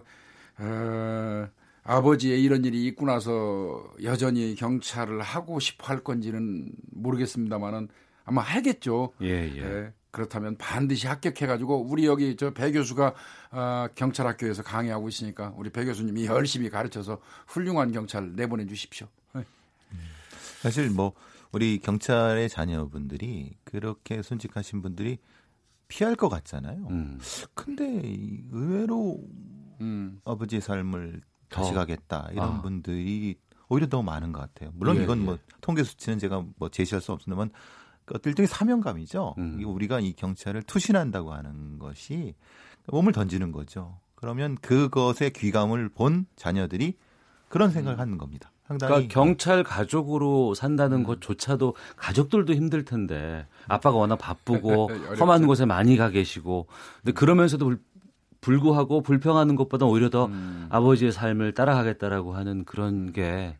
어, 0.59 1.47
아버지의 1.85 2.43
이런 2.43 2.63
일이 2.65 2.85
있고 2.85 3.07
나서 3.07 3.83
여전히 4.03 4.53
경찰을 4.53 5.21
하고 5.21 5.59
싶어 5.59 5.87
할 5.87 6.03
건지는 6.03 6.71
모르겠습니다만은 6.91 7.87
아마 8.25 8.41
하겠죠. 8.41 9.13
예, 9.23 9.27
예. 9.27 9.57
예. 9.57 9.93
그렇다면 10.13 10.55
반드시 10.57 11.07
합격해가지고 11.07 11.87
우리 11.89 12.05
여기 12.05 12.35
저 12.35 12.51
배 12.51 12.71
교수가 12.71 13.13
어, 13.51 13.87
경찰학교에서 13.95 14.61
강의하고 14.61 15.09
있으니까 15.09 15.51
우리 15.57 15.71
배 15.71 15.83
교수님이 15.85 16.27
열심히 16.27 16.69
가르쳐서 16.69 17.19
훌륭한 17.47 17.91
경찰 17.91 18.33
내보내 18.35 18.67
주십시오. 18.67 19.07
네. 19.33 19.43
사실 20.61 20.91
뭐 20.91 21.13
우리 21.51 21.79
경찰의 21.79 22.47
자녀분들이 22.47 23.57
그렇게 23.63 24.21
순직하신 24.21 24.83
분들이 24.83 25.17
피할 25.87 26.15
것 26.15 26.29
같잖아요. 26.29 26.87
음. 26.91 27.19
근데 27.55 27.83
의외로 28.51 29.19
음. 29.81 30.21
아버지의 30.25 30.61
삶을 30.61 31.21
다시 31.49 31.73
가겠다 31.73 32.29
이런 32.31 32.49
아. 32.49 32.61
분들이 32.61 33.35
오히려 33.67 33.87
더 33.87 34.03
많은 34.03 34.31
것 34.31 34.41
같아요. 34.41 34.71
물론 34.75 34.97
예, 34.97 35.03
이건 35.03 35.25
뭐 35.25 35.33
예. 35.35 35.37
통계 35.61 35.83
수치는 35.83 36.19
제가 36.19 36.45
뭐 36.57 36.69
제시할 36.69 37.01
수 37.01 37.11
없습니다만 37.11 37.49
그 38.05 38.19
일종의 38.23 38.47
사명감이죠. 38.47 39.35
음. 39.37 39.61
우리가 39.65 39.99
이 39.99 40.13
경찰을 40.13 40.63
투신한다고 40.63 41.33
하는 41.33 41.79
것이 41.79 42.35
몸을 42.87 43.13
던지는 43.13 43.51
거죠. 43.51 43.97
그러면 44.15 44.55
그것의 44.55 45.31
귀감을 45.35 45.89
본 45.89 46.25
자녀들이 46.35 46.95
그런 47.49 47.71
생각을 47.71 47.97
음. 47.97 48.01
하는 48.01 48.17
겁니다. 48.17 48.51
상당히 48.65 48.89
그러니까 48.89 49.13
경찰 49.13 49.63
가족으로 49.63 50.53
산다는 50.53 50.99
음. 50.99 51.03
것조차도 51.03 51.75
가족들도 51.97 52.53
힘들 52.53 52.85
텐데 52.85 53.45
아빠가 53.67 53.97
워낙 53.97 54.15
바쁘고 54.15 54.87
험한 55.19 55.45
곳에 55.45 55.65
많이 55.65 55.97
가 55.97 56.09
계시고 56.09 56.67
근데 57.01 57.11
그러면서도 57.11 57.75
불구하고 58.39 59.01
불평하는 59.01 59.55
것보다 59.55 59.85
오히려 59.85 60.09
더 60.09 60.25
음. 60.25 60.67
아버지의 60.69 61.11
삶을 61.11 61.53
따라가겠다라고 61.53 62.35
하는 62.35 62.65
그런 62.65 63.11
게 63.11 63.57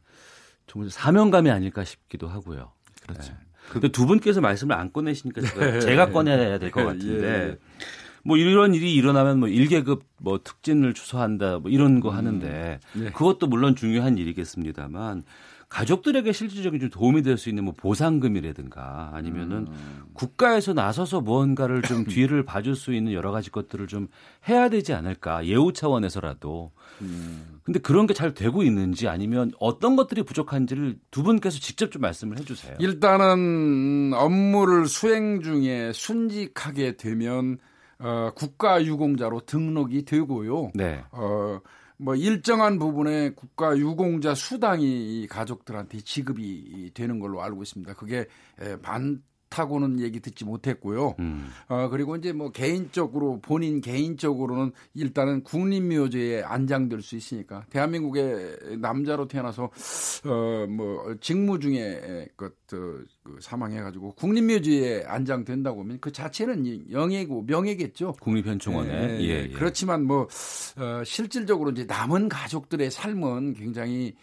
정말 0.68 0.90
사명감이 0.90 1.50
아닐까 1.52 1.84
싶기도 1.84 2.28
하고요. 2.28 2.72
그렇죠. 3.02 3.34
네. 3.34 3.40
근데 3.74 3.88
두 3.90 4.06
분께서 4.06 4.42
말씀을 4.42 4.76
안 4.76 4.92
꺼내시니까 4.94 5.42
제가, 5.42 5.72
네. 5.72 5.80
제가 5.80 6.10
꺼내야 6.12 6.60
될 6.60 6.72
것 6.72 6.86
같은데 6.86 7.28
예. 7.28 7.58
뭐 8.24 8.38
이런 8.38 8.74
일이 8.74 8.94
일어나면 8.96 9.40
뭐 9.40 9.50
1계급 9.50 10.02
뭐 10.20 10.40
특진을 10.44 10.94
추소한다 10.94 11.60
뭐 11.60 11.70
이런 11.70 12.00
거 12.00 12.10
음. 12.12 12.16
하는데 12.16 12.80
네. 12.94 13.12
그것도 13.12 13.48
물론 13.48 13.76
중요한 13.76 14.18
일이겠습니다만 14.18 15.24
가족들에게 15.70 16.32
실질적인 16.32 16.80
좀 16.80 16.90
도움이 16.92 17.24
될 17.24 17.36
수 17.38 17.50
있는 17.50 17.64
뭐 17.66 17.74
보상금이라든가 17.76 19.10
아니면은 19.14 19.68
음. 19.70 20.04
국가에서 20.14 20.74
나서서 20.74 21.22
무언가를 21.22 21.82
좀 21.82 22.06
뒤를 22.06 22.46
봐줄 22.46 22.76
수 22.76 22.94
있는 22.94 23.12
여러 23.12 23.32
가지 23.32 23.50
것들을 23.50 23.88
좀 23.88 24.08
해야 24.48 24.70
되지 24.70 24.94
않을까 24.94 25.46
예우 25.48 25.74
차원에서라도. 25.74 26.72
음. 27.02 27.60
근데 27.64 27.80
그런 27.80 28.08
게 28.08 28.14
잘 28.14 28.34
되고 28.34 28.62
있는지 28.64 29.08
아니면 29.08 29.52
어떤 29.60 29.96
것들이 29.96 30.24
부족한지를 30.24 30.98
두 31.12 31.24
분께서 31.24 31.60
직접 31.60 31.92
좀 31.92 32.02
말씀을 32.02 32.38
해주세요. 32.40 32.76
일단은 32.80 34.14
업무를 34.14 34.86
수행 34.88 35.42
중에 35.42 35.92
순직하게 35.94 36.98
되면 36.98 37.58
어, 38.00 38.32
국가유공자로 38.36 39.42
등록이 39.46 40.06
되고요. 40.06 40.72
네. 40.76 41.04
어, 41.12 41.60
뭐 41.98 42.16
일정한 42.16 42.80
부분에 42.80 43.32
국가 43.32 43.78
유공자 43.78 44.36
수당이 44.36 45.28
가족들한테 45.30 46.00
지급이 46.02 46.92
되는 46.94 47.20
걸로 47.20 47.42
알고 47.42 47.64
있습니다. 47.64 47.94
그게 47.94 48.26
반 48.82 49.22
좋다고는 49.54 50.00
얘기 50.00 50.20
듣지 50.20 50.44
못했고요. 50.46 51.16
음. 51.20 51.50
어, 51.68 51.88
그리고 51.90 52.16
이제 52.16 52.34
뭐 52.34 52.52
개인적으로 52.52 53.40
본인 53.42 53.82
개인적으로는 53.82 54.72
일단은 54.96 55.44
국립묘지에 55.44 56.44
안장될 56.44 57.02
수 57.02 57.16
있으니까 57.16 57.66
대한민국의 57.70 58.78
남자로 58.80 59.28
태어나서 59.28 59.70
어 60.26 60.64
뭐 60.74 61.16
직무 61.20 61.60
중에 61.60 62.28
그, 62.36 62.56
그, 62.68 63.06
그 63.24 63.38
사망해가지고 63.42 64.14
국립묘지에 64.14 65.04
안장된다고 65.06 65.82
하면 65.82 65.98
그 66.00 66.12
자체는 66.12 66.92
영예고 66.92 67.44
명예겠죠. 67.44 68.14
국립현충원에. 68.20 69.20
예, 69.20 69.24
예, 69.24 69.28
예. 69.44 69.50
그렇지만 69.50 70.04
뭐 70.06 70.28
어, 70.78 71.04
실질적으로 71.06 71.72
이제 71.72 71.86
남은 71.86 72.30
가족들의 72.30 72.90
삶은 72.90 73.54
굉장히 73.54 74.16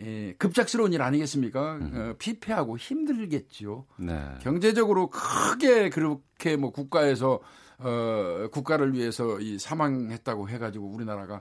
예, 0.00 0.34
급작스러운 0.38 0.92
일 0.92 1.02
아니겠습니까? 1.02 1.74
음. 1.76 1.92
어, 1.94 2.14
피폐하고 2.18 2.76
힘들겠죠. 2.76 3.86
네. 3.98 4.34
경제적으로 4.42 5.10
크게 5.10 5.90
그렇게 5.90 6.56
뭐 6.56 6.70
국가에서 6.70 7.40
어, 7.78 8.48
국가를 8.52 8.94
위해서 8.94 9.38
이 9.40 9.58
사망했다고 9.58 10.48
해가지고 10.48 10.86
우리나라가 10.86 11.40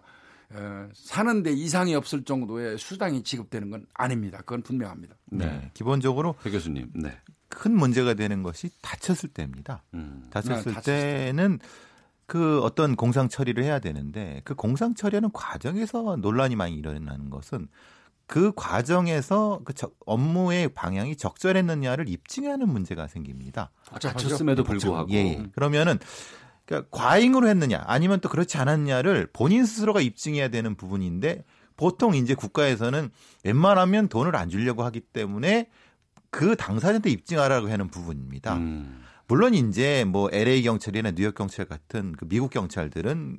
어, 0.51 0.87
사는데 0.93 1.51
이상이 1.51 1.95
없을 1.95 2.23
정도의 2.23 2.77
수당이 2.77 3.23
지급되는 3.23 3.69
건 3.69 3.85
아닙니다. 3.93 4.39
그건 4.39 4.61
분명합니다. 4.61 5.15
네. 5.31 5.45
네. 5.45 5.71
기본적으로 5.73 6.35
배 6.43 6.51
교수님, 6.51 6.91
네. 6.93 7.17
큰 7.49 7.75
문제가 7.75 8.13
되는 8.13 8.43
것이 8.43 8.69
다쳤을 8.81 9.29
때입니다. 9.29 9.83
음. 9.93 10.27
다쳤을 10.29 10.73
네, 10.73 10.81
때는 10.81 11.59
그 12.25 12.61
어떤 12.61 12.95
공상 12.95 13.29
처리를 13.29 13.63
해야 13.63 13.79
되는데 13.79 14.41
그 14.43 14.55
공상 14.55 14.95
처리하는 14.95 15.31
과정에서 15.31 16.17
논란이 16.17 16.55
많이 16.55 16.75
일어나는 16.75 17.29
것은 17.29 17.67
그 18.27 18.51
과정에서 18.55 19.61
그 19.63 19.73
업무의 20.05 20.69
방향이 20.69 21.15
적절했느냐를 21.15 22.09
입증하는 22.09 22.67
문제가 22.69 23.07
생깁니다. 23.07 23.71
다쳤음에도 23.99 24.63
불구하고. 24.63 25.11
예, 25.11 25.17
예. 25.17 25.45
그러면은 25.53 25.99
그러니까 26.65 26.89
과잉으로 26.91 27.47
했느냐 27.47 27.83
아니면 27.85 28.19
또 28.19 28.29
그렇지 28.29 28.57
않았느냐를 28.57 29.29
본인 29.31 29.65
스스로가 29.65 30.01
입증해야 30.01 30.47
되는 30.47 30.75
부분인데 30.75 31.43
보통 31.77 32.15
이제 32.15 32.33
국가에서는 32.33 33.11
웬만하면 33.43 34.07
돈을 34.07 34.35
안 34.35 34.49
주려고 34.49 34.83
하기 34.83 35.01
때문에 35.01 35.69
그 36.31 36.55
당사자한테 36.55 37.11
입증하라고 37.11 37.69
하는 37.69 37.89
부분입니다. 37.89 38.55
음. 38.55 39.03
물론 39.27 39.53
이제 39.53 40.03
뭐 40.05 40.29
LA 40.31 40.63
경찰이나 40.63 41.11
뉴욕 41.11 41.33
경찰 41.35 41.65
같은 41.65 42.13
그 42.13 42.27
미국 42.27 42.51
경찰들은 42.51 43.37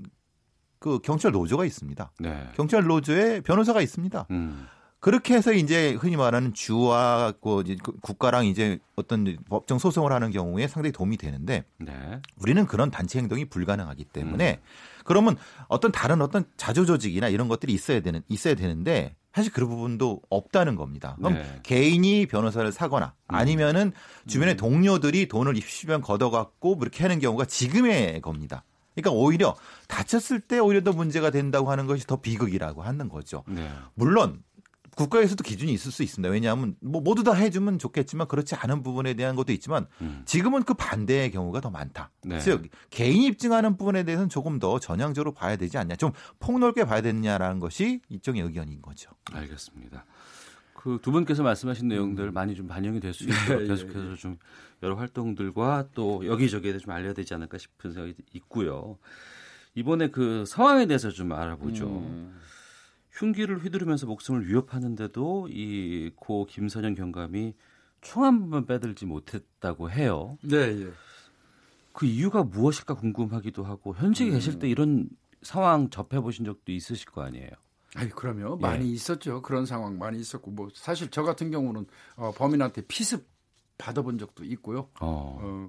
그 0.78 1.00
경찰 1.00 1.32
노조가 1.32 1.64
있습니다. 1.64 2.12
네. 2.20 2.48
경찰 2.54 2.84
노조에 2.84 3.40
변호사가 3.40 3.80
있습니다. 3.80 4.26
음. 4.30 4.66
그렇게 5.06 5.34
해서 5.34 5.52
이제 5.52 5.92
흔히 5.92 6.16
말하는 6.16 6.52
주와 6.52 7.32
그 7.40 7.62
국가랑 8.00 8.44
이제 8.44 8.80
어떤 8.96 9.36
법정 9.48 9.78
소송을 9.78 10.10
하는 10.10 10.32
경우에 10.32 10.66
상당히 10.66 10.90
도움이 10.90 11.16
되는데 11.16 11.62
네. 11.78 12.20
우리는 12.40 12.66
그런 12.66 12.90
단체 12.90 13.20
행동이 13.20 13.44
불가능하기 13.44 14.02
때문에 14.06 14.54
음. 14.60 14.66
그러면 15.04 15.36
어떤 15.68 15.92
다른 15.92 16.22
어떤 16.22 16.44
자조 16.56 16.86
조직이나 16.86 17.28
이런 17.28 17.46
것들이 17.46 17.72
있어야 17.72 18.00
되는 18.00 18.20
있어야 18.26 18.56
되는데 18.56 19.14
사실 19.32 19.52
그런 19.52 19.68
부분도 19.68 20.22
없다는 20.28 20.74
겁니다. 20.74 21.14
그럼 21.20 21.34
네. 21.34 21.60
개인이 21.62 22.26
변호사를 22.26 22.72
사거나 22.72 23.14
음. 23.30 23.34
아니면은 23.36 23.92
주변의 24.26 24.54
음. 24.54 24.56
동료들이 24.56 25.28
돈을 25.28 25.56
입시면 25.56 26.00
걷어갖고 26.00 26.78
그렇게 26.78 27.04
하는 27.04 27.20
경우가 27.20 27.44
지금의 27.44 28.22
겁니다. 28.22 28.64
그러니까 28.96 29.10
오히려 29.12 29.54
다쳤을 29.86 30.40
때 30.40 30.58
오히려 30.58 30.82
더 30.82 30.92
문제가 30.92 31.30
된다고 31.30 31.70
하는 31.70 31.86
것이 31.86 32.06
더 32.06 32.16
비극이라고 32.16 32.82
하는 32.82 33.08
거죠. 33.08 33.44
네. 33.46 33.70
물론 33.94 34.42
국가에서도 34.96 35.44
기준이 35.44 35.72
있을 35.72 35.92
수 35.92 36.02
있습니다. 36.02 36.32
왜냐하면 36.32 36.74
뭐 36.80 37.00
모두 37.00 37.22
다 37.22 37.32
해주면 37.34 37.78
좋겠지만 37.78 38.26
그렇지 38.26 38.54
않은 38.56 38.82
부분에 38.82 39.14
대한 39.14 39.36
것도 39.36 39.52
있지만 39.52 39.86
음. 40.00 40.22
지금은 40.24 40.64
그 40.64 40.74
반대의 40.74 41.30
경우가 41.30 41.60
더 41.60 41.70
많다. 41.70 42.10
네. 42.24 42.40
즉 42.40 42.66
개인 42.90 43.22
입증하는 43.22 43.76
부분에 43.76 44.02
대해서는 44.02 44.28
조금 44.28 44.58
더 44.58 44.80
전향적으로 44.80 45.32
봐야 45.32 45.56
되지 45.56 45.78
않냐, 45.78 45.96
좀 45.96 46.12
폭넓게 46.40 46.84
봐야 46.84 47.02
되느냐라는 47.02 47.60
것이 47.60 48.00
일종의 48.08 48.42
의견인 48.42 48.82
거죠. 48.82 49.10
알겠습니다. 49.32 50.04
그 50.74 50.98
두 51.02 51.10
분께서 51.12 51.42
말씀하신 51.42 51.88
내용들 51.88 52.30
많이 52.32 52.54
좀 52.54 52.66
반영이 52.66 53.00
될 53.00 53.12
수 53.12 53.24
있도록 53.24 53.62
네, 53.62 53.68
계속해서 53.68 54.14
좀 54.14 54.38
여러 54.82 54.94
활동들과 54.94 55.88
또 55.94 56.26
여기저기에 56.26 56.78
좀 56.78 56.92
알려야 56.92 57.12
되지 57.12 57.34
않을까 57.34 57.58
싶은 57.58 57.92
생각이 57.92 58.14
있고요. 58.32 58.98
이번에 59.74 60.08
그 60.08 60.44
상황에 60.46 60.86
대해서 60.86 61.10
좀 61.10 61.32
알아보죠. 61.32 61.86
음. 61.86 62.38
흉기를 63.16 63.58
휘두르면서 63.64 64.06
목숨을 64.06 64.46
위협하는데도 64.48 65.48
이 65.50 66.10
고 66.16 66.46
김선영 66.46 66.94
경감이 66.94 67.54
총 68.02 68.24
한 68.24 68.38
번만 68.40 68.66
빼들지 68.66 69.06
못했다고 69.06 69.90
해요. 69.90 70.38
네, 70.42 70.56
예. 70.56 70.90
그 71.92 72.06
이유가 72.06 72.42
무엇일까 72.44 72.94
궁금하기도 72.94 73.64
하고 73.64 73.94
현직에 73.94 74.30
음. 74.30 74.34
계실 74.34 74.58
때 74.58 74.68
이런 74.68 75.08
상황 75.42 75.88
접해 75.90 76.20
보신 76.20 76.44
적도 76.44 76.72
있으실 76.72 77.10
거 77.10 77.22
아니에요. 77.22 77.50
아니 77.94 78.10
그럼요 78.10 78.56
많이 78.56 78.84
예. 78.84 78.92
있었죠 78.92 79.40
그런 79.40 79.64
상황 79.64 79.96
많이 79.96 80.18
있었고 80.20 80.50
뭐 80.50 80.68
사실 80.74 81.10
저 81.10 81.22
같은 81.22 81.50
경우는 81.50 81.86
어, 82.16 82.32
범인한테 82.32 82.82
피습 82.82 83.26
받아본 83.78 84.18
적도 84.18 84.44
있고요. 84.44 84.88
어. 85.00 85.38
어. 85.40 85.68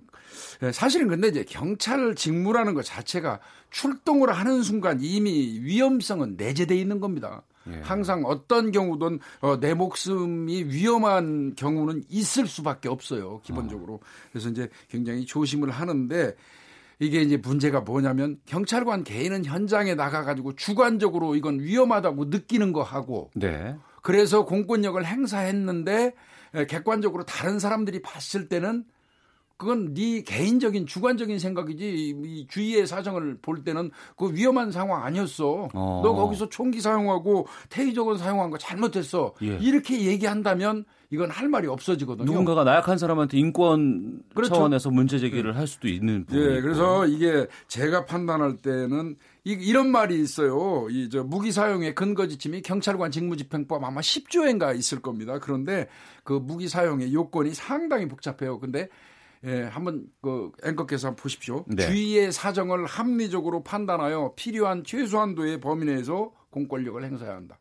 예, 0.63 0.71
사실은 0.71 1.07
근데 1.07 1.27
이제 1.27 1.43
경찰 1.43 2.15
직무라는 2.15 2.73
것 2.73 2.83
자체가 2.83 3.39
출동을 3.69 4.31
하는 4.31 4.63
순간 4.63 4.99
이미 5.01 5.59
위험성은 5.61 6.35
내재돼 6.37 6.75
있는 6.75 6.99
겁니다. 6.99 7.43
예. 7.69 7.81
항상 7.83 8.23
어떤 8.25 8.71
경우든 8.71 9.19
어, 9.41 9.59
내 9.59 9.73
목숨이 9.73 10.63
위험한 10.63 11.55
경우는 11.55 12.03
있을 12.09 12.47
수밖에 12.47 12.89
없어요. 12.89 13.41
기본적으로. 13.43 13.95
어. 13.95 13.99
그래서 14.31 14.49
이제 14.49 14.69
굉장히 14.89 15.25
조심을 15.25 15.69
하는데 15.69 16.35
이게 16.99 17.21
이제 17.21 17.37
문제가 17.37 17.81
뭐냐면 17.81 18.39
경찰관 18.45 19.03
개인은 19.03 19.45
현장에 19.45 19.95
나가가지고 19.95 20.55
주관적으로 20.55 21.35
이건 21.35 21.59
위험하다고 21.59 22.25
느끼는 22.25 22.73
거 22.73 22.81
하고 22.81 23.29
네. 23.35 23.75
그래서 24.01 24.45
공권력을 24.45 25.05
행사했는데 25.05 26.13
객관적으로 26.67 27.25
다른 27.25 27.59
사람들이 27.59 28.01
봤을 28.01 28.47
때는 28.47 28.85
그건 29.57 29.95
네 29.95 30.21
개인적인 30.21 30.85
주관적인 30.85 31.39
생각이지 31.39 32.15
이 32.23 32.47
주위의 32.47 32.85
사정을 32.85 33.39
볼 33.41 33.63
때는 33.63 33.89
그 34.15 34.31
위험한 34.31 34.71
상황 34.71 35.03
아니었어. 35.03 35.69
어. 35.73 36.01
너 36.03 36.13
거기서 36.13 36.49
총기 36.49 36.79
사용하고 36.79 37.47
테이저건 37.69 38.19
사용한 38.19 38.51
거 38.51 38.59
잘못했어. 38.59 39.33
예. 39.41 39.57
이렇게 39.57 40.05
얘기한다면 40.05 40.85
이건 41.09 41.31
할 41.31 41.49
말이 41.49 41.67
없어지거든요. 41.67 42.25
누군가가 42.25 42.63
나약한 42.63 42.99
사람한테 42.99 43.37
인권 43.39 44.21
그렇죠. 44.35 44.53
차원에서 44.53 44.91
문제 44.91 45.17
제기를 45.17 45.51
네. 45.51 45.57
할 45.57 45.65
수도 45.65 45.87
있는 45.87 46.25
부분이 46.25 46.45
예, 46.45 46.61
그래서 46.61 47.07
이게 47.07 47.47
제가 47.67 48.05
판단할 48.05 48.57
때는 48.57 49.15
이, 49.53 49.71
런 49.71 49.89
말이 49.89 50.19
있어요. 50.19 50.87
이 50.89 51.07
저 51.09 51.23
무기 51.23 51.51
사용의 51.51 51.95
근거 51.95 52.27
지침이 52.27 52.61
경찰관 52.61 53.11
직무집행법 53.11 53.83
아마 53.83 54.01
10조인가 54.01 54.77
있을 54.77 55.01
겁니다. 55.01 55.39
그런데 55.39 55.87
그 56.23 56.33
무기 56.33 56.67
사용의 56.67 57.13
요건이 57.13 57.53
상당히 57.53 58.07
복잡해요. 58.07 58.59
근데 58.59 58.89
예, 59.45 59.63
한번 59.63 60.07
그 60.21 60.51
앵커께서 60.63 61.07
한번 61.07 61.21
보십시오. 61.21 61.63
네. 61.67 61.85
주위의 61.85 62.31
사정을 62.31 62.85
합리적으로 62.85 63.63
판단하여 63.63 64.33
필요한 64.35 64.83
최소한도의 64.83 65.59
범위 65.59 65.85
내에서 65.85 66.31
공권력을 66.49 67.01
행사해야 67.03 67.35
한다. 67.35 67.59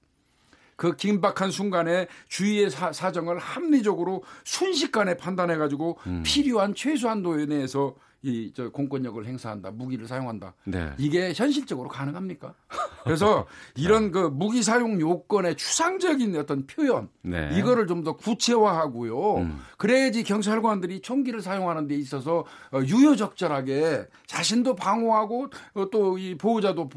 그 0.76 0.95
긴박한 0.95 1.51
순간에 1.51 2.07
주위의 2.28 2.70
사, 2.70 2.93
정을 2.93 3.39
합리적으로 3.39 4.22
순식간에 4.45 5.16
판단해 5.16 5.57
가지고 5.57 5.99
음. 6.07 6.22
필요한 6.24 6.74
최소한도 6.74 7.37
내에서 7.47 7.95
이 8.23 8.51
저 8.55 8.71
공권력을 8.71 9.25
행사한다, 9.25 9.71
무기를 9.71 10.09
사용한다. 10.09 10.55
네. 10.64 10.93
이게 10.99 11.33
현실적으로 11.35 11.89
가능합니까? 11.89 12.55
그래서 13.05 13.47
이런 13.77 14.11
그 14.11 14.19
무기 14.19 14.62
사용 14.64 15.01
요건의 15.01 15.55
추상적인 15.57 16.37
어떤 16.37 16.67
표현 16.67 17.09
네. 17.23 17.51
이거를 17.57 17.87
좀 17.87 18.03
더 18.03 18.17
구체화하고요. 18.17 19.37
음. 19.39 19.59
그래야지 19.79 20.23
경찰관들이 20.25 21.01
총기를 21.01 21.41
사용하는 21.41 21.87
데 21.89 21.95
있어서 21.97 22.45
어, 22.73 22.81
유효적절하게 22.81 24.07
자신도 24.27 24.75
방어하고 24.77 25.49
어, 25.75 25.91
또이 25.91 26.37
보호자도 26.37 26.89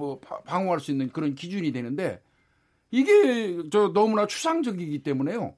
방어할 0.45 0.79
수 0.79 0.91
있는 0.91 1.09
그런 1.09 1.35
기준이 1.35 1.71
되는데 1.71 2.21
이게 2.91 3.57
저 3.71 3.91
너무나 3.93 4.25
추상적이기 4.25 5.03
때문에요. 5.03 5.53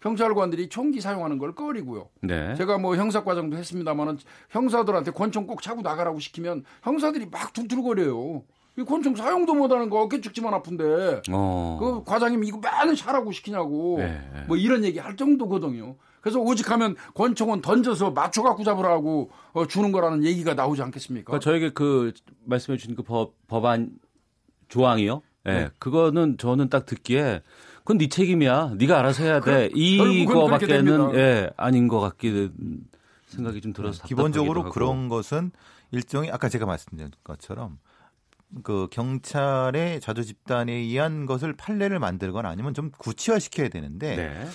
경찰관들이 0.00 0.68
총기 0.68 1.00
사용하는 1.00 1.38
걸 1.38 1.54
꺼리고요. 1.54 2.08
네. 2.22 2.54
제가 2.54 2.78
뭐 2.78 2.96
형사 2.96 3.22
과정도 3.22 3.56
했습니다만은 3.56 4.18
형사들한테 4.50 5.10
권총 5.12 5.46
꼭 5.46 5.62
차고 5.62 5.82
나가라고 5.82 6.18
시키면 6.18 6.64
형사들이 6.82 7.26
막 7.30 7.52
툴툴거려요. 7.52 8.42
이 8.78 8.84
권총 8.84 9.14
사용도 9.14 9.54
못하는 9.54 9.90
거 9.90 10.00
어깨 10.00 10.20
죽지만 10.20 10.54
아픈데 10.54 11.22
어. 11.30 11.78
그 11.80 12.04
과장님 12.04 12.44
이거 12.44 12.58
맨날 12.58 12.94
차라고 12.94 13.32
시키냐고 13.32 13.96
네. 13.98 14.20
뭐 14.46 14.56
이런 14.56 14.84
얘기 14.84 14.98
할 14.98 15.16
정도거든요. 15.16 15.96
그래서 16.20 16.38
오직하면 16.38 16.96
권총은 17.14 17.62
던져서 17.62 18.10
맞춰 18.12 18.42
갖고 18.42 18.62
잡으라고 18.62 19.30
어, 19.52 19.66
주는 19.66 19.90
거라는 19.92 20.24
얘기가 20.24 20.54
나오지 20.54 20.82
않겠습니까? 20.82 21.26
그러니까 21.26 21.44
저에게 21.44 21.70
그 21.70 22.12
말씀해 22.44 22.78
주신 22.78 22.94
그 22.94 23.02
법, 23.02 23.34
법안 23.48 23.90
조항이요. 24.68 25.22
예, 25.46 25.50
네. 25.52 25.68
그거는 25.78 26.36
저는 26.38 26.68
딱 26.68 26.84
듣기에 26.84 27.42
그건 27.80 27.98
네 27.98 28.08
책임이야. 28.08 28.74
네가 28.76 28.98
알아서 28.98 29.24
해야 29.24 29.40
돼. 29.40 29.70
이거밖에는 29.74 31.14
예, 31.14 31.50
아닌 31.56 31.88
것 31.88 32.00
같기는 32.00 32.52
생각이 33.26 33.60
좀 33.60 33.72
들어서 33.72 34.06
기본적으로 34.06 34.70
그런 34.70 35.08
것은 35.08 35.50
일종의 35.92 36.30
아까 36.30 36.48
제가 36.48 36.66
말씀드린 36.66 37.10
것처럼 37.24 37.78
그 38.62 38.88
경찰의 38.90 40.00
자주 40.00 40.24
집단에 40.24 40.72
의한 40.72 41.26
것을 41.26 41.52
판례를 41.52 41.98
만들거나 41.98 42.48
아니면 42.48 42.74
좀 42.74 42.90
구체화 42.96 43.38
시켜야 43.38 43.68
되는데 43.68 44.16
네. 44.16 44.46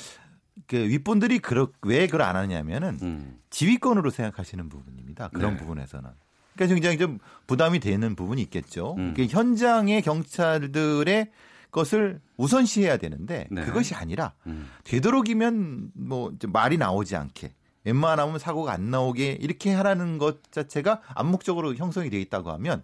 그 0.67 0.77
윗분들이 0.77 1.39
그러, 1.39 1.69
왜 1.81 2.05
그걸 2.05 2.23
안 2.23 2.35
하냐면은 2.35 2.99
음. 3.01 3.39
지휘권으로 3.49 4.09
생각하시는 4.09 4.67
부분입니다. 4.69 5.29
그런 5.29 5.51
네. 5.51 5.57
부분에서는. 5.57 6.09
그러니까 6.55 6.73
굉장히 6.73 6.97
좀 6.97 7.19
부담이 7.47 7.79
되는 7.79 8.15
부분이 8.15 8.41
있겠죠. 8.43 8.95
음. 8.97 9.13
그러니까 9.13 9.37
현장의 9.37 10.01
경찰들의 10.01 11.31
것을 11.75 12.21
우선시해야 12.37 12.95
되는데 12.95 13.47
네. 13.51 13.65
그것이 13.65 13.95
아니라 13.95 14.31
음. 14.47 14.69
되도록이면 14.85 15.91
뭐 15.93 16.31
말이 16.47 16.77
나오지 16.77 17.17
않게 17.17 17.53
웬만하면 17.83 18.39
사고가 18.39 18.71
안 18.71 18.89
나오게 18.89 19.39
이렇게 19.41 19.73
하라는 19.73 20.17
것 20.17 20.51
자체가 20.53 21.01
암묵적으로 21.13 21.75
형성이 21.75 22.09
되어 22.09 22.21
있다고 22.21 22.49
하면 22.51 22.81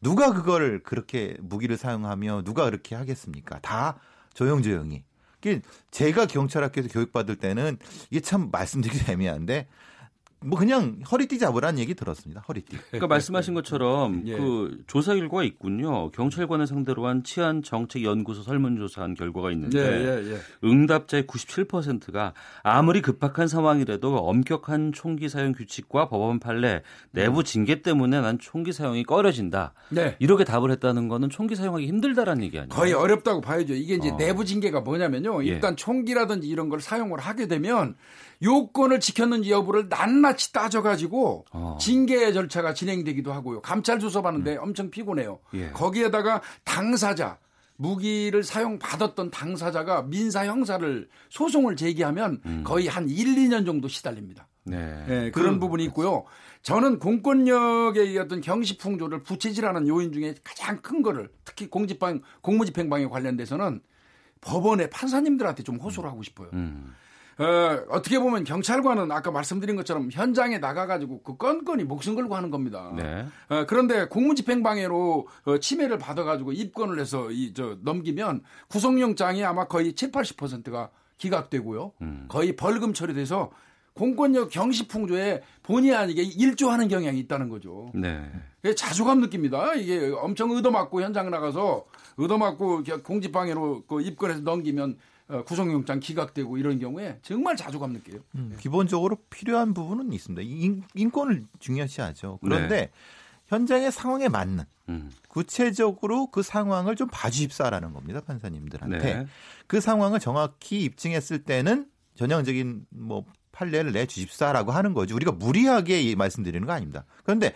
누가 0.00 0.32
그걸 0.32 0.82
그렇게 0.82 1.36
무기를 1.40 1.76
사용하며 1.76 2.42
누가 2.44 2.64
그렇게 2.64 2.94
하겠습니까? 2.94 3.60
다 3.60 3.98
조용조용히. 4.32 5.04
제가 5.90 6.26
경찰학교에서 6.26 6.88
교육받을 6.88 7.36
때는 7.36 7.78
이게 8.10 8.20
참 8.20 8.48
말씀드리기 8.50 9.04
애매한데 9.12 9.68
뭐 10.42 10.58
그냥 10.58 11.00
허리띠 11.10 11.38
잡으라는 11.38 11.78
얘기 11.80 11.94
들었습니다. 11.94 12.42
허리띠. 12.48 12.78
그러니까 12.88 13.06
말씀하신 13.08 13.52
것처럼 13.52 14.22
예. 14.24 14.38
그 14.38 14.78
조사 14.86 15.14
결과가 15.14 15.44
있군요. 15.44 16.10
경찰관을 16.12 16.66
상대로 16.66 17.06
한 17.06 17.22
치안 17.22 17.62
정책 17.62 18.04
연구소 18.04 18.42
설문조사한 18.42 19.14
결과가 19.14 19.52
있는데 19.52 19.78
예, 19.78 20.24
예, 20.24 20.32
예. 20.32 20.38
응답자의 20.64 21.24
97%가 21.24 22.32
아무리 22.62 23.02
급박한 23.02 23.48
상황이라도 23.48 24.16
엄격한 24.16 24.92
총기 24.92 25.28
사용 25.28 25.52
규칙과 25.52 26.08
법원 26.08 26.40
판례, 26.40 26.82
내부 27.10 27.44
징계 27.44 27.82
때문에 27.82 28.22
난 28.22 28.38
총기 28.38 28.72
사용이 28.72 29.04
꺼려진다. 29.04 29.74
네. 29.90 30.16
이렇게 30.20 30.44
답을 30.44 30.70
했다는 30.70 31.08
거는 31.08 31.28
총기 31.28 31.54
사용하기 31.54 31.86
힘들다라는 31.86 32.42
얘기 32.44 32.58
아니에요? 32.58 32.70
거의 32.70 32.94
어렵다고 32.94 33.42
봐야죠. 33.42 33.74
이게 33.74 33.96
이제 33.96 34.08
어. 34.08 34.16
내부 34.16 34.46
징계가 34.46 34.80
뭐냐면요. 34.80 35.44
예. 35.44 35.48
일단 35.48 35.76
총기라든지 35.76 36.48
이런 36.48 36.70
걸 36.70 36.80
사용을 36.80 37.18
하게 37.20 37.46
되면 37.46 37.94
요건을 38.42 39.00
지켰는지 39.00 39.50
여부를 39.50 39.88
낱낱이 39.88 40.52
따져가지고 40.52 41.46
어. 41.52 41.78
징계 41.80 42.32
절차가 42.32 42.74
진행되기도 42.74 43.32
하고요. 43.32 43.60
감찰 43.60 44.00
수사받는데 44.00 44.56
음. 44.56 44.62
엄청 44.62 44.90
피곤해요. 44.90 45.40
예. 45.54 45.70
거기에다가 45.70 46.40
당사자 46.64 47.38
무기를 47.76 48.42
사용받았던 48.42 49.30
당사자가 49.30 50.02
민사 50.02 50.44
형사를 50.46 51.08
소송을 51.30 51.76
제기하면 51.76 52.40
음. 52.44 52.62
거의 52.64 52.86
한 52.88 53.08
1, 53.08 53.26
2년 53.36 53.64
정도 53.64 53.88
시달립니다. 53.88 54.48
네. 54.64 55.04
네 55.06 55.30
그런 55.30 55.54
그, 55.54 55.60
부분이 55.60 55.84
있고요. 55.86 56.24
저는 56.62 56.98
공권력의 56.98 58.18
어떤 58.18 58.42
경시풍조를 58.42 59.22
부채질하는 59.22 59.88
요인 59.88 60.12
중에 60.12 60.34
가장 60.44 60.80
큰 60.82 61.00
거를 61.02 61.30
특히 61.44 61.68
공집행 61.68 62.20
공무집행방에 62.42 63.06
관련돼서는 63.06 63.80
법원의 64.42 64.90
판사님들한테 64.90 65.62
좀 65.62 65.76
호소를 65.76 66.10
하고 66.10 66.22
싶어요. 66.22 66.50
음. 66.52 66.94
어, 67.40 67.86
어떻게 67.88 68.18
보면 68.18 68.44
경찰관은 68.44 69.10
아까 69.10 69.30
말씀드린 69.30 69.74
것처럼 69.74 70.10
현장에 70.12 70.58
나가가지고 70.58 71.22
그 71.22 71.36
건건이 71.38 71.84
목숨 71.84 72.14
걸고 72.14 72.36
하는 72.36 72.50
겁니다. 72.50 72.92
네. 72.94 73.26
어, 73.48 73.64
그런데 73.66 74.06
공무집행방해로 74.08 75.26
어, 75.46 75.58
침해를 75.58 75.98
받아가지고 75.98 76.52
입건을 76.52 77.00
해서 77.00 77.30
이, 77.30 77.54
저, 77.54 77.78
넘기면 77.82 78.42
구속영장이 78.68 79.42
아마 79.42 79.66
거의 79.66 79.94
7, 79.94 80.12
80%가 80.12 80.90
기각되고요. 81.16 81.92
음. 82.02 82.26
거의 82.28 82.56
벌금 82.56 82.92
처리돼서 82.92 83.50
공권력 83.94 84.50
경시 84.50 84.86
풍조에 84.86 85.42
본의 85.62 85.94
아니게 85.94 86.22
일조하는 86.22 86.88
경향이 86.88 87.18
있다는 87.20 87.48
거죠. 87.48 87.90
네. 87.94 88.30
자주감 88.76 89.20
느낍니다. 89.20 89.74
이게 89.74 90.12
엄청 90.14 90.50
얻어맞고 90.50 91.00
현장 91.02 91.30
나가서 91.30 91.86
얻어맞고 92.16 92.84
공직방해로 93.02 93.84
그 93.86 94.02
입건해서 94.02 94.40
넘기면 94.40 94.90
어, 94.90 94.96
구속영장 95.44 96.00
기각되고 96.00 96.58
이런 96.58 96.78
경우에 96.78 97.18
정말 97.22 97.56
자주감 97.56 97.92
느껴요. 97.92 98.20
음, 98.34 98.48
네. 98.50 98.56
기본적으로 98.60 99.16
필요한 99.30 99.74
부분은 99.74 100.12
있습니다. 100.12 100.42
인, 100.42 100.82
인권을 100.94 101.46
중요시하죠. 101.58 102.38
그런데 102.42 102.76
네. 102.76 102.90
현장의 103.46 103.92
상황에 103.92 104.28
맞는 104.28 104.64
음. 104.88 105.10
구체적으로 105.28 106.28
그 106.28 106.42
상황을 106.42 106.96
좀 106.96 107.08
봐주십사라는 107.10 107.92
겁니다 107.92 108.20
판사님들한테 108.20 108.98
네. 108.98 109.26
그 109.66 109.80
상황을 109.80 110.20
정확히 110.20 110.82
입증했을 110.82 111.44
때는 111.44 111.86
전형적인 112.14 112.86
뭐 112.90 113.24
판례를 113.52 113.92
내 113.92 114.06
주십사라고 114.06 114.72
하는 114.72 114.94
거죠. 114.94 115.14
우리가 115.14 115.32
무리하게 115.32 116.14
말씀드리는 116.14 116.66
거 116.66 116.72
아닙니다. 116.72 117.04
그런데 117.24 117.52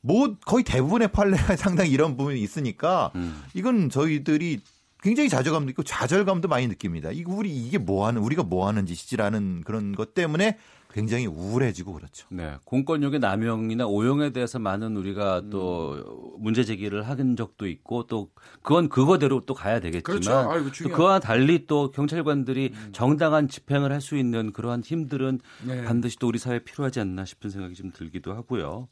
뭐 0.00 0.36
거의 0.46 0.64
대부분의 0.64 1.08
판례가 1.08 1.56
상당히 1.56 1.90
이런 1.90 2.16
부분이 2.16 2.40
있으니까 2.40 3.12
음. 3.14 3.42
이건 3.54 3.90
저희들이 3.90 4.60
굉장히 5.02 5.28
좌절감도 5.28 5.70
있고 5.70 5.82
좌절감도 5.82 6.48
많이 6.48 6.66
느낍니다. 6.66 7.10
이거 7.10 7.32
우리 7.32 7.50
이게 7.50 7.78
뭐 7.78 8.06
하는 8.06 8.20
우리가 8.22 8.42
뭐 8.42 8.66
하는 8.66 8.86
짓이라는 8.86 9.62
그런 9.64 9.94
것 9.94 10.14
때문에 10.14 10.58
굉장히 10.90 11.26
우울해지고 11.26 11.92
그렇죠. 11.92 12.26
네. 12.30 12.56
공권력의 12.64 13.20
남용이나 13.20 13.86
오용에 13.86 14.30
대해서 14.30 14.58
많은 14.58 14.96
우리가 14.96 15.40
음. 15.40 15.50
또 15.50 16.34
문제 16.38 16.64
제기를 16.64 17.06
한 17.06 17.36
적도 17.36 17.66
있고 17.68 18.06
또 18.06 18.30
그건 18.62 18.88
그거대로 18.88 19.40
또 19.44 19.54
가야 19.54 19.80
되겠지만 19.80 20.02
그렇죠. 20.02 20.50
아이고, 20.50 20.70
또 20.82 20.88
그와 20.88 21.20
달리 21.20 21.66
또 21.66 21.90
경찰관들이 21.92 22.72
음. 22.74 22.88
정당한 22.92 23.48
집행을 23.48 23.92
할 23.92 24.00
수 24.00 24.16
있는 24.16 24.52
그러한 24.52 24.82
힘들은 24.82 25.40
네. 25.66 25.84
반드시 25.84 26.18
또 26.18 26.28
우리 26.28 26.38
사회에 26.38 26.60
필요하지 26.60 27.00
않나 27.00 27.24
싶은 27.24 27.50
생각이 27.50 27.74
좀 27.74 27.90
들기도 27.92 28.32
하고요. 28.32 28.88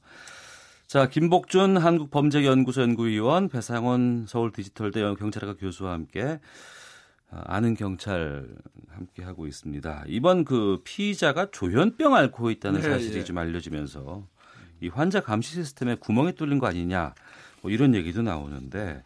자, 0.86 1.08
김복준 1.08 1.78
한국범죄연구소 1.78 2.80
연구위원, 2.82 3.48
배상원 3.48 4.26
서울 4.28 4.52
디지털대 4.52 5.00
경찰학과 5.16 5.58
교수와 5.58 5.92
함께 5.92 6.38
아, 7.28 7.42
아는 7.46 7.74
경찰 7.74 8.46
함께 8.90 9.24
하고 9.24 9.48
있습니다. 9.48 10.04
이번 10.06 10.44
그 10.44 10.80
피의자가 10.84 11.50
조현병 11.50 12.14
앓고 12.14 12.50
있다는 12.52 12.82
네, 12.82 12.88
사실이 12.88 13.14
네. 13.16 13.24
좀 13.24 13.36
알려지면서 13.36 14.24
이 14.80 14.86
환자 14.86 15.20
감시 15.20 15.54
시스템에 15.54 15.96
구멍이 15.96 16.34
뚫린 16.34 16.60
거 16.60 16.68
아니냐 16.68 17.14
뭐 17.62 17.72
이런 17.72 17.96
얘기도 17.96 18.22
나오는데 18.22 19.02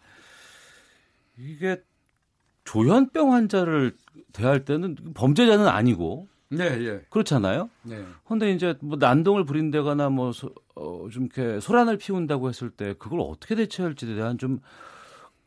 이게 1.39 1.83
조현병 2.65 3.33
환자를 3.33 3.97
대할 4.35 4.67
때는 4.67 4.97
범죄자는 5.15 5.67
아니고 5.67 6.29
네, 6.51 6.65
예. 6.85 7.01
그렇잖아요. 7.11 7.71
네. 7.83 8.05
근데 8.27 8.51
이제 8.53 8.75
뭐 8.81 8.99
난동을 8.99 9.45
부린다거나 9.45 10.09
뭐 10.11 10.33
어, 10.75 11.09
좀 11.11 11.29
이렇게 11.33 11.61
소란을 11.61 11.97
피운다고 11.97 12.49
했을 12.49 12.71
때 12.71 12.95
그걸 12.99 13.21
어떻게 13.21 13.55
대처할지에 13.55 14.17
대한 14.17 14.37
좀 14.37 14.61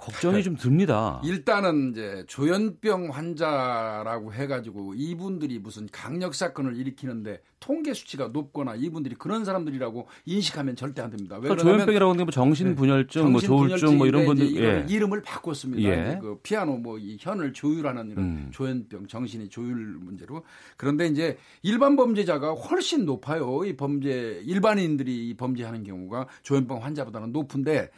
걱정이 0.03 0.43
좀 0.43 0.55
듭니다. 0.57 1.21
일단은 1.25 1.91
이제 1.91 2.23
조현병 2.27 3.09
환자라고 3.11 4.33
해가지고 4.33 4.93
이분들이 4.95 5.59
무슨 5.59 5.87
강력 5.91 6.35
사건을 6.35 6.75
일으키는데 6.75 7.41
통계 7.59 7.93
수치가 7.93 8.27
높거나 8.27 8.75
이분들이 8.75 9.15
그런 9.15 9.45
사람들이라고 9.45 10.07
인식하면 10.25 10.75
절대 10.75 11.01
안 11.01 11.09
됩니다. 11.09 11.35
왜 11.37 11.43
그러니까 11.43 11.63
조현병이라고 11.63 12.09
하는 12.11 12.17
게 12.17 12.23
뭐 12.23 12.31
정신분열증, 12.31 13.25
네. 13.25 13.31
뭐 13.31 13.39
조울증 13.41 13.97
뭐 13.97 14.07
이런 14.07 14.25
분들 14.25 14.55
예. 14.57 14.85
이름을 14.89 15.21
바꿨습니다. 15.21 15.83
예. 15.89 16.19
그 16.21 16.39
피아노 16.43 16.77
뭐 16.77 16.93
이 17.03 17.17
현을 17.19 17.53
조율하는 17.53 18.11
이런 18.11 18.23
음. 18.25 18.47
조현병, 18.51 19.07
정신이 19.07 19.49
조율 19.49 19.75
문제로 19.99 20.43
그런데 20.77 21.07
이제 21.07 21.37
일반 21.63 21.95
범죄자가 21.95 22.53
훨씬 22.53 23.05
높아요. 23.05 23.65
이 23.65 23.75
범죄 23.75 24.41
일반인들이 24.45 25.29
이 25.29 25.33
범죄하는 25.35 25.83
경우가 25.83 26.27
조현병 26.43 26.83
환자보다는 26.83 27.31
높은데 27.33 27.89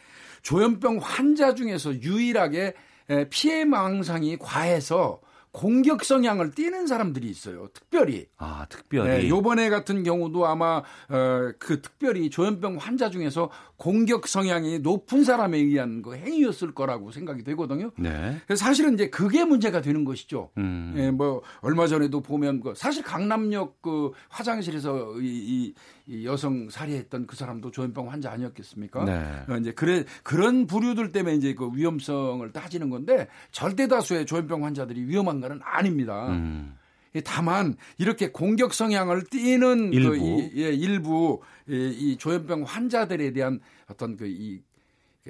조현병 0.46 0.98
환자 1.02 1.56
중에서 1.56 1.92
유일하게 1.92 2.74
피해 3.30 3.64
망상이 3.64 4.36
과해서 4.38 5.20
공격 5.50 6.04
성향을 6.04 6.52
띠는 6.52 6.86
사람들이 6.86 7.26
있어요. 7.28 7.66
특별히. 7.74 8.28
아, 8.36 8.64
특별히. 8.68 9.08
네, 9.08 9.28
요번에 9.28 9.70
같은 9.70 10.04
경우도 10.04 10.46
아마 10.46 10.82
어, 11.08 11.52
그 11.58 11.82
특별히 11.82 12.30
조현병 12.30 12.76
환자 12.76 13.10
중에서 13.10 13.50
공격 13.76 14.26
성향이 14.26 14.78
높은 14.78 15.24
사람에 15.24 15.58
의한 15.58 16.02
그 16.02 16.14
행위였을 16.16 16.74
거라고 16.74 17.10
생각이 17.10 17.44
되거든요. 17.44 17.90
네. 17.98 18.36
그래서 18.46 18.64
사실은 18.64 18.94
이제 18.94 19.10
그게 19.10 19.44
문제가 19.44 19.80
되는 19.80 20.04
것이죠. 20.04 20.50
음. 20.56 20.94
예, 20.96 21.10
뭐 21.10 21.42
얼마 21.60 21.86
전에도 21.86 22.20
보면 22.20 22.60
그 22.60 22.72
사실 22.74 23.02
강남역 23.02 23.82
그 23.82 24.12
화장실에서 24.28 25.20
이, 25.20 25.74
이 26.06 26.26
여성 26.26 26.70
살해했던 26.70 27.26
그 27.26 27.36
사람도 27.36 27.70
조현병 27.70 28.10
환자 28.10 28.30
아니었겠습니까? 28.30 29.04
네. 29.04 29.52
어, 29.52 29.56
이제 29.58 29.72
그래 29.72 30.04
그런 30.22 30.66
부류들 30.66 31.12
때문에 31.12 31.36
이제 31.36 31.54
그 31.54 31.70
위험성을 31.74 32.50
따지는 32.52 32.90
건데 32.90 33.28
절대 33.50 33.88
다수의 33.88 34.26
조현병 34.26 34.64
환자들이 34.64 35.04
위험한 35.04 35.40
거는 35.40 35.60
아닙니다. 35.62 36.28
음. 36.28 36.76
다만 37.24 37.76
이렇게 37.98 38.30
공격 38.30 38.74
성향을 38.74 39.24
띠는 39.30 39.92
일부, 39.92 40.10
그 40.10 40.16
이, 40.16 40.50
예, 40.56 40.72
일부 40.72 41.40
이, 41.68 41.94
이 41.98 42.16
조현병 42.16 42.62
환자들에 42.64 43.32
대한 43.32 43.60
어떤 43.88 44.16
그이 44.16 44.58
그 44.58 44.65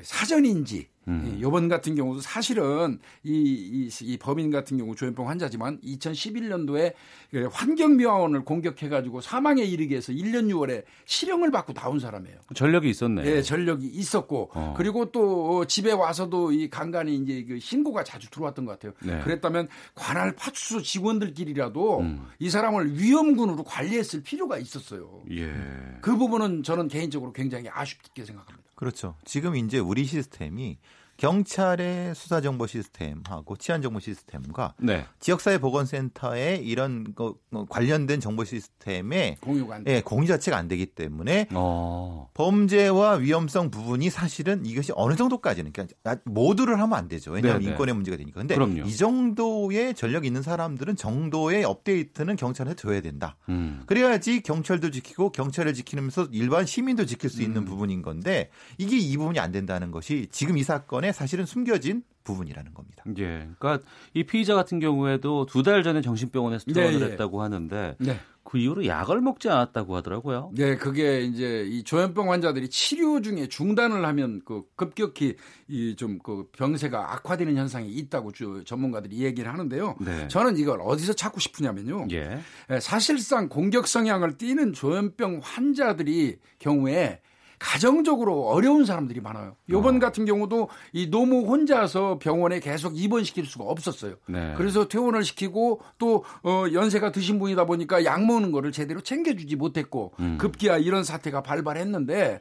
사전인지 0.03 0.89
음. 1.09 1.39
이번 1.41 1.69
같은 1.69 1.95
경우도 1.95 2.21
사실은 2.21 2.99
이, 3.23 3.31
이, 3.31 3.91
이, 4.03 4.17
범인 4.17 4.51
같은 4.51 4.77
경우 4.77 4.95
조현병 4.97 5.29
환자지만 5.29 5.81
2011년도에 5.81 6.95
그 7.31 7.49
환경미화원을 7.53 8.45
공격해가지고 8.45 9.21
사망에 9.21 9.63
이르게 9.63 9.97
해서 9.97 10.13
1년 10.13 10.53
6월에 10.53 10.83
실형을 11.05 11.53
받고 11.53 11.75
나온 11.75 12.01
사람이에요. 12.01 12.39
전력이 12.55 12.91
있었네요. 12.91 13.27
예, 13.27 13.43
전력이 13.43 13.87
있었고 13.87 14.51
어. 14.55 14.75
그리고 14.77 15.13
또 15.13 15.65
집에 15.67 15.93
와서도 15.93 16.53
이 16.53 16.69
간간히 16.69 17.17
이제 17.17 17.45
그 17.47 17.61
신고가 17.61 18.03
자주 18.03 18.29
들어왔던 18.31 18.65
것 18.65 18.73
같아요. 18.73 18.93
네. 19.03 19.23
그랬다면 19.23 19.69
관할 19.95 20.35
파출소 20.35 20.83
직원들끼리라도 20.83 22.01
음. 22.01 22.27
이 22.41 22.51
사람을 22.51 22.99
위험군으로 22.99 23.63
관리했을 23.63 24.23
필요가 24.23 24.59
있었어요. 24.59 25.23
예. 25.31 25.53
그 26.01 26.17
부분은 26.17 26.65
저는 26.65 26.89
개인적으로 26.89 27.33
굉장히 27.33 27.69
아쉽게 27.71 28.25
생각합니다. 28.25 28.66
그렇죠. 28.77 29.17
지금 29.25 29.57
이제 29.57 29.79
우리 29.79 30.05
시스템이 30.05 30.79
경찰의 31.17 32.15
수사 32.15 32.41
정보 32.41 32.67
시스템하고 32.67 33.57
치안 33.57 33.83
정보 33.83 34.01
시스템과 34.01 34.75
네. 34.79 35.07
지역사회 35.21 35.59
보건센터의 35.59 36.65
이런 36.67 37.15
거 37.15 37.37
관련된 37.69 38.21
정보 38.21 38.45
시스템에 38.45 39.37
공유가 39.41 39.77
안 39.77 39.85
예, 39.87 40.03
공유 40.03 40.27
자체가 40.27 40.57
안 40.57 40.69
되기 40.69 40.87
때문에 40.87 41.49
어. 41.53 42.29
범죄와 42.35 43.15
위험성 43.15 43.71
부분이 43.71 44.11
사실은 44.11 44.67
이것이 44.67 44.93
어느 44.95 45.17
정도까지는 45.17 45.73
그러니까 45.73 46.17
모두를 46.25 46.81
하면 46.81 46.99
안 46.99 47.09
되죠. 47.09 47.33
왜냐하면 47.33 47.61
네네. 47.61 47.73
인권의 47.73 47.95
문제가 47.95 48.17
되니까. 48.17 48.41
근데 48.41 48.55
그럼요. 48.55 48.83
이 48.87 48.95
정도의 48.95 49.95
전력이 49.95 50.27
있는 50.27 50.43
사람들은 50.43 50.97
정도의 50.97 51.65
업데이트는 51.65 52.37
경찰에 52.37 52.75
줘야 52.75 53.01
된다. 53.01 53.37
음. 53.49 53.83
그래야지 53.87 54.43
경찰도 54.43 54.91
지키고 54.91 55.31
경찰을 55.33 55.73
지키면서 55.75 56.29
일반 56.31 56.67
시민도 56.67 57.07
지킬 57.07 57.31
수 57.31 57.43
있는 57.43 57.63
음. 57.63 57.65
부분인 57.65 58.03
건데 58.03 58.51
이게 58.79 58.99
이 58.99 59.17
부분이 59.17 59.39
안 59.39 59.53
된다는 59.53 59.91
것이 59.91 60.29
지금 60.31 60.59
이 60.59 60.63
사건의 60.63 61.06
안에 61.07 61.13
사실은 61.13 61.47
숨겨진 61.47 62.03
부분이라는 62.25 62.75
겁니다. 62.75 63.05
예. 63.19 63.49
그러니까 63.59 63.79
이 64.13 64.25
피의자 64.25 64.55
같은 64.55 64.81
경우에도 64.81 65.47
두 65.47 65.63
달 65.63 65.83
전에 65.83 66.01
정신병원에서 66.01 66.65
네, 66.67 66.73
퇴원을 66.75 67.01
네, 67.01 67.07
했다고 67.13 67.43
하는데 67.43 67.95
네. 67.99 68.19
그 68.45 68.59
이후로 68.59 68.87
약을 68.87 69.21
먹지 69.21 69.49
않았다고 69.49 69.97
하더라고요. 69.97 70.53
네, 70.55 70.77
그게 70.77 71.23
이제 71.23 71.65
이 71.69 71.83
조현병 71.83 72.31
환자들이 72.31 72.69
치료 72.71 73.21
중에 73.21 73.49
중단을 73.49 74.05
하면 74.05 74.41
그 74.45 74.63
급격히 74.77 75.37
이 75.69 75.95
좀 75.97 76.19
그 76.23 76.49
병세가 76.53 77.15
악화되는 77.15 77.57
현상이 77.57 77.89
있다고 77.91 78.31
주 78.33 78.63
전문가들이 78.65 79.19
얘기를 79.25 79.53
하는데요. 79.53 79.97
네. 80.01 80.29
저는 80.29 80.59
이걸 80.59 80.81
어디서 80.81 81.15
찾고 81.15 81.41
싶으냐면요. 81.41 82.09
예. 82.13 82.39
예 82.71 82.81
사실상 82.81 83.49
공격 83.49 83.87
성향을 83.89 84.39
띠는 84.39 84.73
조현병 84.73 85.41
환자들이 85.43 86.39
경우에 86.59 87.21
가정적으로 87.59 88.49
어려운 88.49 88.85
사람들이 88.85 89.21
많아요. 89.21 89.57
요번 89.71 89.97
어. 89.97 89.99
같은 89.99 90.25
경우도 90.25 90.69
이 90.93 91.09
노모 91.09 91.47
혼자서 91.47 92.19
병원에 92.19 92.61
계속 92.61 92.99
입원시킬 92.99 93.47
수가 93.47 93.65
없었어요. 93.65 94.17
네. 94.27 94.55
그래서 94.57 94.89
퇴원을 94.89 95.25
시키고 95.25 95.81
또 95.99 96.25
어, 96.43 96.67
연세가 96.73 97.13
드신 97.13 97.39
분이다 97.39 97.65
보니까 97.65 98.05
약 98.05 98.25
먹는 98.25 98.53
거를 98.53 98.73
제대로 98.73 99.01
챙겨주지 99.01 99.57
못했고 99.57 100.13
음. 100.21 100.39
급기야 100.39 100.79
이런 100.79 101.05
사태가 101.05 101.43
발발했는데 101.43 102.41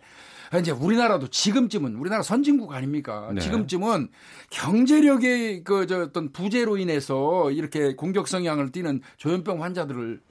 이제 0.59 0.72
우리나라도 0.72 1.28
지금쯤은 1.28 1.95
우리나라 1.95 2.22
선진국 2.22 2.74
아닙니까? 2.74 3.32
네. 3.34 3.41
지금쯤은 3.41 4.09
경제력의 4.51 5.63
그저 5.63 6.03
어떤 6.03 6.32
부재로 6.32 6.78
인해서 6.78 7.51
이렇게 7.51 7.95
공격 7.95 8.28
성향을 8.28 8.72
띠는 8.72 9.01
조현병 9.18 9.63
환자들을 9.63 10.22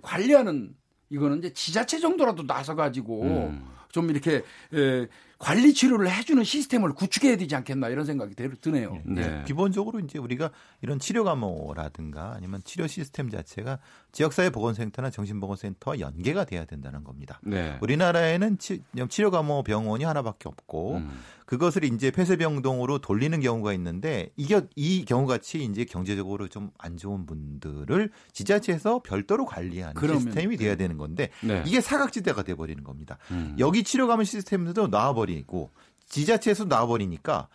관리하는 0.00 0.74
이거는 1.10 1.38
이제 1.38 1.52
지자체 1.52 1.98
정도라도 2.00 2.46
나서 2.46 2.74
가지고 2.74 3.22
음. 3.22 3.73
좀 3.94 4.10
이렇게 4.10 4.42
에, 4.72 5.06
관리 5.38 5.72
치료를 5.72 6.10
해주는 6.10 6.42
시스템을 6.42 6.94
구축해야 6.94 7.36
되지 7.36 7.54
않겠나 7.54 7.90
이런 7.90 8.04
생각이 8.04 8.34
드네요. 8.60 9.00
네. 9.04 9.28
네. 9.28 9.44
기본적으로 9.46 10.00
이제 10.00 10.18
우리가 10.18 10.50
이런 10.82 10.98
치료 10.98 11.22
감호라든가 11.22 12.32
아니면 12.34 12.60
치료 12.64 12.88
시스템 12.88 13.30
자체가 13.30 13.78
지역사회 14.10 14.50
보건센터나 14.50 15.10
정신보건센터와 15.10 16.00
연계가 16.00 16.44
돼야 16.44 16.64
된다는 16.64 17.04
겁니다. 17.04 17.38
네. 17.44 17.78
우리나라에는 17.82 18.58
치, 18.58 18.82
료 19.18 19.30
감호 19.30 19.62
병원이 19.62 20.02
하나밖에 20.02 20.48
없고 20.48 20.96
음. 20.96 21.20
그것을 21.44 21.84
이제 21.84 22.10
폐쇄병동으로 22.10 22.98
돌리는 22.98 23.38
경우가 23.40 23.72
있는데 23.74 24.30
이게 24.36 24.62
이 24.76 25.04
경우 25.04 25.26
같이 25.26 25.64
이제 25.64 25.84
경제적으로 25.84 26.48
좀 26.48 26.70
안 26.78 26.96
좋은 26.96 27.24
분들을 27.26 28.10
지자체에서 28.32 29.00
별도로 29.02 29.46
관리하는 29.46 29.94
그러면, 29.94 30.20
시스템이 30.22 30.56
돼야 30.56 30.76
되는 30.76 30.98
건데 30.98 31.30
네. 31.42 31.62
이게 31.66 31.80
사각지대가 31.80 32.42
돼 32.42 32.54
버리는 32.54 32.82
겁니다. 32.84 33.18
음. 33.30 33.56
여기 33.58 33.82
치료 33.84 34.06
감호 34.06 34.24
시스템도 34.24 34.90
나와 34.90 35.14
버리고 35.14 35.70
지자체에서 36.06 36.66
나와 36.66 36.86
버리니까 36.86 37.48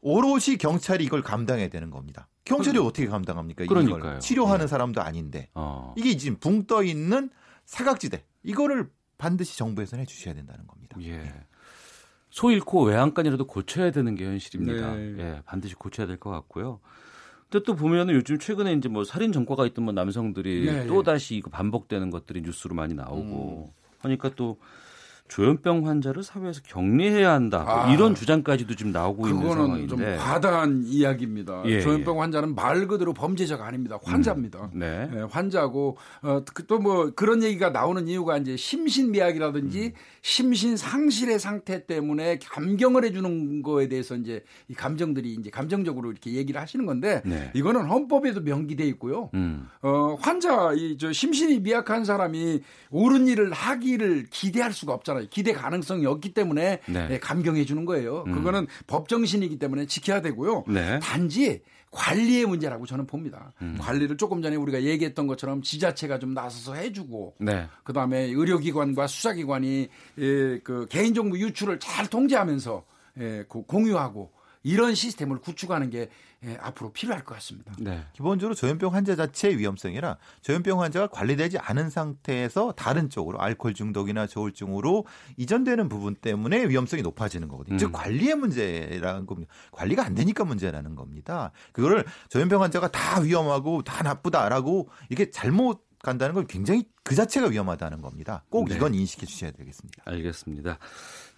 오롯이 0.00 0.58
경찰이 0.58 1.04
이걸 1.04 1.22
감당해야 1.22 1.68
되는 1.68 1.90
겁니다. 1.90 2.28
경찰이 2.44 2.78
어떻게 2.78 3.06
감당합니까? 3.06 3.66
그러니까요. 3.66 4.20
치료하는 4.20 4.66
네. 4.66 4.68
사람도 4.68 5.02
아닌데 5.02 5.48
어. 5.54 5.92
이게 5.96 6.16
지금 6.16 6.38
붕 6.38 6.66
떠 6.66 6.82
있는 6.82 7.30
사각지대 7.66 8.24
이거를 8.44 8.88
반드시 9.18 9.58
정부에서는 9.58 10.02
해주셔야 10.02 10.34
된다는 10.34 10.66
겁니다. 10.66 10.96
예. 11.02 11.34
네. 12.28 12.30
소 12.30 12.50
잃고 12.50 12.84
외양간이라도 12.84 13.46
고쳐야 13.46 13.90
되는 13.90 14.14
게 14.14 14.24
현실입니다. 14.26 14.94
네. 14.94 15.14
예, 15.18 15.42
반드시 15.46 15.74
고쳐야 15.74 16.06
될 16.06 16.18
것 16.18 16.30
같고요. 16.30 16.80
근데 17.50 17.64
또 17.64 17.74
보면은 17.74 18.14
요즘 18.14 18.38
최근에 18.38 18.74
이제 18.74 18.88
뭐 18.90 19.04
살인 19.04 19.32
전과가 19.32 19.66
있던 19.68 19.84
뭐 19.84 19.94
남성들이 19.94 20.66
네. 20.66 20.86
또 20.86 21.02
다시 21.02 21.36
이거 21.36 21.48
반복되는 21.48 22.10
것들이 22.10 22.42
뉴스로 22.42 22.74
많이 22.74 22.92
나오고 22.94 23.72
음. 23.74 23.88
하니까 24.00 24.30
또 24.36 24.58
조현병 25.28 25.86
환자를 25.86 26.22
사회에서 26.22 26.60
격리해야 26.66 27.32
한다. 27.32 27.64
아, 27.66 27.92
이런 27.92 28.14
주장까지도 28.14 28.74
지금 28.74 28.92
나오고 28.92 29.28
있는 29.28 29.48
상황인데. 29.48 29.86
좀 29.86 29.98
과다한 30.18 30.82
이야기입니다. 30.84 31.62
예, 31.66 31.80
조현병 31.80 32.16
예. 32.16 32.20
환자는 32.20 32.54
말 32.54 32.86
그대로 32.86 33.14
범죄자가 33.14 33.66
아닙니다. 33.66 33.98
환자입니다. 34.02 34.70
음, 34.74 34.78
네. 34.78 35.08
네, 35.12 35.22
환자고 35.22 35.96
어, 36.22 36.44
또뭐 36.66 37.12
그런 37.14 37.42
얘기가 37.42 37.70
나오는 37.70 38.06
이유가 38.08 38.36
이제 38.36 38.56
심신미약이라든지 38.56 39.80
음. 39.86 39.92
심신 40.20 40.76
상실의 40.76 41.38
상태 41.38 41.86
때문에 41.86 42.38
감경을 42.38 43.04
해주는 43.04 43.62
거에 43.62 43.88
대해서 43.88 44.14
이제 44.16 44.42
이 44.68 44.74
감정들이 44.74 45.34
이제 45.34 45.48
감정적으로 45.50 46.10
이렇게 46.10 46.32
얘기를 46.32 46.60
하시는 46.60 46.84
건데 46.84 47.22
네. 47.24 47.50
이거는 47.54 47.86
헌법에도 47.86 48.40
명기돼 48.42 48.84
있고요. 48.88 49.30
음. 49.34 49.68
어, 49.80 50.16
환자 50.20 50.72
이 50.76 50.98
저 50.98 51.12
심신이 51.12 51.60
미약한 51.60 52.04
사람이 52.04 52.60
옳은 52.90 53.28
일을 53.28 53.52
하기를 53.52 54.26
기대할 54.30 54.72
수가 54.72 54.92
없잖아요. 54.94 55.17
있잖아요. 55.22 55.28
기대 55.30 55.52
가능성이 55.52 56.06
없기 56.06 56.34
때문에 56.34 56.80
네. 56.86 57.08
네 57.08 57.18
감경해 57.18 57.64
주는 57.64 57.84
거예요. 57.84 58.24
음. 58.26 58.32
그거는 58.32 58.66
법정신이기 58.86 59.58
때문에 59.58 59.86
지켜야 59.86 60.20
되고요. 60.22 60.64
네. 60.68 60.98
단지 61.00 61.62
관리의 61.90 62.46
문제라고 62.46 62.86
저는 62.86 63.06
봅니다. 63.06 63.52
음. 63.62 63.76
관리를 63.80 64.16
조금 64.16 64.42
전에 64.42 64.56
우리가 64.56 64.82
얘기했던 64.82 65.26
것처럼 65.26 65.62
지자체가 65.62 66.18
좀 66.18 66.34
나서서 66.34 66.74
해주고, 66.74 67.36
네. 67.40 67.66
그 67.82 67.92
다음에 67.92 68.24
의료기관과 68.24 69.06
수사기관이 69.06 69.88
예, 70.18 70.58
그 70.62 70.86
개인정보 70.90 71.38
유출을 71.38 71.80
잘 71.80 72.06
통제하면서 72.06 72.84
예, 73.20 73.44
그 73.48 73.62
공유하고 73.62 74.30
이런 74.62 74.94
시스템을 74.94 75.38
구축하는 75.38 75.88
게 75.88 76.10
예, 76.44 76.56
앞으로 76.60 76.92
필요할 76.92 77.24
것 77.24 77.34
같습니다. 77.34 77.72
네. 77.80 78.04
기본적으로 78.12 78.54
조현병 78.54 78.94
환자 78.94 79.16
자체의 79.16 79.58
위험성이라 79.58 80.18
조현병 80.42 80.80
환자가 80.80 81.08
관리되지 81.08 81.58
않은 81.58 81.90
상태에서 81.90 82.72
다른 82.72 83.10
쪽으로 83.10 83.40
알코올 83.40 83.74
중독이나 83.74 84.28
조울증으로 84.28 85.04
이전되는 85.36 85.88
부분 85.88 86.14
때문에 86.14 86.68
위험성이 86.68 87.02
높아지는 87.02 87.48
거거든요. 87.48 87.74
음. 87.74 87.78
즉 87.78 87.90
관리의 87.92 88.36
문제라는 88.36 89.26
겁니다. 89.26 89.52
관리가 89.72 90.04
안 90.04 90.14
되니까 90.14 90.44
문제라는 90.44 90.94
겁니다. 90.94 91.50
그거를 91.72 92.04
조현병 92.28 92.62
환자가 92.62 92.88
다 92.92 93.20
위험하고 93.20 93.82
다 93.82 94.04
나쁘다라고 94.04 94.90
이게 95.08 95.30
잘못 95.30 95.88
간다는 96.02 96.34
건 96.34 96.46
굉장히 96.46 96.84
그 97.02 97.16
자체가 97.16 97.48
위험하다는 97.48 98.00
겁니다. 98.00 98.44
꼭 98.48 98.68
네. 98.68 98.76
이건 98.76 98.94
인식해 98.94 99.26
주셔야 99.26 99.50
되겠습니다. 99.50 100.02
알겠습니다. 100.04 100.78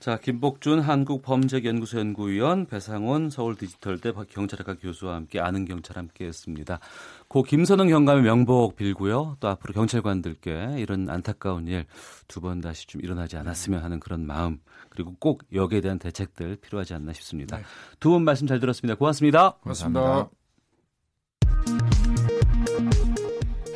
자, 0.00 0.16
김복준 0.16 0.80
한국범죄연구소 0.80 1.98
연구위원, 1.98 2.64
배상원 2.64 3.28
서울디지털대 3.28 4.12
경찰학과 4.30 4.76
교수와 4.80 5.14
함께 5.14 5.40
아는 5.40 5.66
경찰 5.66 5.98
함께했습니다. 5.98 6.80
고 7.28 7.42
김선웅 7.42 7.88
경감의 7.88 8.22
명복 8.24 8.76
빌고요. 8.76 9.36
또 9.40 9.48
앞으로 9.48 9.74
경찰관들께 9.74 10.76
이런 10.78 11.10
안타까운 11.10 11.68
일 11.68 11.84
두 12.28 12.40
번 12.40 12.62
다시 12.62 12.86
좀 12.86 13.02
일어나지 13.02 13.36
않았으면 13.36 13.82
하는 13.82 14.00
그런 14.00 14.24
마음 14.26 14.60
그리고 14.88 15.14
꼭 15.18 15.42
여기에 15.52 15.82
대한 15.82 15.98
대책들 15.98 16.56
필요하지 16.56 16.94
않나 16.94 17.12
싶습니다. 17.12 17.58
네. 17.58 17.62
두분 18.00 18.22
말씀 18.24 18.46
잘 18.46 18.58
들었습니다. 18.58 18.96
고맙습니다. 18.96 19.56
고맙습니다. 19.60 20.30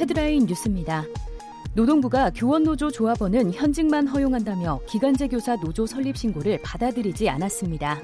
헤드라인 0.01 0.47
뉴스입니다. 0.47 1.05
노동부가 1.75 2.31
교원노조 2.31 2.93
조합원은 2.93 3.53
현직만 3.53 4.07
허용한다며 4.07 4.81
기간제 4.89 5.29
교사 5.29 5.57
노조 5.57 5.87
설립 5.87 6.17
신고를 6.17 6.61
받아들이지 6.63 7.29
않았습니다. 7.29 8.01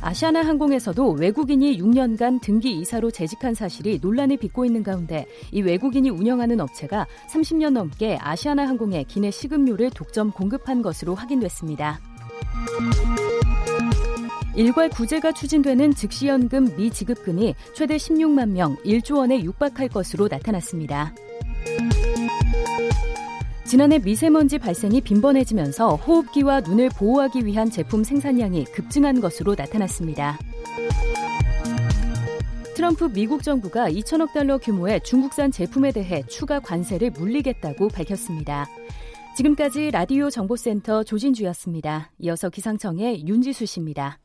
아시아나 0.00 0.42
항공에서도 0.42 1.12
외국인이 1.12 1.78
6년간 1.78 2.40
등기 2.40 2.72
이사로 2.72 3.10
재직한 3.10 3.54
사실이 3.54 4.00
논란을 4.02 4.38
빚고 4.38 4.64
있는 4.64 4.82
가운데 4.82 5.26
이 5.52 5.62
외국인이 5.62 6.10
운영하는 6.10 6.58
업체가 6.60 7.06
30년 7.28 7.72
넘게 7.74 8.18
아시아나 8.20 8.66
항공에 8.66 9.04
기내 9.04 9.30
식음료를 9.30 9.90
독점 9.90 10.32
공급한 10.32 10.82
것으로 10.82 11.14
확인됐습니다. 11.14 12.00
일괄 14.56 14.90
구제가 14.90 15.32
추진되는 15.32 15.94
즉시연금 15.94 16.76
미지급금이 16.76 17.54
최대 17.74 17.96
16만 17.96 18.50
명 18.50 18.76
1조 18.78 19.18
원에 19.18 19.42
육박할 19.42 19.88
것으로 19.88 20.28
나타났습니다. 20.28 21.14
지난해 23.64 23.98
미세먼지 23.98 24.58
발생이 24.58 25.00
빈번해지면서 25.00 25.96
호흡기와 25.96 26.60
눈을 26.60 26.90
보호하기 26.90 27.46
위한 27.46 27.70
제품 27.70 28.04
생산량이 28.04 28.64
급증한 28.64 29.20
것으로 29.20 29.54
나타났습니다. 29.56 30.38
트럼프 32.74 33.04
미국 33.12 33.42
정부가 33.42 33.88
2천억 33.88 34.34
달러 34.34 34.58
규모의 34.58 35.00
중국산 35.04 35.50
제품에 35.50 35.92
대해 35.92 36.22
추가 36.28 36.60
관세를 36.60 37.12
물리겠다고 37.12 37.88
밝혔습니다. 37.88 38.66
지금까지 39.36 39.90
라디오 39.90 40.28
정보센터 40.28 41.04
조진주였습니다. 41.04 42.10
이어서 42.18 42.50
기상청의 42.50 43.26
윤지수 43.26 43.64
씨입니다. 43.66 44.18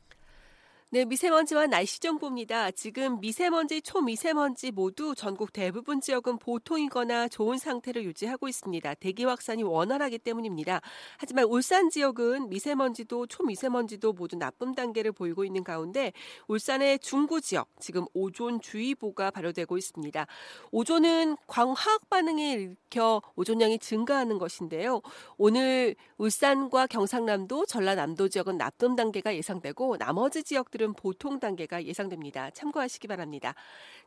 네, 0.90 1.04
미세먼지와 1.04 1.66
날씨 1.66 2.00
정보입니다. 2.00 2.70
지금 2.70 3.20
미세먼지, 3.20 3.82
초미세먼지 3.82 4.70
모두 4.70 5.14
전국 5.14 5.52
대부분 5.52 6.00
지역은 6.00 6.38
보통이거나 6.38 7.28
좋은 7.28 7.58
상태를 7.58 8.04
유지하고 8.04 8.48
있습니다. 8.48 8.94
대기 8.94 9.24
확산이 9.24 9.62
원활하기 9.62 10.18
때문입니다. 10.20 10.80
하지만 11.18 11.44
울산 11.44 11.90
지역은 11.90 12.48
미세먼지도 12.48 13.26
초미세먼지도 13.26 14.14
모두 14.14 14.36
나쁨 14.36 14.74
단계를 14.74 15.12
보이고 15.12 15.44
있는 15.44 15.62
가운데 15.62 16.14
울산의 16.46 17.00
중구 17.00 17.42
지역 17.42 17.68
지금 17.78 18.06
오존 18.14 18.58
주의보가 18.58 19.30
발효되고 19.30 19.76
있습니다. 19.76 20.26
오존은 20.70 21.36
광화학 21.48 22.08
반응에 22.08 22.52
일으켜 22.52 23.20
오존량이 23.36 23.78
증가하는 23.80 24.38
것인데요. 24.38 25.02
오늘 25.36 25.96
울산과 26.16 26.86
경상남도, 26.86 27.66
전라남도 27.66 28.30
지역은 28.30 28.56
나쁨 28.56 28.96
단계가 28.96 29.36
예상되고 29.36 29.98
나머지 29.98 30.42
지역들 30.42 30.77
지역들은 30.78 30.94
보통 30.94 31.38
단계가 31.38 31.84
예상됩니다. 31.84 32.50
참고하시기 32.50 33.06
바랍니다. 33.08 33.54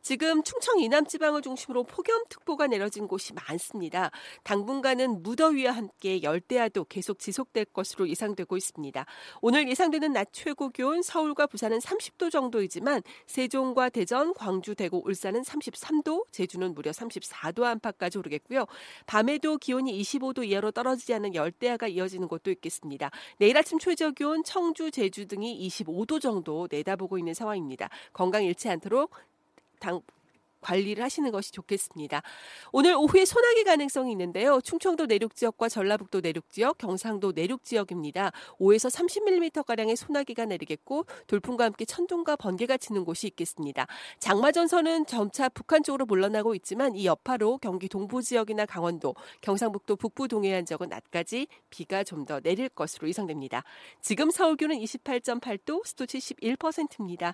지금 0.01 0.41
충청 0.41 0.79
이남 0.79 1.05
지방을 1.05 1.41
중심으로 1.41 1.83
폭염특보가 1.83 2.67
내려진 2.67 3.07
곳이 3.07 3.33
많습니다. 3.33 4.09
당분간은 4.43 5.21
무더위와 5.21 5.73
함께 5.73 6.23
열대야도 6.23 6.85
계속 6.85 7.19
지속될 7.19 7.65
것으로 7.65 8.09
예상되고 8.09 8.57
있습니다. 8.57 9.05
오늘 9.41 9.69
예상되는 9.69 10.11
낮 10.13 10.29
최고 10.31 10.69
기온 10.69 11.03
서울과 11.03 11.47
부산은 11.47 11.79
30도 11.79 12.31
정도이지만 12.31 13.03
세종과 13.27 13.89
대전, 13.89 14.33
광주, 14.33 14.73
대구, 14.73 15.01
울산은 15.05 15.43
33도, 15.43 16.25
제주는 16.31 16.73
무려 16.73 16.91
34도 16.91 17.63
안팎까지 17.63 18.17
오르겠고요. 18.17 18.65
밤에도 19.05 19.57
기온이 19.57 20.01
25도 20.01 20.43
이하로 20.47 20.71
떨어지지 20.71 21.13
않는 21.13 21.35
열대야가 21.35 21.87
이어지는 21.87 22.27
곳도 22.27 22.49
있겠습니다. 22.51 23.11
내일 23.37 23.55
아침 23.57 23.77
최저 23.77 24.09
기온 24.11 24.43
청주, 24.43 24.89
제주 24.89 25.27
등이 25.27 25.67
25도 25.67 26.19
정도 26.19 26.67
내다보고 26.71 27.19
있는 27.19 27.33
상황입니다. 27.35 27.89
건강 28.13 28.43
잃지 28.43 28.67
않도록 28.69 29.11
당 29.81 30.01
관리를 30.61 31.03
하시는 31.03 31.29
것이 31.31 31.51
좋겠습니다. 31.51 32.21
오늘 32.71 32.95
오후에 32.95 33.25
소나기 33.25 33.63
가능성이 33.63 34.11
있는데요. 34.11 34.61
충청도 34.61 35.07
내륙 35.07 35.35
지역과 35.35 35.69
전라북도 35.69 36.21
내륙 36.21 36.49
지역, 36.49 36.77
경상도 36.77 37.31
내륙 37.33 37.63
지역입니다. 37.63 38.31
5에서 38.59 38.89
30mm 38.95 39.65
가량의 39.65 39.95
소나기가 39.95 40.45
내리겠고 40.45 41.05
돌풍과 41.27 41.65
함께 41.65 41.85
천둥과 41.85 42.35
번개가 42.35 42.77
치는 42.77 43.03
곳이 43.03 43.27
있겠습니다. 43.27 43.87
장마 44.19 44.51
전선은 44.51 45.07
점차 45.07 45.49
북한 45.49 45.83
쪽으로 45.83 46.05
물러나고 46.05 46.55
있지만 46.55 46.95
이 46.95 47.05
여파로 47.07 47.57
경기 47.57 47.89
동부 47.89 48.21
지역이나 48.21 48.65
강원도, 48.65 49.15
경상북도 49.41 49.95
북부 49.95 50.27
동해안 50.27 50.65
지역은 50.65 50.89
낮까지 50.89 51.47
비가 51.69 52.03
좀 52.03 52.21
더 52.21 52.39
내릴 52.39 52.69
것으로 52.69 53.07
예상됩니다. 53.07 53.63
지금 53.99 54.29
서울 54.29 54.55
기온은 54.55 54.77
28.8도, 54.77 55.83
습도 55.83 56.05
71%입니다. 56.05 57.33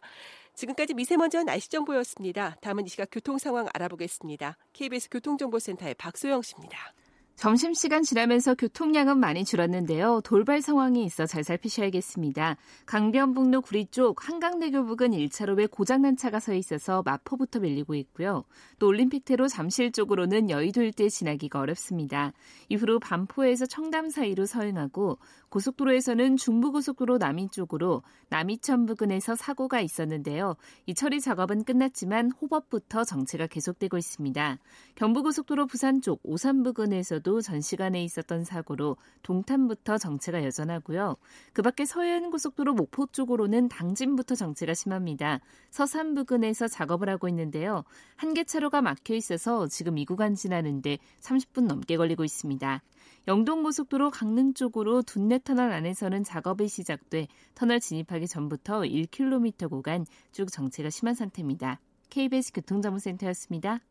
지금까지 0.57 0.95
미세먼지와 0.95 1.43
날씨 1.43 1.69
정보였습니다. 1.69 2.57
다음은 2.61 2.85
이 2.85 2.89
시각 2.89 3.09
교통 3.11 3.37
상황 3.37 3.67
알아보겠습니다. 3.73 4.57
KBS 4.73 5.09
교통정보센터의 5.11 5.93
박소영 5.93 6.41
씨입니다. 6.41 6.93
점심시간 7.37 8.01
지나면서 8.01 8.55
교통량은 8.55 9.19
많이 9.19 9.45
줄었는데요. 9.45 10.21
돌발 10.23 10.59
상황이 10.59 11.03
있어 11.05 11.27
잘 11.27 11.43
살피셔야겠습니다. 11.43 12.57
강변북로 12.87 13.61
구리 13.61 13.85
쪽 13.85 14.27
한강대교 14.27 14.85
부근 14.85 15.11
1차로에 15.11 15.69
고장난 15.69 16.17
차가 16.17 16.39
서 16.39 16.55
있어서 16.55 17.03
마포부터 17.05 17.59
밀리고 17.59 17.93
있고요. 17.93 18.43
또 18.79 18.87
올림픽대로 18.87 19.47
잠실 19.47 19.91
쪽으로는 19.91 20.49
여의도 20.49 20.81
일대 20.81 21.09
지나기가 21.09 21.59
어렵습니다. 21.59 22.33
이후로 22.69 22.99
반포에서 22.99 23.67
청담 23.67 24.09
사이로 24.09 24.47
서행하고 24.47 25.19
고속도로에서는 25.49 26.37
중부고속도로 26.37 27.19
남이 27.19 27.49
쪽으로 27.49 28.01
남이천 28.29 28.87
부근에서 28.87 29.35
사고가 29.35 29.79
있었는데요. 29.79 30.55
이 30.87 30.95
처리 30.95 31.21
작업은 31.21 31.65
끝났지만 31.65 32.31
호법부터 32.31 33.03
정체가 33.03 33.45
계속되고 33.45 33.95
있습니다. 33.95 34.57
경부고속도로 34.95 35.67
부산 35.67 36.01
쪽 36.01 36.19
오산 36.23 36.63
부근에서도 36.63 37.26
오늘도 37.27 37.41
전 37.41 37.59
시간에 37.59 38.01
있었던 38.05 38.45
사고로 38.45 38.95
동탄부터 39.21 39.97
정체가 39.97 40.45
여전하고요. 40.45 41.17
그 41.51 41.61
밖에 41.61 41.85
서해안 41.85 42.31
고속도로 42.31 42.73
목포 42.73 43.07
쪽으로는 43.07 43.67
당진부터 43.67 44.35
정체가 44.35 44.73
심합니다. 44.73 45.41
서산 45.69 46.15
부근에서 46.15 46.69
작업을 46.69 47.09
하고 47.09 47.27
있는데요. 47.27 47.83
한 48.15 48.33
개 48.33 48.43
차로가 48.45 48.81
막혀 48.81 49.15
있어서 49.15 49.67
지금 49.67 49.97
이 49.97 50.05
구간 50.05 50.35
지나는데 50.35 50.99
30분 51.21 51.65
넘게 51.65 51.97
걸리고 51.97 52.23
있습니다. 52.23 52.81
영동고속도로 53.27 54.11
강릉 54.11 54.53
쪽으로 54.53 55.01
둔내 55.01 55.39
터널 55.43 55.73
안에서는 55.73 56.23
작업이 56.23 56.67
시작돼 56.67 57.27
터널 57.55 57.79
진입하기 57.79 58.27
전부터 58.27 58.81
1km 58.81 59.69
구간 59.69 60.05
쭉 60.31 60.51
정체가 60.51 60.89
심한 60.89 61.13
상태입니다. 61.13 61.79
KBS 62.09 62.53
교통정보센터였습니다. 62.53 63.81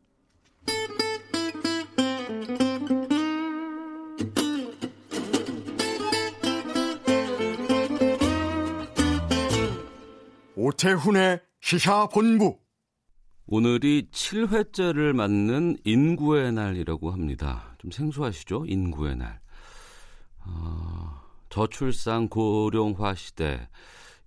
오태훈의 10.59 11.39
시사본부. 11.61 12.57
오늘이 13.45 14.09
7회째를 14.11 15.13
맞는 15.13 15.77
인구의 15.83 16.51
날이라고 16.51 17.11
합니다. 17.11 17.75
좀 17.77 17.91
생소하시죠? 17.91 18.65
인구의 18.65 19.17
날. 19.17 19.39
어, 20.39 21.21
저출산 21.49 22.27
고령화 22.27 23.13
시대 23.13 23.69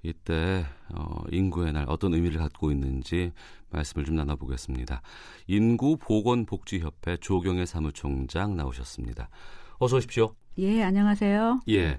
이때 0.05 0.65
어, 0.95 1.25
인구의 1.33 1.73
날 1.73 1.87
어떤 1.89 2.15
의미를 2.15 2.39
갖고 2.39 2.71
있는지 2.71 3.33
말씀을 3.71 4.05
좀 4.05 4.15
나눠보겠습니다. 4.15 5.03
인구 5.49 5.97
보건복지협회 5.97 7.17
조경의 7.17 7.67
사무총장 7.67 8.57
나오셨습니다. 8.57 9.31
어서 9.81 9.97
오십시오. 9.97 10.37
예, 10.61 10.83
안녕하세요. 10.83 11.63
예. 11.71 11.99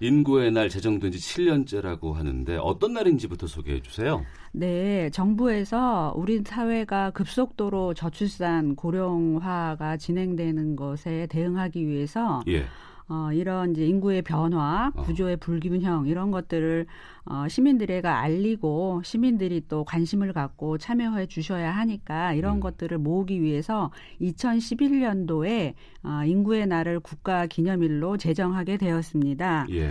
인구의 0.00 0.52
날 0.52 0.70
제정된 0.70 1.12
지 1.12 1.18
7년째라고 1.18 2.14
하는데 2.14 2.56
어떤 2.56 2.94
날인지부터 2.94 3.46
소개해 3.46 3.82
주세요. 3.82 4.24
네, 4.52 5.10
정부에서 5.10 6.14
우리 6.16 6.42
사회가 6.42 7.10
급속도로 7.10 7.92
저출산 7.92 8.74
고령화가 8.74 9.98
진행되는 9.98 10.76
것에 10.76 11.26
대응하기 11.26 11.86
위해서 11.86 12.40
예. 12.48 12.64
어, 13.10 13.32
이런 13.32 13.72
이제 13.72 13.84
인구의 13.84 14.22
변화, 14.22 14.92
어. 14.94 15.02
구조의 15.02 15.38
불균형 15.38 16.06
이런 16.06 16.30
것들을 16.30 16.86
어, 17.24 17.48
시민들에게 17.48 18.06
알리고 18.06 19.02
시민들이 19.04 19.62
또 19.68 19.84
관심을 19.84 20.32
갖고 20.32 20.78
참여해 20.78 21.26
주셔야 21.26 21.72
하니까 21.72 22.34
이런 22.34 22.58
음. 22.58 22.60
것들을 22.60 22.96
모으기 22.98 23.42
위해서 23.42 23.90
2011년도에 24.20 25.74
어, 26.04 26.20
인구의 26.24 26.68
날을 26.68 27.00
국가 27.00 27.46
기념일로 27.46 28.16
제정하게 28.16 28.76
되었습니다. 28.76 29.66
예. 29.70 29.90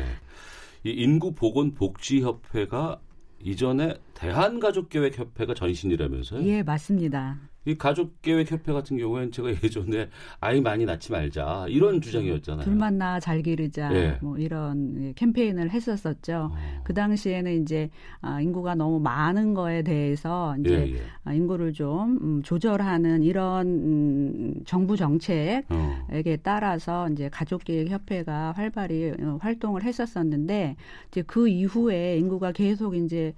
이 0.86 0.91
인구보건복지협회가 0.91 3.01
이전에 3.43 3.95
대한가족계획협회가 4.20 5.53
전신이라면서요? 5.53 6.43
예, 6.45 6.63
맞습니다. 6.63 7.38
이 7.65 7.78
가족계획협회 7.78 8.72
같은 8.72 8.97
경우에는 8.97 9.32
제가 9.32 9.49
예전에 9.63 10.09
아이 10.39 10.61
많이 10.61 10.86
낳지 10.86 11.11
말자 11.11 11.65
이런 11.70 11.95
음, 11.95 12.01
주장이었잖아요. 12.01 12.63
둘만 12.63 12.97
낳아 12.97 13.20
잘 13.20 13.41
기르자 13.41 13.93
예. 13.93 14.17
뭐 14.22 14.38
이런 14.38 15.13
캠페인을 15.15 15.70
했었었죠. 15.70 16.51
어. 16.53 16.82
그 16.84 16.93
당시에는 16.93 17.61
이제 17.61 17.89
아, 18.22 18.41
인구가 18.41 18.76
너무 18.76 18.99
많은 18.99 19.53
거에 19.53 19.84
대해서 19.84 20.55
이제 20.59 20.88
예, 20.88 20.95
예. 20.95 21.01
아, 21.26 21.34
인구를 21.34 21.74
좀 21.74 22.17
음, 22.22 22.41
조절하는 22.43 23.24
이런 23.24 23.67
음, 23.67 24.53
정부 24.65 24.95
정책에게 24.95 25.63
어. 25.70 26.38
따라서 26.41 27.09
이제 27.09 27.30
가족계획협회가 27.30 28.53
활발히 28.53 29.11
어, 29.20 29.38
활동을 29.41 29.84
했었었는데 29.84 30.78
이제 31.09 31.22
그 31.24 31.49
이후에 31.49 32.17
인구가 32.17 32.51
계속 32.53 32.95
이제 32.95 33.34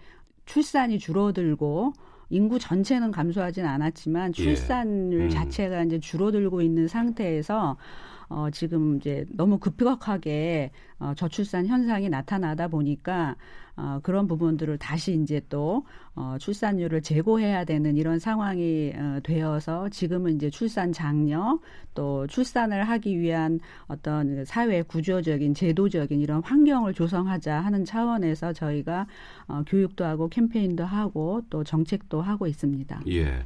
출산이 0.46 1.00
줄어들고 1.00 1.94
인구 2.30 2.60
전체는 2.60 3.12
감소하진 3.12 3.66
않았지만 3.66 4.30
예. 4.38 4.44
출산율 4.44 5.22
예. 5.22 5.26
음. 5.26 5.30
자체가 5.30 5.84
이제 5.84 6.00
줄어들고 6.00 6.62
있는 6.62 6.88
상태에서 6.88 7.78
어, 8.30 8.50
지금 8.50 8.96
이제 8.96 9.26
너무 9.30 9.60
급격하게 9.60 10.72
어, 11.00 11.14
저출산 11.16 11.68
현상이 11.68 12.10
나타나다 12.10 12.70
보니까 12.70 13.36
어, 13.82 14.00
그런 14.04 14.28
부분들을 14.28 14.78
다시 14.78 15.20
이제 15.20 15.42
또 15.50 15.86
어, 16.16 16.36
출산율을 16.40 17.02
제고해야 17.02 17.66
되는 17.66 17.98
이런 17.98 18.20
상황이 18.20 18.94
어, 18.96 19.20
되어서 19.24 19.90
지금은 19.90 20.36
이제 20.36 20.52
출산 20.52 20.94
장려 20.94 21.60
또 21.96 22.28
출산을 22.28 22.84
하기 22.84 23.20
위한 23.20 23.60
어떤 23.88 24.46
사회 24.46 24.84
구조적인 24.84 25.56
제도적인 25.56 26.22
이런 26.22 26.44
환경을 26.44 26.94
조성하자 26.94 27.60
하는 27.60 27.84
차원에서 27.84 28.54
저희가 28.54 29.08
어, 29.48 29.64
교육도 29.66 30.06
하고 30.06 30.30
캠페인도 30.30 30.86
하고 30.86 31.42
또 31.50 31.64
정책도 31.64 32.22
하고 32.22 32.46
있습니다. 32.46 33.02
예. 33.08 33.46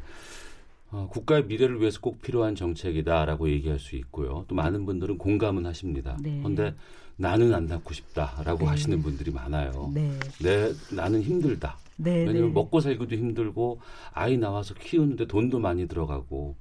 어, 0.92 1.08
국가의 1.10 1.46
미래를 1.46 1.80
위해서 1.80 2.02
꼭 2.02 2.22
필요한 2.22 2.56
정책이다라고 2.56 3.50
얘기할 3.50 3.80
수 3.80 3.96
있고요. 3.96 4.44
또 4.50 4.56
많은 4.56 4.86
분들은 4.86 5.18
공감은 5.18 5.66
하십니다. 5.66 6.18
네. 6.22 6.40
그런데 6.40 6.76
나는 7.18 7.54
안 7.54 7.66
낳고 7.66 7.94
싶다라고 7.94 8.60
네. 8.60 8.66
하시는 8.66 9.02
분들이 9.02 9.32
많아요. 9.32 9.92
네. 9.94 10.12
내 10.42 10.72
나는 10.92 11.22
힘들다. 11.22 11.78
네, 11.98 12.26
네. 12.26 12.42
먹고 12.42 12.82
살기도 12.82 13.16
힘들고 13.16 13.80
아이 14.14 14.38
나와서 14.38 14.74
키우는데 14.74 15.28
돈도 15.28 15.60
많이 15.60 15.88
들어가고 15.88 16.56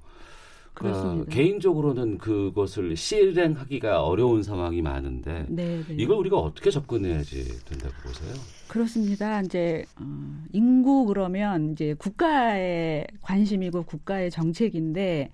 그러니까 0.74 1.24
개인적으로는 1.30 2.18
그것을 2.18 2.96
실행하기가 2.96 4.04
어려운 4.04 4.42
상황이 4.42 4.82
많은데 4.82 5.46
네, 5.48 5.82
네. 5.86 5.94
이걸 5.96 6.16
우리가 6.18 6.36
어떻게 6.36 6.70
접근해야지 6.70 7.64
된다고 7.64 7.94
보세요? 8.02 8.34
그렇습니다. 8.68 9.40
이제 9.40 9.84
어, 10.00 10.44
인구 10.52 11.06
그러면 11.06 11.72
이제 11.72 11.94
국가의 11.94 13.06
관심이고 13.22 13.84
국가의 13.84 14.32
정책인데 14.32 15.30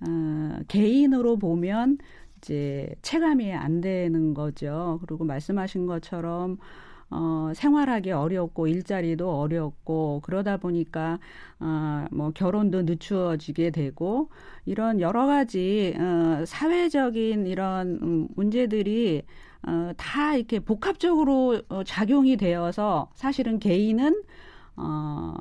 어, 0.00 0.58
개인으로 0.68 1.36
보면 1.36 1.98
이제 2.38 2.94
체감이 3.02 3.52
안 3.52 3.80
되는 3.80 4.34
거죠. 4.34 4.98
그리고 5.02 5.24
말씀하신 5.24 5.86
것처럼 5.86 6.58
어, 7.08 7.52
생활하기 7.54 8.10
어렵고 8.10 8.66
일자리도 8.66 9.40
어렵고 9.40 10.20
그러다 10.24 10.56
보니까 10.56 11.18
어, 11.60 12.04
뭐 12.10 12.32
결혼도 12.32 12.82
늦추어지게 12.82 13.70
되고 13.70 14.30
이런 14.64 15.00
여러 15.00 15.26
가지 15.26 15.94
어, 15.98 16.44
사회적인 16.44 17.46
이런 17.46 17.98
음, 18.02 18.28
문제들이 18.34 19.22
어, 19.66 19.92
다 19.96 20.34
이렇게 20.34 20.58
복합적으로 20.58 21.62
어, 21.68 21.84
작용이 21.84 22.36
되어서 22.36 23.10
사실은 23.14 23.58
개인은 23.60 24.22
어, 24.76 25.34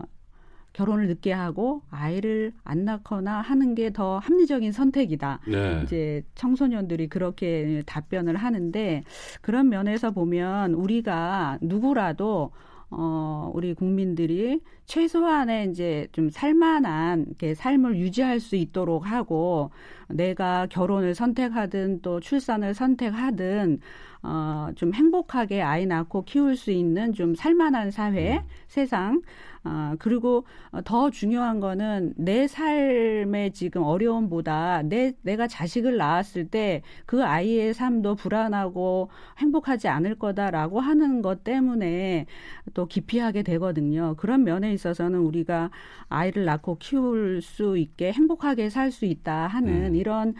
결혼을 0.76 1.08
늦게 1.08 1.32
하고 1.32 1.82
아이를 1.90 2.52
안 2.64 2.84
낳거나 2.86 3.40
하는 3.42 3.74
게 3.76 3.86
더 3.96 4.18
합리적인 4.20 4.72
선택이다. 4.74 5.40
네. 5.48 5.82
이제 5.84 6.24
청소년들이 6.36 7.08
그렇게 7.08 7.82
답변을 7.86 8.36
하는데 8.36 9.04
그런 9.42 9.70
면에서 9.70 10.12
보면 10.12 10.74
우리가 10.74 11.60
누구라도 11.62 12.52
어, 12.90 13.52
우리 13.54 13.74
국민들이 13.74 14.62
최소한의 14.86 15.70
이제 15.72 16.08
좀 16.12 16.30
살만한 16.30 17.36
게 17.38 17.54
삶을 17.56 17.98
유지할 17.98 18.40
수 18.40 18.56
있도록 18.56 19.10
하고 19.10 19.72
내가 20.10 20.68
결혼을 20.70 21.16
선택하든 21.16 22.02
또 22.02 22.20
출산을 22.20 22.74
선택하든 22.74 23.80
어, 24.24 24.70
좀 24.76 24.94
행복하게 24.94 25.62
아이 25.62 25.86
낳고 25.86 26.26
키울 26.26 26.56
수 26.56 26.72
있는 26.72 27.14
좀 27.14 27.34
살만한 27.36 27.92
사회, 27.92 28.38
음. 28.38 28.42
세상, 28.68 29.22
아, 29.66 29.96
그리고 30.00 30.46
더 30.86 31.10
중요한 31.10 31.60
거는 31.60 32.14
내 32.16 32.48
삶의 32.48 33.52
지금 33.52 33.84
어려움보다 33.84 34.84
내, 34.84 35.14
내가 35.24 35.48
자식을 35.48 35.98
낳았을 35.98 36.48
때 36.48 36.82
그 37.06 37.24
아이의 37.24 37.74
삶도 37.74 38.16
불안하고 38.16 39.10
행복하지 39.38 39.88
않을 39.88 40.16
거다라고 40.16 40.80
하는 40.80 41.22
것 41.22 41.44
때문에 41.44 42.26
또 42.74 42.88
기피하게 42.88 43.44
되거든요. 43.44 44.16
그런 44.18 44.44
면에 44.44 44.74
있어서는 44.74 45.20
우리가 45.20 45.72
아이를 46.10 46.46
낳고 46.46 46.78
키울 46.80 47.42
수 47.42 47.78
있게 47.78 48.12
행복하게 48.12 48.70
살 48.70 48.86
수 48.96 49.06
있다 49.06 49.48
하는 49.48 49.88
음. 49.88 49.96
이런 49.96 50.36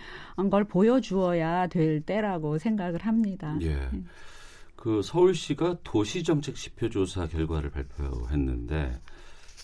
걸 0.52 0.64
보여주어야 0.64 1.68
될 1.68 2.00
때라고 2.00 2.58
생각을 2.58 3.02
합니다. 3.02 3.58
예. 3.62 3.76
네. 3.76 4.04
그 4.76 5.02
서울시가 5.02 5.78
도시정책 5.84 6.56
지표조사 6.56 7.28
결과를 7.28 7.72
발표했는데 7.72 9.02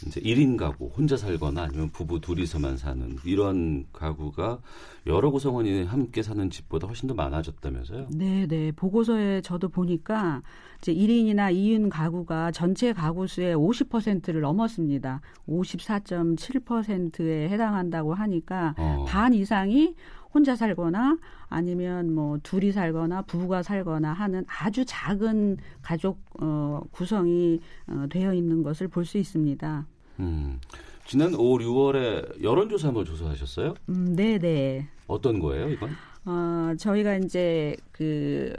이제 0.08 0.22
1인 0.22 0.58
가구, 0.58 0.88
혼자 0.88 1.18
살거나 1.18 1.64
아니면 1.64 1.90
부부 1.90 2.22
둘이서만 2.22 2.78
사는 2.78 3.18
이런 3.26 3.86
가구가 3.94 4.60
여러 5.08 5.32
구성원이 5.32 5.84
함께 5.84 6.22
사는 6.22 6.50
집보다 6.50 6.88
훨씬 6.88 7.08
더 7.08 7.14
많아졌다면서요? 7.14 8.08
네, 8.12 8.46
네. 8.48 8.72
보고서에 8.72 9.42
저도 9.42 9.70
보니까 9.70 10.42
이제 10.80 10.94
1인이나 10.94 11.54
2인 11.54 11.90
가구가 11.90 12.52
전체 12.52 12.94
가구 12.94 13.28
수의 13.28 13.56
50%를 13.56 14.42
넘었습니다. 14.42 15.22
54.7%에 15.48 17.50
해당한다고 17.50 18.14
하니까 18.14 18.76
어. 18.78 19.06
반 19.08 19.34
이상이 19.34 19.96
혼자 20.34 20.56
살거나 20.56 21.18
아니면 21.50 22.14
뭐 22.14 22.38
둘이 22.42 22.72
살거나 22.72 23.24
부부가 23.24 23.64
살거나 23.64 24.14
하는 24.14 24.46
아주 24.48 24.86
작은 24.86 25.58
가족 25.82 26.20
어, 26.40 26.82
구성이 26.92 27.60
어, 27.88 28.06
되어 28.10 28.34
있는 28.34 28.64
것을 28.64 28.88
볼 28.88 29.06
수 29.06 29.18
있습니다. 29.18 29.86
음. 30.20 30.60
지난 31.06 31.34
5, 31.34 31.58
6월에 31.58 32.42
여론조사 32.44 32.90
한번 32.90 33.04
조사하셨어요? 33.06 33.74
음, 33.90 34.16
네, 34.16 34.38
네. 34.38 34.88
어떤 35.08 35.40
거예요, 35.40 35.70
이건? 35.70 35.90
어, 36.26 36.74
저희가 36.78 37.16
이제 37.18 37.76
그 37.92 38.54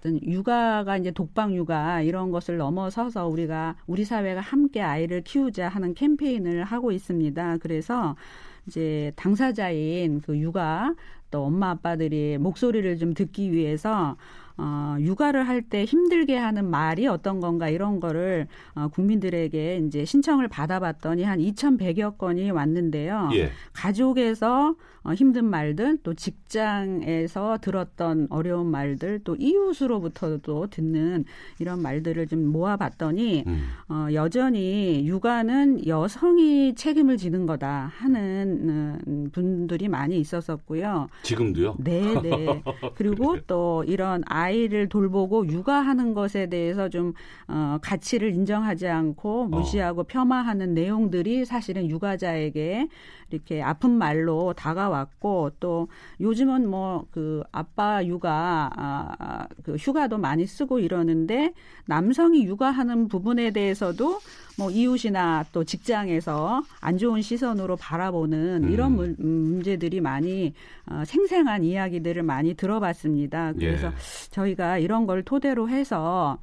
어떤 0.00 0.20
육아가 0.22 0.96
이제 0.96 1.10
독방 1.10 1.54
육아 1.54 2.00
이런 2.00 2.30
것을 2.30 2.56
넘어서서 2.56 3.28
우리가 3.28 3.76
우리 3.86 4.04
사회가 4.04 4.40
함께 4.40 4.80
아이를 4.80 5.22
키우자 5.22 5.68
하는 5.68 5.94
캠페인을 5.94 6.64
하고 6.64 6.90
있습니다. 6.92 7.58
그래서 7.58 8.16
이제 8.66 9.12
당사자인 9.16 10.20
그 10.20 10.38
육아 10.38 10.94
또 11.30 11.44
엄마 11.44 11.70
아빠들이 11.70 12.38
목소리를 12.38 12.98
좀 12.98 13.14
듣기 13.14 13.52
위해서 13.52 14.16
어, 14.58 14.96
육아를 15.00 15.46
할 15.46 15.62
때 15.68 15.84
힘들게 15.84 16.36
하는 16.36 16.70
말이 16.70 17.06
어떤 17.08 17.40
건가 17.40 17.68
이런 17.68 17.98
거를 17.98 18.46
어, 18.74 18.88
국민들에게 18.88 19.82
이제 19.86 20.04
신청을 20.04 20.48
받아봤더니 20.48 21.24
한 21.24 21.40
2,100여 21.40 22.18
건이 22.18 22.50
왔는데요. 22.50 23.30
예. 23.34 23.50
가족에서 23.72 24.76
어, 25.02 25.14
힘든 25.14 25.44
말들, 25.44 25.98
또 26.02 26.14
직장에서 26.14 27.58
들었던 27.60 28.26
어려운 28.28 28.66
말들, 28.70 29.20
또 29.22 29.36
이웃으로부터도 29.38 30.66
듣는 30.68 31.24
이런 31.60 31.80
말들을 31.80 32.26
좀 32.26 32.44
모아봤더니 32.46 33.44
음. 33.46 33.68
어, 33.88 34.08
여전히 34.12 35.06
육아는 35.06 35.86
여성이 35.86 36.74
책임을 36.74 37.16
지는 37.18 37.46
거다 37.46 37.92
하는 37.96 39.00
음, 39.06 39.30
분들이 39.32 39.88
많이 39.88 40.18
있었었고요. 40.18 41.08
지금도요? 41.22 41.76
네, 41.78 42.20
네. 42.20 42.62
그리고 42.96 43.38
또 43.46 43.84
이런 43.86 44.22
아이 44.26 44.45
를 44.46 44.88
돌보고 44.88 45.48
육아하는 45.48 46.14
것에 46.14 46.48
대해서 46.48 46.88
좀 46.88 47.12
어, 47.48 47.78
가치를 47.82 48.32
인정하지 48.32 48.86
않고 48.86 49.46
무시하고 49.48 50.02
어. 50.02 50.04
폄하하는 50.04 50.74
내용들이 50.74 51.44
사실은 51.44 51.90
육아자에게 51.90 52.88
이렇게 53.30 53.62
아픈 53.62 53.90
말로 53.90 54.52
다가왔고 54.54 55.52
또 55.60 55.88
요즘은 56.20 56.68
뭐 56.68 57.06
그 57.10 57.42
아빠 57.52 58.04
육아 58.04 58.70
아, 58.76 59.46
그 59.62 59.76
휴가도 59.76 60.18
많이 60.18 60.46
쓰고 60.46 60.78
이러는데 60.78 61.52
남성이 61.86 62.44
육아하는 62.44 63.08
부분에 63.08 63.52
대해서도 63.52 64.20
뭐 64.58 64.70
이웃이나 64.70 65.44
또 65.52 65.64
직장에서 65.64 66.62
안 66.80 66.98
좋은 66.98 67.22
시선으로 67.22 67.76
바라보는 67.76 68.64
음. 68.64 68.70
이런 68.70 68.92
문, 68.92 69.16
문제들이 69.18 70.00
많이 70.00 70.54
어, 70.86 71.02
생생한 71.06 71.64
이야기들을 71.64 72.22
많이 72.22 72.54
들어봤습니다. 72.54 73.52
그래서 73.54 73.88
예. 73.88 73.92
저희가 74.30 74.78
이런 74.78 75.06
걸 75.06 75.22
토대로 75.22 75.68
해서 75.68 76.38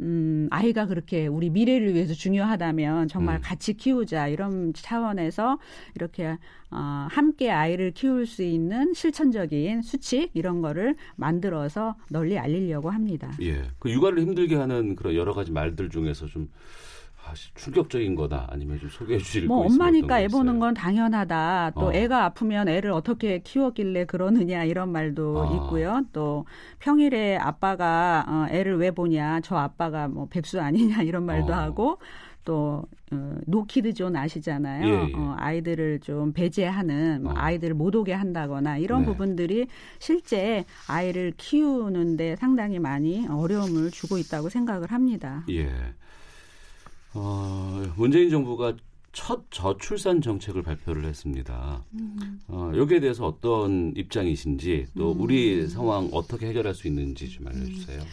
음, 0.00 0.48
아이가 0.50 0.86
그렇게 0.86 1.26
우리 1.26 1.50
미래를 1.50 1.94
위해서 1.94 2.14
중요하다면 2.14 3.08
정말 3.08 3.36
음. 3.36 3.40
같이 3.42 3.74
키우자 3.74 4.28
이런 4.28 4.72
차원에서 4.72 5.58
이렇게 5.94 6.38
어, 6.70 7.08
함께 7.10 7.50
아이를 7.50 7.92
키울 7.92 8.26
수 8.26 8.42
있는 8.42 8.92
실천적인 8.94 9.82
수칙 9.82 10.30
이런 10.34 10.60
거를 10.60 10.96
만들어서 11.16 11.96
널리 12.10 12.38
알리려고 12.38 12.90
합니다. 12.90 13.32
예. 13.40 13.62
그 13.78 13.90
육아를 13.90 14.20
힘들게 14.20 14.54
하는 14.56 14.94
그런 14.94 15.14
여러 15.14 15.32
가지 15.32 15.50
말들 15.50 15.88
중에서 15.88 16.26
좀 16.26 16.48
충격적인 17.54 18.14
거다 18.14 18.46
아니면 18.50 18.78
좀 18.78 18.88
소개해 18.88 19.18
주실 19.18 19.46
뭐 19.46 19.66
엄마니까 19.66 20.20
애 20.20 20.28
보는 20.28 20.58
건 20.58 20.74
당연하다 20.74 21.72
또 21.74 21.86
어. 21.86 21.92
애가 21.92 22.24
아프면 22.24 22.68
애를 22.68 22.90
어떻게 22.90 23.40
키웠길래 23.40 24.04
그러느냐 24.06 24.64
이런 24.64 24.90
말도 24.90 25.42
아. 25.42 25.54
있고요 25.54 26.02
또 26.12 26.44
평일에 26.78 27.36
아빠가 27.36 28.24
어, 28.28 28.46
애를 28.50 28.78
왜 28.78 28.90
보냐 28.90 29.40
저 29.40 29.56
아빠가 29.56 30.08
뭐 30.08 30.26
백수 30.28 30.60
아니냐 30.60 31.02
이런 31.02 31.24
말도 31.24 31.52
어. 31.52 31.56
하고 31.56 31.98
또 32.48 32.82
어, 33.12 33.38
no 33.46 33.62
kid 33.62 33.85
zone 33.85 34.16
아시잖아요. 34.16 34.86
예, 34.86 35.08
예. 35.10 35.14
어, 35.14 35.34
아이들을 35.38 36.00
좀 36.00 36.32
배제하는 36.32 37.26
어. 37.26 37.34
아이들을 37.36 37.74
못 37.74 37.94
오게 37.94 38.14
한다거나 38.14 38.78
이런 38.78 39.00
네. 39.00 39.06
부분들이 39.06 39.66
실제 39.98 40.64
아이를 40.88 41.34
키우는데 41.36 42.36
상당히 42.36 42.78
많이 42.78 43.26
어려움을 43.28 43.90
주고 43.90 44.16
있다고 44.16 44.48
생각을 44.48 44.92
합니다. 44.92 45.44
예. 45.50 45.68
어, 47.20 47.82
문재인 47.96 48.30
정부가 48.30 48.76
첫 49.12 49.50
저출산 49.50 50.20
정책을 50.22 50.62
발표를 50.62 51.04
했습니다. 51.04 51.84
음. 51.94 52.40
어, 52.46 52.70
여기에 52.76 53.00
대해서 53.00 53.26
어떤 53.26 53.92
입장이신지 53.96 54.86
또 54.96 55.12
음. 55.12 55.20
우리 55.20 55.66
상황 55.66 56.08
어떻게 56.12 56.46
해결할 56.46 56.74
수 56.74 56.86
있는지 56.86 57.28
좀 57.28 57.48
알려주세요. 57.48 58.00
음. 58.00 58.06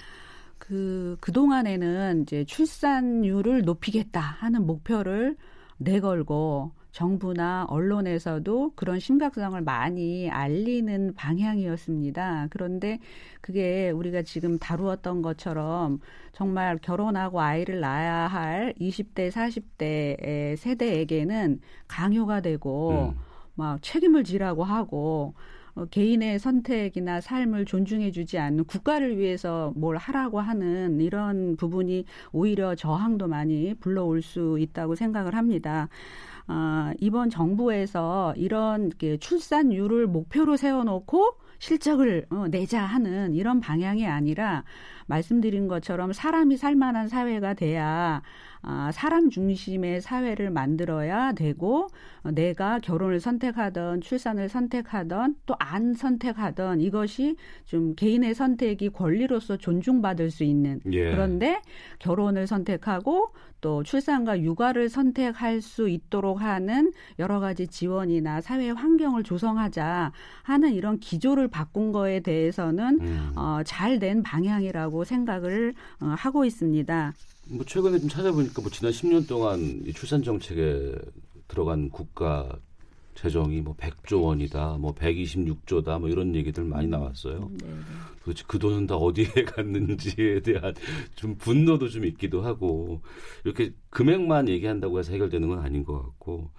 그, 0.58 1.16
그동안에는 1.20 2.24
이제 2.24 2.44
출산율을 2.46 3.64
높이겠다 3.64 4.20
하는 4.20 4.66
목표를 4.66 5.36
내걸고 5.78 6.72
정부나 6.96 7.66
언론에서도 7.68 8.72
그런 8.76 9.00
심각성을 9.00 9.60
많이 9.62 10.30
알리는 10.30 11.14
방향이었습니다. 11.14 12.48
그런데 12.50 13.00
그게 13.42 13.90
우리가 13.90 14.22
지금 14.22 14.58
다루었던 14.58 15.22
것처럼 15.22 16.00
정말 16.32 16.78
결혼하고 16.78 17.42
아이를 17.42 17.82
낳아야 17.82 18.28
할 18.28 18.74
20대, 18.80 19.30
40대 19.30 20.56
세대에게는 20.56 21.60
강요가 21.90 22.40
되고 22.40 23.14
음. 23.14 23.20
막 23.56 23.82
책임을 23.82 24.24
지라고 24.24 24.64
하고 24.64 25.34
어, 25.76 25.84
개인의 25.86 26.40
선택이나 26.40 27.20
삶을 27.20 27.66
존중해주지 27.66 28.40
않는 28.40 28.64
국가를 28.64 29.18
위해서 29.18 29.74
뭘 29.76 29.98
하라고 29.98 30.40
하는 30.40 31.02
이런 31.02 31.58
부분이 31.58 32.06
오히려 32.32 32.76
저항도 32.76 33.28
많이 33.28 33.74
불러올 33.74 34.22
수 34.22 34.58
있다고 34.58 34.96
생각을 34.96 35.36
합니다. 35.36 35.90
아, 36.48 36.94
이번 37.00 37.30
정부에서 37.30 38.34
이런 38.38 38.92
출산율을 39.20 40.08
목표로 40.08 40.58
세워놓고 40.58 41.38
실적을 41.60 42.26
어, 42.30 42.48
내자 42.50 42.82
하는 42.82 43.34
이런 43.34 43.60
방향이 43.60 44.06
아니라 44.06 44.64
말씀드린 45.08 45.68
것처럼 45.68 46.14
사람이 46.14 46.58
살만한 46.58 47.08
사회가 47.08 47.54
돼야 47.54 48.22
아, 48.68 48.92
사람 48.92 49.30
중심의 49.30 50.02
사회를 50.02 50.50
만들어야 50.50 51.34
되고 51.34 51.88
어, 52.24 52.32
내가 52.32 52.80
결혼을 52.80 53.20
선택하던 53.20 54.02
출산을 54.02 54.50
선택하던 54.50 55.36
또 55.46 55.56
안 55.60 55.94
선택하던 55.94 56.80
이것이 56.82 57.36
좀 57.66 57.96
개인의 57.96 58.34
선택이 58.36 58.90
권리로서 58.90 59.58
존중받을 59.58 60.32
수 60.32 60.44
있는 60.44 60.80
예. 60.92 61.12
그런데 61.12 61.62
결혼을 62.00 62.48
선택하고 62.48 63.34
또 63.62 63.84
출산과 63.84 64.42
육아를 64.42 64.90
선택할 64.90 65.62
수 65.62 65.90
있도록 65.90 66.42
하는 66.42 66.92
여러 67.20 67.40
가지 67.40 67.68
지원이나 67.68 68.42
사회 68.42 68.70
환경을 68.70 69.24
조성하자 69.24 70.12
하는 70.44 70.74
이런 70.74 71.00
기조를 71.00 71.48
바꾼 71.48 71.92
거에 71.92 72.20
대해서는 72.20 73.00
음. 73.02 73.32
어, 73.36 73.60
잘 73.66 74.00
된 74.00 74.24
방향이라고 74.24 75.04
생각을 75.06 75.74
어, 76.02 76.14
하고 76.18 76.46
있습니다. 76.46 77.14
뭐 77.50 77.66
최근에 77.66 78.00
좀 78.00 78.10
찾아보니까 78.10 78.62
뭐 78.62 78.72
지난 78.72 78.92
10년 78.92 79.28
동안 79.28 79.84
출산 79.94 80.24
정책에 80.24 80.96
들어간 81.48 81.90
국가 81.90 82.58
재정이 83.16 83.62
뭐 83.62 83.76
100조 83.76 84.24
원이다, 84.24 84.78
뭐 84.78 84.94
126조다, 84.94 86.00
뭐 86.00 86.10
이런 86.10 86.36
얘기들 86.36 86.66
많이 86.66 86.88
나왔어요. 86.88 87.50
네, 87.60 87.68
네. 87.68 87.76
도대체 88.24 88.44
그 88.46 88.60
돈은 88.60 88.88
다 88.88 88.96
어디에 88.96 89.26
갔는지에 89.56 90.42
대한 90.42 90.74
좀 91.16 91.36
분노도 91.38 91.88
좀 91.90 92.06
있기도 92.06 92.42
하고 92.42 93.02
이렇게 93.46 93.74
금액만 93.90 94.50
얘기한다고 94.50 95.00
해서 95.00 95.14
해결되는 95.14 95.48
건 95.48 95.60
아닌 95.60 95.86
것 95.86 96.02
같고. 96.02 96.52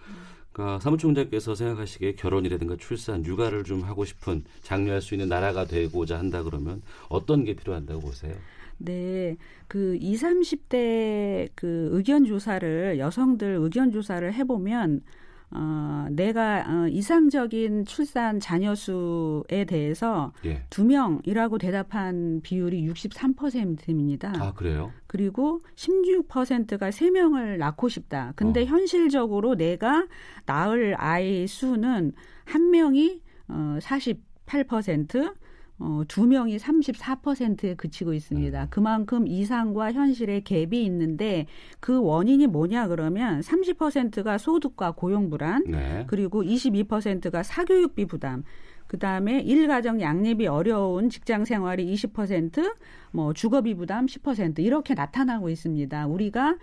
그러니까 0.56 0.80
사무총장께서 0.80 1.54
생각하시기에 1.54 2.14
결혼이라든가 2.14 2.76
출산, 2.78 3.22
육아를 3.22 3.62
좀 3.64 3.82
하고 3.82 4.06
싶은 4.06 4.42
장려할 4.62 5.02
수 5.02 5.12
있는 5.12 5.28
나라가 5.28 5.66
되고자 5.66 6.18
한다 6.18 6.42
그러면 6.42 6.80
어떤 7.10 7.44
게 7.44 7.54
필요한다고 7.54 8.00
보세요? 8.00 8.34
네. 8.78 9.36
그 9.68 9.96
20, 10.00 10.22
30대 10.22 11.50
그 11.54 11.90
의견 11.92 12.24
조사를 12.24 12.98
여성들 12.98 13.58
의견 13.60 13.90
조사를 13.90 14.32
해 14.32 14.44
보면 14.44 15.02
어, 15.50 16.06
내가 16.10 16.64
어, 16.66 16.88
이상적인 16.88 17.84
출산 17.84 18.40
자녀 18.40 18.74
수에 18.74 19.64
대해서 19.66 20.32
예. 20.44 20.62
두 20.70 20.84
명이라고 20.84 21.58
대답한 21.58 22.40
비율이 22.42 22.88
63%입니다. 22.88 24.32
아, 24.36 24.52
그래요? 24.52 24.92
그리고 25.06 25.62
16%가 25.76 26.90
세 26.90 27.10
명을 27.10 27.58
낳고 27.58 27.88
싶다. 27.88 28.32
근데 28.34 28.62
어. 28.62 28.64
현실적으로 28.64 29.54
내가 29.54 30.06
낳을 30.46 30.94
아이 30.98 31.46
수는 31.46 32.12
한 32.44 32.70
명이 32.70 33.20
어, 33.48 33.78
48%, 33.80 35.34
어, 35.78 36.02
두 36.08 36.26
명이 36.26 36.56
34%에 36.56 37.74
그치고 37.74 38.14
있습니다. 38.14 38.62
음. 38.62 38.66
그만큼 38.70 39.26
이상과 39.26 39.92
현실의 39.92 40.42
갭이 40.42 40.72
있는데 40.72 41.46
그 41.80 42.00
원인이 42.00 42.46
뭐냐 42.46 42.88
그러면 42.88 43.40
30%가 43.40 44.38
소득과 44.38 44.92
고용 44.92 45.28
불안, 45.28 45.64
네. 45.66 46.04
그리고 46.06 46.42
22%가 46.42 47.42
사교육비 47.42 48.06
부담, 48.06 48.42
그 48.86 48.98
다음에 48.98 49.40
일가정 49.40 50.00
양립이 50.00 50.46
어려운 50.46 51.10
직장 51.10 51.44
생활이 51.44 51.92
20%, 51.94 52.74
뭐 53.10 53.32
주거비 53.32 53.74
부담 53.74 54.06
10% 54.06 54.60
이렇게 54.60 54.94
나타나고 54.94 55.50
있습니다. 55.50 56.06
우리가 56.06 56.56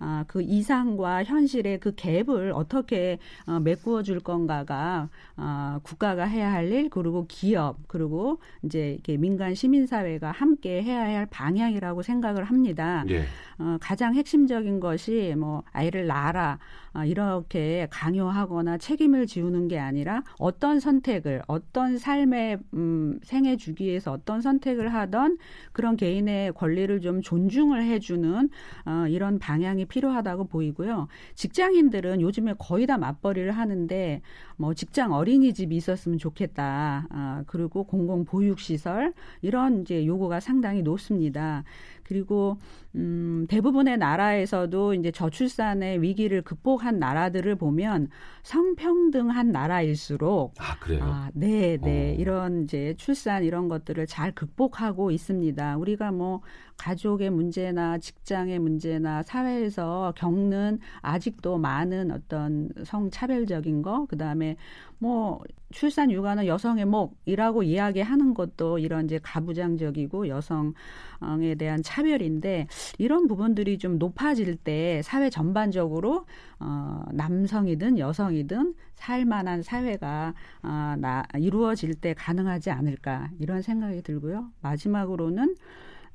아, 0.00 0.24
그 0.26 0.40
이상과 0.42 1.24
현실의 1.24 1.78
그 1.78 1.94
갭을 1.94 2.52
어떻게 2.54 3.18
어, 3.46 3.60
메꾸어 3.60 4.02
줄 4.02 4.18
건가가 4.18 5.10
아, 5.36 5.78
국가가 5.82 6.24
해야 6.24 6.50
할 6.50 6.72
일, 6.72 6.88
그리고 6.88 7.26
기업, 7.28 7.76
그리고 7.86 8.40
이제 8.64 8.92
이렇게 8.92 9.16
민간 9.18 9.54
시민사회가 9.54 10.30
함께 10.30 10.82
해야 10.82 11.02
할 11.02 11.26
방향이라고 11.26 12.02
생각을 12.02 12.44
합니다. 12.44 13.04
예. 13.10 13.24
어, 13.58 13.76
가장 13.78 14.14
핵심적인 14.14 14.80
것이 14.80 15.34
뭐 15.36 15.62
아이를 15.72 16.06
낳아라 16.06 16.58
아, 16.92 17.04
이렇게 17.04 17.86
강요하거나 17.90 18.78
책임을 18.78 19.26
지우는 19.26 19.68
게 19.68 19.78
아니라 19.78 20.22
어떤 20.38 20.80
선택을 20.80 21.42
어떤 21.46 21.98
삶의 21.98 22.58
음, 22.74 23.20
생애 23.22 23.56
주기에서 23.56 24.12
어떤 24.12 24.40
선택을 24.40 24.92
하던 24.94 25.38
그런 25.72 25.96
개인의 25.96 26.52
권리를 26.54 27.00
좀 27.00 27.22
존중을 27.22 27.84
해주는 27.84 28.48
어, 28.86 29.04
이런 29.08 29.38
방향이 29.38 29.84
필요하다고 29.90 30.44
보이고요. 30.44 31.08
직장인들은 31.34 32.22
요즘에 32.22 32.54
거의 32.58 32.86
다 32.86 32.96
맞벌이를 32.96 33.52
하는데 33.52 34.22
뭐 34.56 34.72
직장 34.72 35.12
어린이집이 35.12 35.76
있었으면 35.76 36.16
좋겠다. 36.18 37.06
아, 37.10 37.44
그리고 37.46 37.84
공공 37.84 38.24
보육 38.24 38.58
시설 38.58 39.12
이런 39.42 39.82
이제 39.82 40.06
요구가 40.06 40.40
상당히 40.40 40.82
높습니다. 40.82 41.64
그리고 42.10 42.58
음, 42.96 43.46
대부분의 43.48 43.96
나라에서도 43.96 44.94
이제 44.94 45.12
저출산의 45.12 46.02
위기를 46.02 46.42
극복한 46.42 46.98
나라들을 46.98 47.54
보면 47.54 48.08
성평등한 48.42 49.52
나라일수록 49.52 50.54
아 50.58 50.76
그래요? 50.80 51.04
아, 51.04 51.30
네, 51.34 51.76
네 51.76 52.10
오. 52.10 52.20
이런 52.20 52.64
이제 52.64 52.94
출산 52.98 53.44
이런 53.44 53.68
것들을 53.68 54.04
잘 54.08 54.32
극복하고 54.32 55.12
있습니다. 55.12 55.76
우리가 55.76 56.10
뭐 56.10 56.40
가족의 56.78 57.30
문제나 57.30 57.98
직장의 57.98 58.58
문제나 58.58 59.22
사회에서 59.22 60.12
겪는 60.16 60.80
아직도 61.02 61.58
많은 61.58 62.10
어떤 62.10 62.70
성차별적인 62.82 63.82
거, 63.82 64.06
그 64.06 64.16
다음에 64.16 64.56
뭐 64.98 65.40
출산 65.72 66.10
육아는 66.10 66.46
여성의 66.46 66.84
몫이라고 66.84 67.62
이야기하는 67.62 68.34
것도 68.34 68.78
이런 68.78 69.04
이제 69.04 69.20
가부장적이고 69.22 70.28
여성에 70.28 71.54
대한 71.58 71.82
차별인데 71.82 72.66
이런 72.98 73.26
부분들이 73.28 73.78
좀 73.78 73.98
높아질 73.98 74.56
때 74.56 75.00
사회 75.02 75.30
전반적으로 75.30 76.26
어 76.58 77.02
남성이든 77.12 77.98
여성이든 77.98 78.74
살만한 78.94 79.62
사회가 79.62 80.34
어, 80.62 80.94
나, 80.98 81.24
이루어질 81.38 81.94
때 81.94 82.14
가능하지 82.14 82.70
않을까 82.70 83.30
이런 83.38 83.62
생각이 83.62 84.02
들고요. 84.02 84.50
마지막으로는 84.60 85.56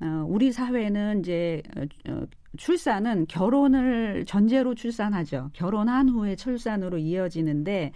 어, 0.01 0.25
우리 0.27 0.51
사회는 0.51 1.21
이제 1.21 1.63
어, 2.09 2.21
출산은 2.57 3.25
결혼을 3.27 4.25
전제로 4.25 4.75
출산하죠. 4.75 5.49
결혼한 5.53 6.09
후에 6.09 6.35
출산으로 6.35 6.97
이어지는데 6.97 7.91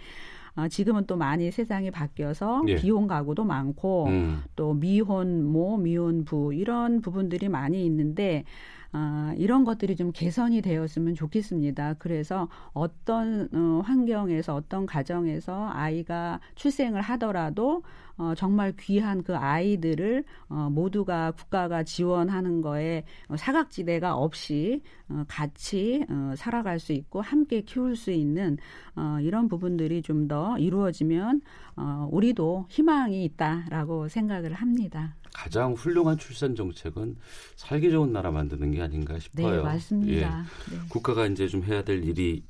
어, 0.56 0.68
지금은 0.68 1.06
또 1.06 1.16
많이 1.16 1.50
세상이 1.50 1.90
바뀌어서 1.90 2.62
예. 2.68 2.76
비혼 2.76 3.06
가구도 3.06 3.44
많고 3.44 4.06
음. 4.08 4.42
또 4.56 4.74
미혼 4.74 5.44
모, 5.44 5.76
미혼 5.76 6.24
부 6.24 6.52
이런 6.54 7.00
부분들이 7.00 7.48
많이 7.48 7.84
있는데 7.86 8.44
아, 8.92 9.34
이런 9.36 9.64
것들이 9.64 9.96
좀 9.96 10.10
개선이 10.12 10.62
되었으면 10.62 11.14
좋겠습니다. 11.14 11.94
그래서 11.98 12.48
어떤 12.72 13.48
어, 13.52 13.82
환경에서 13.84 14.54
어떤 14.54 14.86
가정에서 14.86 15.68
아이가 15.72 16.40
출생을 16.56 17.00
하더라도 17.00 17.82
어, 18.16 18.34
정말 18.34 18.74
귀한 18.78 19.22
그 19.22 19.34
아이들을 19.36 20.24
어, 20.48 20.68
모두가 20.70 21.30
국가가 21.32 21.82
지원하는 21.84 22.60
거에 22.60 23.04
사각지대가 23.34 24.14
없이 24.16 24.82
어, 25.08 25.24
같이 25.28 26.04
어, 26.10 26.34
살아갈 26.36 26.78
수 26.78 26.92
있고 26.92 27.20
함께 27.22 27.62
키울 27.62 27.96
수 27.96 28.10
있는 28.10 28.58
어, 28.96 29.18
이런 29.20 29.48
부분들이 29.48 30.02
좀 30.02 30.20
더 30.28 30.56
이루어지면 30.58 31.40
어, 31.76 32.08
우리도 32.12 32.66
희망이 32.68 33.24
있다라고 33.24 34.08
생각을 34.08 34.52
합니다. 34.52 35.16
가장 35.32 35.74
훌륭한 35.74 36.18
출산 36.18 36.54
정책은 36.54 37.16
살기 37.56 37.90
좋은 37.90 38.12
나라 38.12 38.30
만드는 38.30 38.72
게 38.72 38.82
아닌가 38.82 39.18
싶어요. 39.18 39.56
네, 39.56 39.62
맞습니다. 39.62 40.12
예. 40.12 40.74
네. 40.74 40.80
국가가 40.88 41.26
이제 41.26 41.48
좀 41.48 41.62
해야 41.64 41.82
될 41.82 42.04
일이 42.04 42.42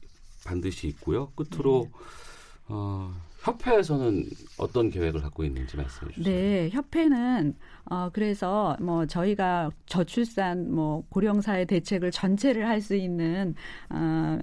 반드시 0.45 0.89
있고요. 0.89 1.31
끝으로 1.35 1.89
네. 1.91 1.99
어, 2.69 3.15
협회에서는 3.43 4.25
어떤 4.59 4.91
계획을 4.91 5.23
갖고 5.23 5.45
있는지 5.45 5.77
말씀해 5.77 6.13
주세요. 6.13 6.35
네, 6.35 6.69
협회는 6.71 7.55
어 7.87 8.11
그래서 8.13 8.77
뭐 8.81 9.07
저희가 9.07 9.71
저출산 9.87 10.71
뭐 10.73 11.05
고령 11.09 11.41
사회 11.41 11.65
대책을 11.65 12.11
전체를 12.11 12.69
할 12.69 12.81
수 12.81 12.95
있는 12.97 13.55
어 13.91 14.39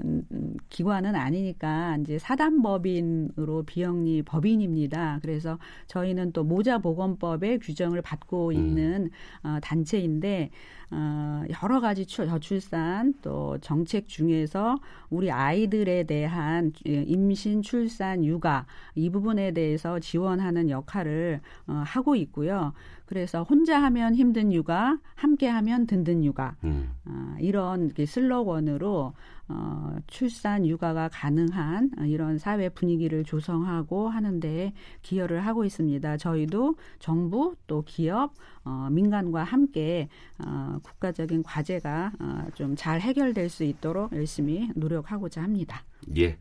기관은 0.70 1.16
아니니까 1.16 1.98
이제 2.02 2.20
사단법인으로 2.20 3.64
비영리 3.64 4.22
법인입니다. 4.24 5.20
그래서 5.24 5.58
저희는 5.88 6.34
또 6.34 6.44
모자 6.44 6.78
보건법의 6.78 7.60
규정을 7.60 8.02
받고 8.04 8.50
음. 8.50 8.54
있는 8.54 9.10
음. 9.44 9.48
어 9.48 9.60
단체인데 9.62 10.52
어, 10.90 11.44
여러 11.62 11.82
가지 11.82 12.06
저출산 12.06 13.16
또 13.22 13.58
정책 13.60 14.08
중에서 14.08 14.78
우리 15.10 15.32
아이들에 15.32 16.04
대한 16.04 16.72
임신, 16.86 17.62
출산, 17.62 18.24
육아 18.24 18.66
이 18.96 19.10
부분에 19.10 19.52
대해서 19.52 20.00
지원하는 20.00 20.70
역할을 20.70 21.42
어, 21.68 21.84
하고 21.86 22.16
있고요. 22.16 22.74
그래서 23.06 23.44
혼자 23.44 23.82
하면 23.84 24.16
힘든 24.16 24.52
육아, 24.52 24.98
함께 25.16 25.48
하면 25.48 25.88
든든 25.88 26.24
육아 26.24 26.56
음. 26.64 26.92
어, 27.06 27.36
이런 27.40 27.92
슬로건으로 28.06 29.14
어, 29.50 29.98
출산 30.08 30.66
육아가 30.66 31.10
가능한 31.10 31.92
이런 32.08 32.38
사회 32.38 32.70
분위기를 32.70 33.24
조성하고 33.24 34.10
하는데 34.10 34.74
기여를 35.02 35.46
하고 35.46 35.66
있습니다. 35.66 36.18
저희도 36.18 36.76
정부 37.00 37.56
또 37.68 37.84
기업 37.86 38.34
어, 38.64 38.90
민간과 38.92 39.44
함께 39.44 40.10
어, 40.40 40.80
국가적인 40.84 41.44
과제가 41.44 42.12
어, 42.20 42.48
좀 42.54 42.78
잘 42.78 43.02
해결될 43.02 43.50
수 43.50 43.64
있도록 43.64 44.14
열심히 44.14 44.70
노력하고자 44.76 45.42
합니다. 45.42 45.84
예. 46.18 46.38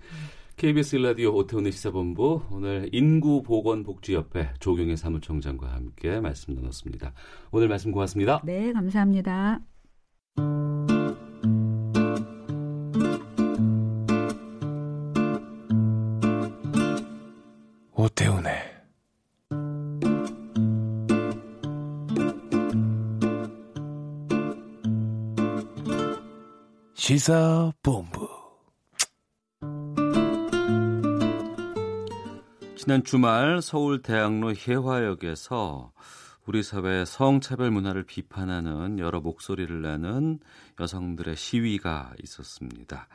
KBS 0.56 0.96
라디오 0.96 1.34
오태훈의 1.34 1.72
시사본부 1.72 2.42
오늘 2.50 2.88
인구보건복지협회 2.92 4.54
조경혜 4.58 4.96
사무총장과 4.96 5.72
함께 5.72 6.20
말씀 6.20 6.54
나눴습니다. 6.54 7.12
오늘 7.50 7.68
말씀 7.68 7.90
고맙습니다. 7.90 8.40
네, 8.44 8.72
감사합니다. 8.72 9.60
오태훈의 18.06 18.54
시사본부 26.94 28.28
지난 32.76 33.02
주말 33.02 33.60
서울 33.60 34.02
대학로 34.02 34.54
혜화역에서 34.54 35.92
우리 36.46 36.62
사회 36.62 37.04
성차별 37.04 37.72
문화를 37.72 38.04
비판하는 38.04 39.00
여러 39.00 39.20
목소리를 39.20 39.82
내는 39.82 40.38
여성들의 40.78 41.34
시위가 41.34 42.12
있었습니다. 42.22 43.08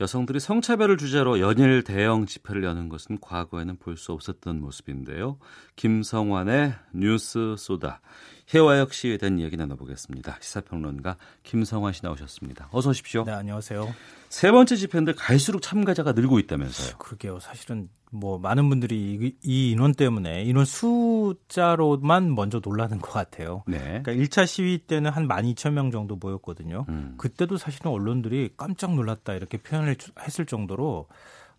여성들이 0.00 0.38
성차별을 0.38 0.96
주제로 0.96 1.40
연일 1.40 1.82
대형 1.82 2.24
집회를 2.24 2.62
여는 2.62 2.88
것은 2.88 3.18
과거에는 3.20 3.78
볼 3.78 3.96
수 3.96 4.12
없었던 4.12 4.60
모습인데요. 4.60 5.38
김성환의 5.74 6.74
뉴스 6.94 7.56
소다. 7.58 8.00
해와역 8.54 8.92
시에 8.94 9.16
대한 9.18 9.38
이야기 9.38 9.56
나눠보겠습니다. 9.56 10.38
시사평론가 10.40 11.16
김성환 11.42 11.92
씨 11.92 12.00
나오셨습니다. 12.04 12.68
어서 12.72 12.90
오십시오. 12.90 13.24
네, 13.24 13.32
안녕하세요. 13.32 13.94
세 14.28 14.50
번째 14.50 14.76
집회인데 14.76 15.12
갈수록 15.12 15.60
참가자가 15.60 16.12
늘고 16.12 16.38
있다면서요. 16.38 16.98
그러게요. 16.98 17.40
사실은 17.40 17.88
뭐 18.10 18.38
많은 18.38 18.68
분들이 18.68 18.96
이, 18.96 19.36
이 19.42 19.70
인원 19.72 19.92
때문에 19.94 20.42
인원 20.44 20.64
숫자로만 20.64 22.34
먼저 22.34 22.60
놀라는 22.64 23.00
것 23.00 23.10
같아요. 23.10 23.64
네. 23.66 23.78
그러니까 24.02 24.12
1차 24.12 24.46
시위 24.46 24.78
때는 24.78 25.10
한 25.10 25.28
12,000명 25.28 25.92
정도 25.92 26.16
모였거든요. 26.16 26.86
음. 26.88 27.14
그때도 27.18 27.58
사실은 27.58 27.90
언론들이 27.90 28.54
깜짝 28.56 28.94
놀랐다 28.94 29.34
이렇게 29.34 29.58
표현을 29.58 29.96
했을 30.20 30.46
정도로 30.46 31.06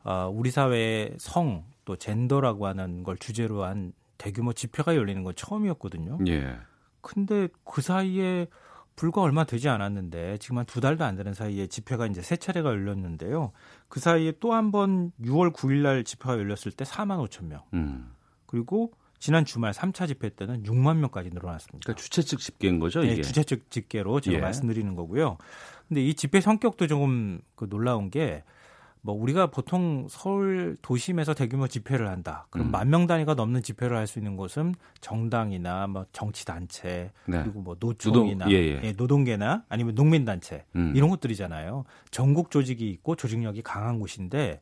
어, 0.03 0.32
우리 0.34 0.49
사회의 0.52 1.14
성 1.18 1.64
또 1.90 1.95
젠더라고 1.95 2.68
하는 2.68 3.02
걸 3.02 3.18
주제로 3.18 3.64
한 3.64 3.94
대규모 4.20 4.53
집회가 4.53 4.95
열리는 4.95 5.24
건 5.24 5.34
처음이었거든요. 5.36 6.20
예. 6.28 6.56
근데 7.02 7.48
그 7.64 7.82
사이에 7.82 8.48
불과 8.96 9.22
얼마 9.22 9.46
되지 9.46 9.70
않았는데 9.70 10.38
지금 10.40 10.58
한 10.58 10.66
두 10.66 10.82
달도 10.82 11.06
안 11.06 11.16
되는 11.16 11.34
사이에 11.34 11.68
집회가 11.68 12.06
이제 12.06 12.22
세 12.22 12.36
차례가 12.38 12.70
열렸는데요. 12.70 13.52
그 13.88 14.00
사이에 14.00 14.34
또 14.40 14.52
한 14.54 14.72
번 14.72 15.12
6월 15.22 15.54
9일 15.54 15.82
날 15.84 16.04
집회가 16.04 16.34
열렸을 16.38 16.72
때 16.74 16.84
4만 16.84 17.26
5천 17.28 17.46
명. 17.46 17.62
음. 17.74 18.12
그리고 18.46 18.92
지난 19.20 19.46
주말 19.46 19.72
3차 19.74 20.08
집회 20.08 20.30
때는 20.30 20.64
6만 20.64 20.98
명까지 20.98 21.30
늘어났습니다. 21.30 21.86
그러니까 21.86 22.02
주최 22.02 22.22
측 22.22 22.40
집계인 22.40 22.80
거죠, 22.80 23.02
네, 23.02 23.08
이게? 23.08 23.16
네, 23.18 23.22
주최 23.22 23.44
측 23.44 23.70
집계로 23.72 24.20
제가 24.22 24.38
예. 24.38 24.42
말씀드리는 24.42 24.96
거고요. 24.96 25.38
근데 25.88 26.02
이 26.04 26.14
집회 26.14 26.40
성격도 26.42 26.88
조금 26.88 27.40
그 27.56 27.68
놀라운 27.70 28.10
게 28.10 28.44
뭐 29.02 29.16
우리가 29.16 29.48
보통 29.48 30.08
서울 30.10 30.76
도심에서 30.82 31.34
대규모 31.34 31.68
집회를 31.68 32.10
한다. 32.10 32.48
그럼 32.50 32.68
음. 32.68 32.72
만명 32.72 33.08
단위가 33.08 33.34
넘는 33.34 33.62
집회를 33.64 33.96
할 33.96 34.08
수 34.08 34.20
있는 34.20 34.36
곳은 34.36 34.76
정당이나 35.02 35.88
뭐 35.88 36.06
정치 36.12 36.46
단체 36.46 37.12
네. 37.26 37.42
그리고 37.44 37.62
뭐 37.62 37.78
노총이나 37.80 38.46
노동, 38.46 38.52
예, 38.52 38.58
예. 38.58 38.82
예, 38.84 38.92
노동계나 38.94 39.64
아니면 39.70 39.96
농민 39.96 40.26
단체 40.26 40.66
음. 40.76 40.94
이런 40.96 41.10
곳들이잖아요. 41.10 41.86
전국 42.12 42.52
조직이 42.52 42.90
있고 42.90 43.16
조직력이 43.16 43.62
강한 43.62 44.00
곳인데 44.00 44.62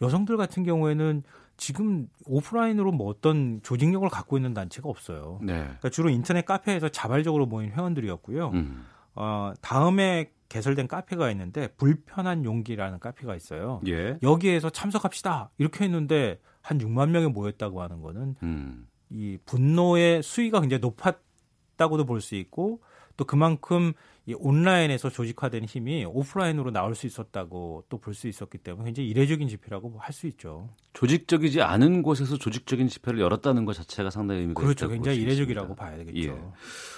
여성들 0.00 0.36
같은 0.36 0.64
경우에는 0.64 1.22
지금 1.56 2.08
오프라인으로 2.26 2.90
뭐 2.92 3.08
어떤 3.08 3.60
조직력을 3.62 4.08
갖고 4.08 4.36
있는 4.36 4.54
단체가 4.54 4.88
없어요. 4.88 5.38
네. 5.42 5.62
그러니까 5.62 5.90
주로 5.90 6.08
인터넷 6.08 6.44
카페에서 6.44 6.88
자발적으로 6.88 7.46
모인 7.46 7.70
회원들이었고요. 7.70 8.50
음. 8.54 8.84
어, 9.14 9.52
다음에 9.60 10.30
개설된 10.52 10.86
카페가 10.86 11.30
있는데 11.30 11.68
불편한 11.78 12.44
용기라는 12.44 12.98
카페가 13.00 13.34
있어요. 13.36 13.80
예. 13.86 14.18
여기에서 14.22 14.68
참석합시다 14.68 15.50
이렇게 15.56 15.84
했는데 15.84 16.38
한 16.60 16.76
6만 16.78 17.08
명이 17.08 17.28
모였다고 17.28 17.80
하는 17.80 18.02
거는 18.02 18.36
음. 18.42 18.86
이 19.08 19.38
분노의 19.46 20.22
수위가 20.22 20.60
굉장히 20.60 20.80
높았다고도 20.82 22.04
볼 22.04 22.20
수 22.20 22.34
있고 22.36 22.82
또 23.16 23.24
그만큼 23.24 23.92
이 24.26 24.34
온라인에서 24.34 25.10
조직화된 25.10 25.64
힘이 25.64 26.04
오프라인으로 26.06 26.70
나올 26.70 26.94
수 26.94 27.06
있었다고 27.06 27.84
또 27.88 27.98
볼 27.98 28.14
수 28.14 28.28
있었기 28.28 28.58
때문에 28.58 28.84
굉장히 28.86 29.08
이례적인 29.08 29.48
집회라고 29.48 29.94
할 29.98 30.12
수 30.12 30.26
있죠. 30.28 30.68
조직적이지 30.92 31.60
않은 31.62 32.02
곳에서 32.02 32.36
조직적인 32.36 32.88
집회를 32.88 33.20
열었다는 33.20 33.64
것 33.64 33.72
자체가 33.74 34.10
상당히 34.10 34.42
의미가 34.42 34.60
그렇죠. 34.60 34.88
굉장히 34.88 35.18
이례적이라고 35.18 35.74
봐야 35.74 35.96
되겠죠. 35.96 36.52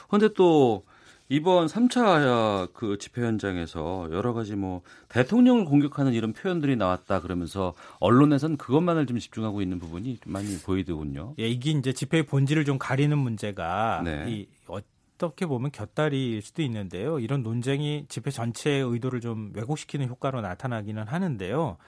그런데 0.09 0.27
예. 0.27 0.35
또 0.37 0.85
이번 1.31 1.67
3차 1.67 2.73
그 2.75 2.99
집회 2.99 3.23
현장에서 3.23 4.09
여러 4.13 4.35
가지 4.35 4.57
뭐 4.57 4.83
대통령을 5.09 5.65
공격하는 5.65 6.13
이런 6.13 6.35
표현들이 6.35 6.77
나왔다 6.77 7.21
그러면서 7.21 7.73
언론에서는 8.01 8.59
그것만을 8.59 9.07
좀 9.07 9.19
집중하고 9.19 9.63
있는 9.63 9.79
부분이 9.79 10.19
많이 10.27 10.59
보이더군요. 10.59 11.35
예, 11.39 11.49
이게 11.49 11.71
이제 11.71 11.93
집회의 11.93 12.27
본질을 12.27 12.67
좀 12.67 12.79
가리는 12.79 13.17
문제가 13.17 14.03
네. 14.05 14.27
이 14.29 14.49
어떻게 14.67 15.47
보면 15.47 15.71
곁다리일 15.71 16.43
수도 16.43 16.61
있는데요. 16.63 17.19
이런 17.19 17.43
논쟁이 17.43 18.05
집회 18.09 18.31
전체의 18.31 18.83
의도를 18.83 19.21
좀 19.21 19.51
왜곡시키는 19.55 20.09
효과로 20.09 20.43
나타나기는 20.43 21.05
하는데요. 21.05 21.79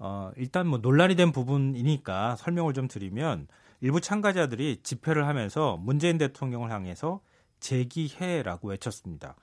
어, 0.00 0.32
일단 0.36 0.66
뭐 0.66 0.78
논란이 0.78 1.16
된 1.16 1.32
부분이니까 1.32 2.36
설명을 2.36 2.74
좀 2.74 2.88
드리면 2.88 3.46
일부 3.80 4.00
참가자들이 4.00 4.80
집회를 4.82 5.26
하면서 5.26 5.78
문재인 5.80 6.18
대통령을 6.18 6.70
향해서 6.70 7.20
재기해라고 7.62 8.68
외쳤습니다. 8.68 9.36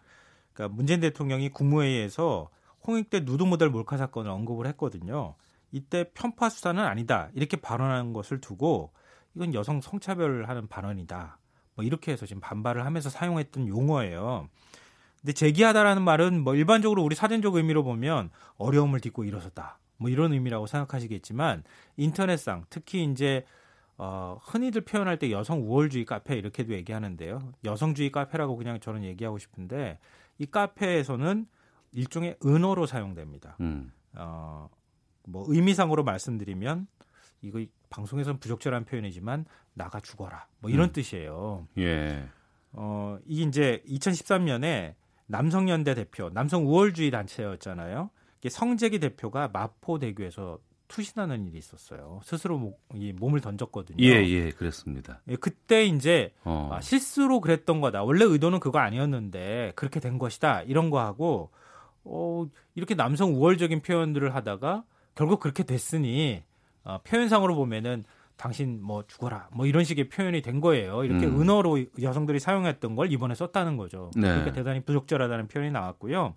그러니까 0.53 0.75
문재인 0.75 0.99
대통령이 0.99 1.49
국무회의에서 1.49 2.49
홍익대 2.85 3.21
누드 3.21 3.43
모델 3.43 3.69
몰카 3.69 3.97
사건을 3.97 4.29
언급을 4.29 4.67
했거든요. 4.67 5.35
이때 5.71 6.11
편파 6.13 6.49
수사는 6.49 6.83
아니다 6.83 7.29
이렇게 7.33 7.57
발언한 7.57 8.13
것을 8.13 8.41
두고 8.41 8.91
이건 9.35 9.53
여성 9.53 9.81
성차별을 9.81 10.49
하는 10.49 10.67
발언이다. 10.67 11.37
뭐 11.75 11.85
이렇게 11.85 12.11
해서 12.11 12.25
지금 12.25 12.41
반발을 12.41 12.85
하면서 12.85 13.09
사용했던 13.09 13.67
용어예요. 13.67 14.49
근데 15.21 15.33
재기하다라는 15.33 16.01
말은 16.01 16.43
뭐 16.43 16.55
일반적으로 16.55 17.03
우리 17.03 17.15
사전적 17.15 17.55
의미로 17.55 17.83
보면 17.83 18.29
어려움을 18.57 18.99
딛고 18.99 19.23
일어섰다. 19.23 19.79
뭐 19.97 20.09
이런 20.09 20.33
의미라고 20.33 20.65
생각하시겠지만 20.65 21.63
인터넷상 21.97 22.65
특히 22.69 23.03
이제 23.03 23.45
어, 24.01 24.39
흔히들 24.41 24.81
표현할 24.81 25.19
때 25.19 25.29
여성 25.29 25.61
우월주의 25.61 26.05
카페 26.05 26.37
이렇게도 26.37 26.73
얘기하는데요. 26.73 27.51
여성주의 27.65 28.11
카페라고 28.13 28.55
그냥 28.55 28.79
저는 28.79 29.03
얘기하고 29.03 29.37
싶은데 29.37 29.99
이 30.37 30.45
카페에서는 30.45 31.45
일종의 31.91 32.37
은어로 32.45 32.85
사용됩니다. 32.85 33.57
음. 33.59 33.91
어, 34.15 34.69
뭐 35.27 35.43
의미상으로 35.49 36.05
말씀드리면 36.05 36.87
이거 37.41 37.63
방송에서는 37.89 38.39
부적절한 38.39 38.85
표현이지만 38.85 39.45
나가 39.73 39.99
죽어라 39.99 40.47
뭐 40.59 40.71
이런 40.71 40.89
음. 40.89 40.93
뜻이에요. 40.93 41.67
예. 41.77 42.25
어, 42.71 43.19
이게 43.25 43.43
이제 43.43 43.83
2013년에 43.85 44.95
남성연대 45.25 45.93
대표, 45.95 46.29
남성 46.29 46.65
우월주의 46.65 47.11
단체였잖아요. 47.11 48.11
성재기 48.49 48.99
대표가 48.99 49.49
마포대교에서 49.49 50.59
투신하는 50.89 51.47
일이 51.47 51.57
있었어요. 51.57 52.19
스스로 52.23 52.57
목, 52.57 52.81
이 52.93 53.13
몸을 53.13 53.39
던졌거든요. 53.39 54.03
예, 54.03 54.27
예, 54.27 54.49
그랬습니다. 54.49 55.21
예, 55.29 55.37
그때 55.37 55.85
이제 55.85 56.33
어. 56.43 56.69
아, 56.73 56.81
실수로 56.81 57.39
그랬던 57.39 57.79
거다. 57.79 58.03
원래 58.03 58.25
의도는 58.25 58.59
그거 58.59 58.79
아니었는데 58.79 59.73
그렇게 59.75 60.01
된 60.01 60.17
것이다. 60.17 60.63
이런 60.63 60.89
거 60.89 60.99
하고 60.99 61.51
어, 62.03 62.45
이렇게 62.75 62.95
남성 62.95 63.35
우월적인 63.35 63.81
표현들을 63.81 64.35
하다가 64.35 64.83
결국 65.15 65.39
그렇게 65.39 65.63
됐으니 65.63 66.43
어, 66.83 66.99
표현상으로 67.03 67.55
보면은 67.55 68.03
당신 68.35 68.81
뭐 68.81 69.03
죽어라 69.05 69.49
뭐 69.51 69.65
이런 69.67 69.83
식의 69.83 70.09
표현이 70.09 70.41
된 70.41 70.59
거예요. 70.59 71.03
이렇게 71.03 71.27
음. 71.27 71.41
은어로 71.41 71.85
여성들이 72.01 72.39
사용했던 72.39 72.95
걸 72.95 73.11
이번에 73.11 73.35
썼다는 73.35 73.77
거죠. 73.77 74.09
네. 74.15 74.21
그러니까 74.27 74.53
대단히 74.53 74.79
부적절하다는 74.81 75.49
표현이 75.49 75.71
나왔고요. 75.71 76.35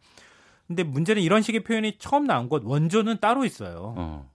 근데 0.67 0.83
문제는 0.83 1.23
이런 1.23 1.43
식의 1.43 1.65
표현이 1.65 1.99
처음 1.99 2.27
나온 2.27 2.49
것 2.49 2.63
원조는 2.65 3.19
따로 3.21 3.45
있어요. 3.45 3.95
어. 3.97 4.32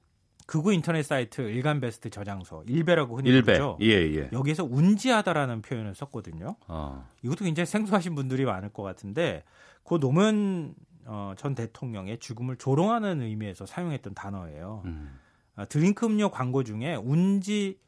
극우 0.47 0.73
인터넷 0.73 1.03
사이트 1.03 1.41
일간 1.41 1.81
베스트 1.81 2.09
저장소 2.09 2.63
일베라고 2.67 3.17
흔히 3.17 3.29
일베. 3.29 3.41
부르죠. 3.41 3.77
예, 3.81 3.87
예. 3.87 4.29
여기에서 4.31 4.63
운지하다라는 4.63 5.61
표현을 5.61 5.93
썼거든요. 5.93 6.55
어. 6.67 7.07
이것도 7.21 7.43
굉장히 7.43 7.65
생소하신 7.67 8.15
분들이 8.15 8.45
많을 8.45 8.69
것 8.69 8.81
같은데 8.81 9.43
고 9.83 9.99
노무현 9.99 10.73
어, 11.05 11.33
전 11.37 11.53
대통령의 11.53 12.19
죽음을 12.19 12.55
조롱하는 12.55 13.21
의미에서 13.21 13.65
사용했던 13.65 14.13
단어예요. 14.13 14.83
음. 14.85 15.19
어, 15.57 15.67
드링크 15.67 16.05
음료 16.05 16.31
광고 16.31 16.63
중에 16.63 16.95
운지 16.95 17.79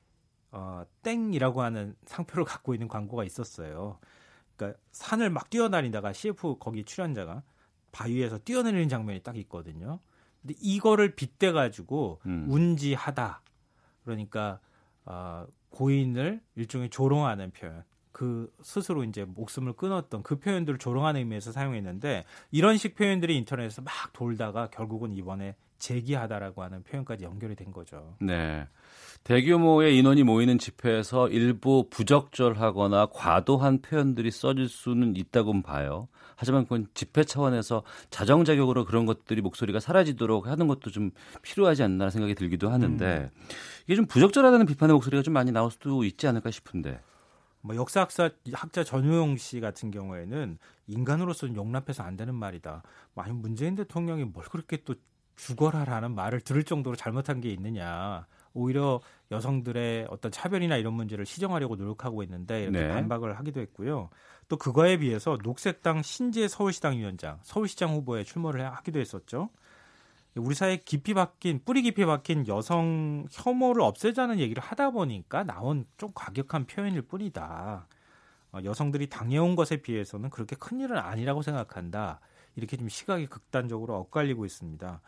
어, 0.51 0.83
땡이라고 1.03 1.61
하는 1.61 1.95
상표를 2.05 2.43
갖고 2.43 2.73
있는 2.73 2.89
광고가 2.89 3.23
있었어요. 3.23 3.99
그러니까 4.57 4.79
산을 4.91 5.29
막 5.29 5.49
뛰어다니다가 5.49 6.11
CF 6.11 6.57
거기 6.59 6.83
출연자가 6.83 7.41
바위에서 7.93 8.37
뛰어내리는 8.39 8.89
장면이 8.89 9.21
딱 9.21 9.37
있거든요. 9.37 9.99
근데 10.41 10.55
이거를 10.61 11.15
빗대 11.15 11.51
가지고 11.51 12.19
음. 12.25 12.45
운지하다. 12.49 13.41
그러니까 14.03 14.59
어, 15.05 15.45
고인을 15.69 16.41
일종의 16.55 16.89
조롱하는 16.89 17.51
표현. 17.51 17.83
그 18.11 18.51
스스로 18.61 19.03
이제 19.03 19.23
목숨을 19.23 19.73
끊었던 19.73 20.23
그 20.23 20.39
표현들을 20.39 20.79
조롱하는 20.79 21.19
의미에서 21.19 21.51
사용했는데 21.51 22.25
이런 22.51 22.77
식 22.77 22.95
표현들이 22.95 23.37
인터넷에서 23.37 23.81
막 23.81 23.93
돌다가 24.13 24.69
결국은 24.69 25.13
이번에 25.13 25.55
제기하다라고 25.77 26.61
하는 26.61 26.83
표현까지 26.83 27.23
연결이 27.23 27.55
된 27.55 27.71
거죠. 27.71 28.15
네. 28.19 28.67
대규모의 29.23 29.97
인원이 29.97 30.23
모이는 30.23 30.57
집회에서 30.57 31.29
일부 31.29 31.87
부적절하거나 31.89 33.07
과도한 33.13 33.81
표현들이 33.81 34.31
써질 34.31 34.67
수는 34.67 35.15
있다고 35.15 35.61
봐요. 35.61 36.07
하지만 36.39 36.63
그건 36.63 36.87
집회 36.93 37.25
차원에서 37.25 37.83
자정 38.11 38.45
자격으로 38.45 38.85
그런 38.85 39.05
것들이 39.05 39.41
목소리가 39.41 39.81
사라지도록 39.81 40.47
하는 40.47 40.69
것도 40.69 40.89
좀 40.89 41.11
필요하지 41.41 41.83
않나 41.83 42.09
생각이 42.09 42.33
들기도 42.33 42.69
하는데 42.69 43.29
음. 43.33 43.47
이게 43.83 43.95
좀 43.97 44.05
부적절하다는 44.05 44.65
비판의 44.65 44.93
목소리가 44.93 45.21
좀 45.21 45.33
많이 45.33 45.51
나올 45.51 45.69
수도 45.69 46.05
있지 46.05 46.27
않을까 46.27 46.49
싶은데. 46.49 47.01
뭐 47.59 47.75
역사학자 47.75 48.29
학자 48.53 48.85
전우용 48.85 49.35
씨 49.35 49.59
같은 49.59 49.91
경우에는 49.91 50.57
인간으로서는 50.87 51.57
용납해서 51.57 52.03
안 52.03 52.15
되는 52.15 52.33
말이다. 52.33 52.83
뭐 53.15 53.25
아니 53.25 53.33
문재인 53.33 53.75
대통령이 53.75 54.23
뭘 54.23 54.45
그렇게 54.45 54.77
또 54.85 54.95
죽어라라는 55.35 56.15
말을 56.15 56.39
들을 56.39 56.63
정도로 56.63 56.95
잘못한 56.95 57.41
게 57.41 57.51
있느냐. 57.51 58.25
오히려 58.53 59.01
여성들의 59.31 60.07
어떤 60.09 60.31
차별이나 60.31 60.77
이런 60.77 60.93
문제를 60.93 61.25
시정하려고 61.25 61.75
노력하고 61.75 62.23
있는데 62.23 62.63
이렇게 62.63 62.79
네. 62.79 62.87
반박을 62.87 63.37
하기도 63.37 63.59
했고요. 63.59 64.09
또 64.49 64.57
그거에 64.57 64.97
비해서 64.97 65.37
녹색당 65.41 66.01
신재 66.01 66.47
서울시당 66.47 66.97
위원장, 66.97 67.39
서울시장 67.43 67.93
후보에 67.93 68.23
출마를 68.23 68.65
하기도 68.75 68.99
했었죠. 68.99 69.49
우리 70.35 70.55
사회에 70.55 70.77
깊이 70.77 71.13
박힌 71.13 71.61
뿌리 71.63 71.81
깊이 71.83 72.05
박힌 72.05 72.47
여성 72.47 73.27
혐오를 73.31 73.81
없애자는 73.83 74.39
얘기를 74.39 74.61
하다 74.61 74.91
보니까 74.91 75.43
나온 75.43 75.85
좀 75.97 76.09
과격한 76.13 76.65
표현일 76.65 77.03
뿐이다. 77.03 77.87
어, 78.51 78.59
여성들이 78.63 79.07
당해온 79.07 79.55
것에 79.55 79.77
비해서는 79.77 80.31
그렇게 80.31 80.55
큰 80.55 80.79
일은 80.79 80.97
아니라고 80.97 81.43
생각한다. 81.43 82.19
이렇게 82.55 82.75
좀 82.75 82.89
시각이 82.89 83.27
극단적으로 83.27 83.95
엇갈리고 83.97 84.45
있습니다. 84.45 85.01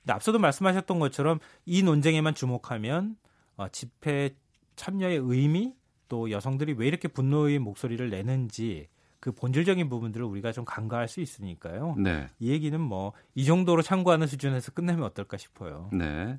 근데 0.00 0.12
앞서도 0.12 0.40
말씀하셨던 0.40 0.98
것처럼 0.98 1.38
이 1.64 1.84
논쟁에만 1.84 2.34
주목하면 2.34 3.16
어, 3.56 3.68
집회 3.68 4.34
참여의 4.74 5.18
의미 5.22 5.74
또 6.12 6.30
여성들이 6.30 6.74
왜 6.74 6.88
이렇게 6.88 7.08
분노의 7.08 7.58
목소리를 7.58 8.10
내는지 8.10 8.86
그 9.18 9.32
본질적인 9.32 9.88
부분들을 9.88 10.26
우리가 10.26 10.52
좀 10.52 10.66
간과할 10.66 11.08
수 11.08 11.22
있으니까요. 11.22 11.94
네. 11.96 12.26
이 12.38 12.50
얘기는 12.50 12.78
뭐 12.78 13.14
이 13.34 13.46
정도로 13.46 13.80
참고하는 13.80 14.26
수준에서 14.26 14.72
끝내면 14.72 15.04
어떨까 15.04 15.38
싶어요. 15.38 15.88
네. 15.90 16.38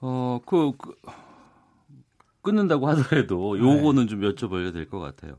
어, 0.00 0.38
그, 0.46 0.72
그 0.78 0.94
끊는다고 2.42 2.86
하더라도 2.90 3.58
요거는 3.58 4.06
네. 4.06 4.08
좀 4.08 4.20
여쭤봐야 4.20 4.72
될 4.72 4.88
것 4.88 5.00
같아요. 5.00 5.38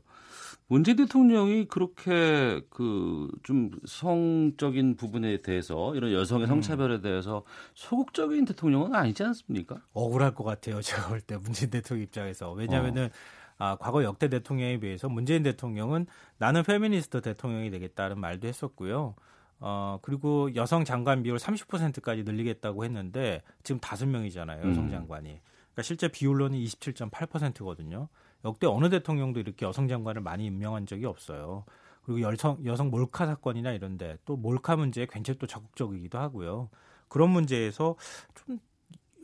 문재인 0.68 0.96
대통령이 0.96 1.66
그렇게 1.66 2.60
그 2.70 3.28
좀 3.42 3.70
성적인 3.86 4.96
부분에 4.96 5.42
대해서 5.42 5.94
이런 5.94 6.12
여성의 6.12 6.46
음. 6.46 6.48
성차별에 6.48 7.00
대해서 7.00 7.44
소극적인 7.74 8.44
대통령은 8.44 8.94
아니지 8.94 9.22
않습니까? 9.22 9.80
억울할 9.92 10.34
것 10.34 10.42
같아요. 10.44 10.80
제가 10.82 11.08
볼 11.08 11.20
때 11.20 11.36
문재인 11.36 11.70
대통령 11.70 12.02
입장에서 12.04 12.52
왜냐하면은 12.52 13.06
어. 13.06 13.10
아, 13.58 13.76
과거 13.80 14.02
역대 14.04 14.28
대통령에 14.28 14.78
비해서 14.80 15.08
문재인 15.08 15.42
대통령은 15.42 16.06
나는 16.38 16.62
페미니스트 16.62 17.20
대통령이 17.22 17.70
되겠다는 17.70 18.18
말도 18.20 18.46
했었고요. 18.48 19.14
어, 19.60 19.98
그리고 20.02 20.54
여성 20.56 20.84
장관 20.84 21.22
비율 21.22 21.38
30%까지 21.38 22.24
늘리겠다고 22.24 22.84
했는데 22.84 23.42
지금 23.62 23.80
5명이잖아요. 23.80 24.58
여성 24.68 24.84
음. 24.84 24.90
장관이. 24.90 25.40
그러니까 25.72 25.82
실제 25.82 26.08
비율로는 26.08 26.58
27.8%거든요. 26.58 28.08
역대 28.46 28.66
어느 28.66 28.88
대통령도 28.88 29.40
이렇게 29.40 29.66
여성 29.66 29.88
장관을 29.88 30.22
많이 30.22 30.46
임명한 30.46 30.86
적이 30.86 31.06
없어요. 31.06 31.64
그리고 32.04 32.20
여성 32.22 32.58
여성 32.64 32.90
몰카 32.90 33.26
사건이나 33.26 33.72
이런데 33.72 34.16
또 34.24 34.36
몰카 34.36 34.76
문제에 34.76 35.06
굉장히 35.10 35.38
또 35.38 35.46
적극적이기도 35.46 36.18
하고요. 36.18 36.70
그런 37.08 37.30
문제에서 37.30 37.96
좀 38.34 38.58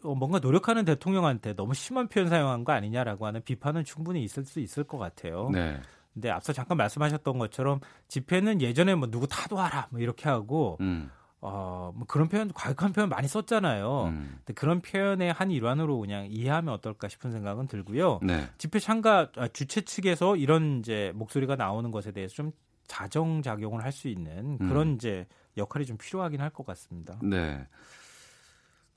어, 0.05 0.15
뭔가 0.15 0.41
노력하는 0.41 0.85
대통령한테 0.85 1.55
너무 1.55 1.75
심한 1.75 2.09
표현 2.09 2.29
사용한 2.29 2.65
거 2.65 2.73
아니냐라고 2.73 3.25
하는 3.25 3.41
비판은 3.43 3.85
충분히 3.85 4.25
있을 4.25 4.45
수 4.45 4.59
있을 4.59 4.85
것 4.85 4.99
같아요. 4.99 5.49
네. 5.51 5.81
근데 6.13 6.29
앞서 6.29 6.53
잠깐 6.53 6.77
말씀하셨던 6.77 7.39
것처럼 7.39 7.81
집회는 8.09 8.61
예전에 8.61 8.95
뭐 8.95 9.09
누구 9.09 9.27
타도하라 9.27 9.89
뭐 9.91 10.01
이렇게 10.01 10.29
하고 10.29 10.77
음. 10.81 11.11
어, 11.45 11.93
뭐 11.97 12.07
그런 12.07 12.29
표현, 12.29 12.53
과격한 12.53 12.93
표현 12.93 13.09
많이 13.09 13.27
썼잖아요. 13.27 14.05
음. 14.05 14.37
근데 14.39 14.55
그런 14.55 14.81
표현의 14.81 15.33
한 15.33 15.51
일환으로 15.51 15.99
그냥 15.99 16.29
이해하면 16.31 16.73
어떨까 16.73 17.09
싶은 17.09 17.33
생각은 17.33 17.67
들고요. 17.67 18.21
네. 18.23 18.49
집회 18.59 18.79
참가 18.79 19.29
아, 19.37 19.49
주최 19.49 19.81
측에서 19.81 20.37
이런 20.37 20.79
이제 20.79 21.11
목소리가 21.17 21.57
나오는 21.57 21.91
것에 21.91 22.13
대해서 22.13 22.35
좀 22.35 22.53
자정 22.87 23.43
작용을 23.43 23.83
할 23.83 23.91
수 23.91 24.07
있는 24.09 24.57
그런 24.59 24.89
음. 24.91 24.95
이제 24.95 25.27
역할이 25.57 25.85
좀 25.85 25.97
필요하긴 25.99 26.41
할 26.41 26.51
것 26.51 26.65
같습니다. 26.65 27.19
네. 27.23 27.67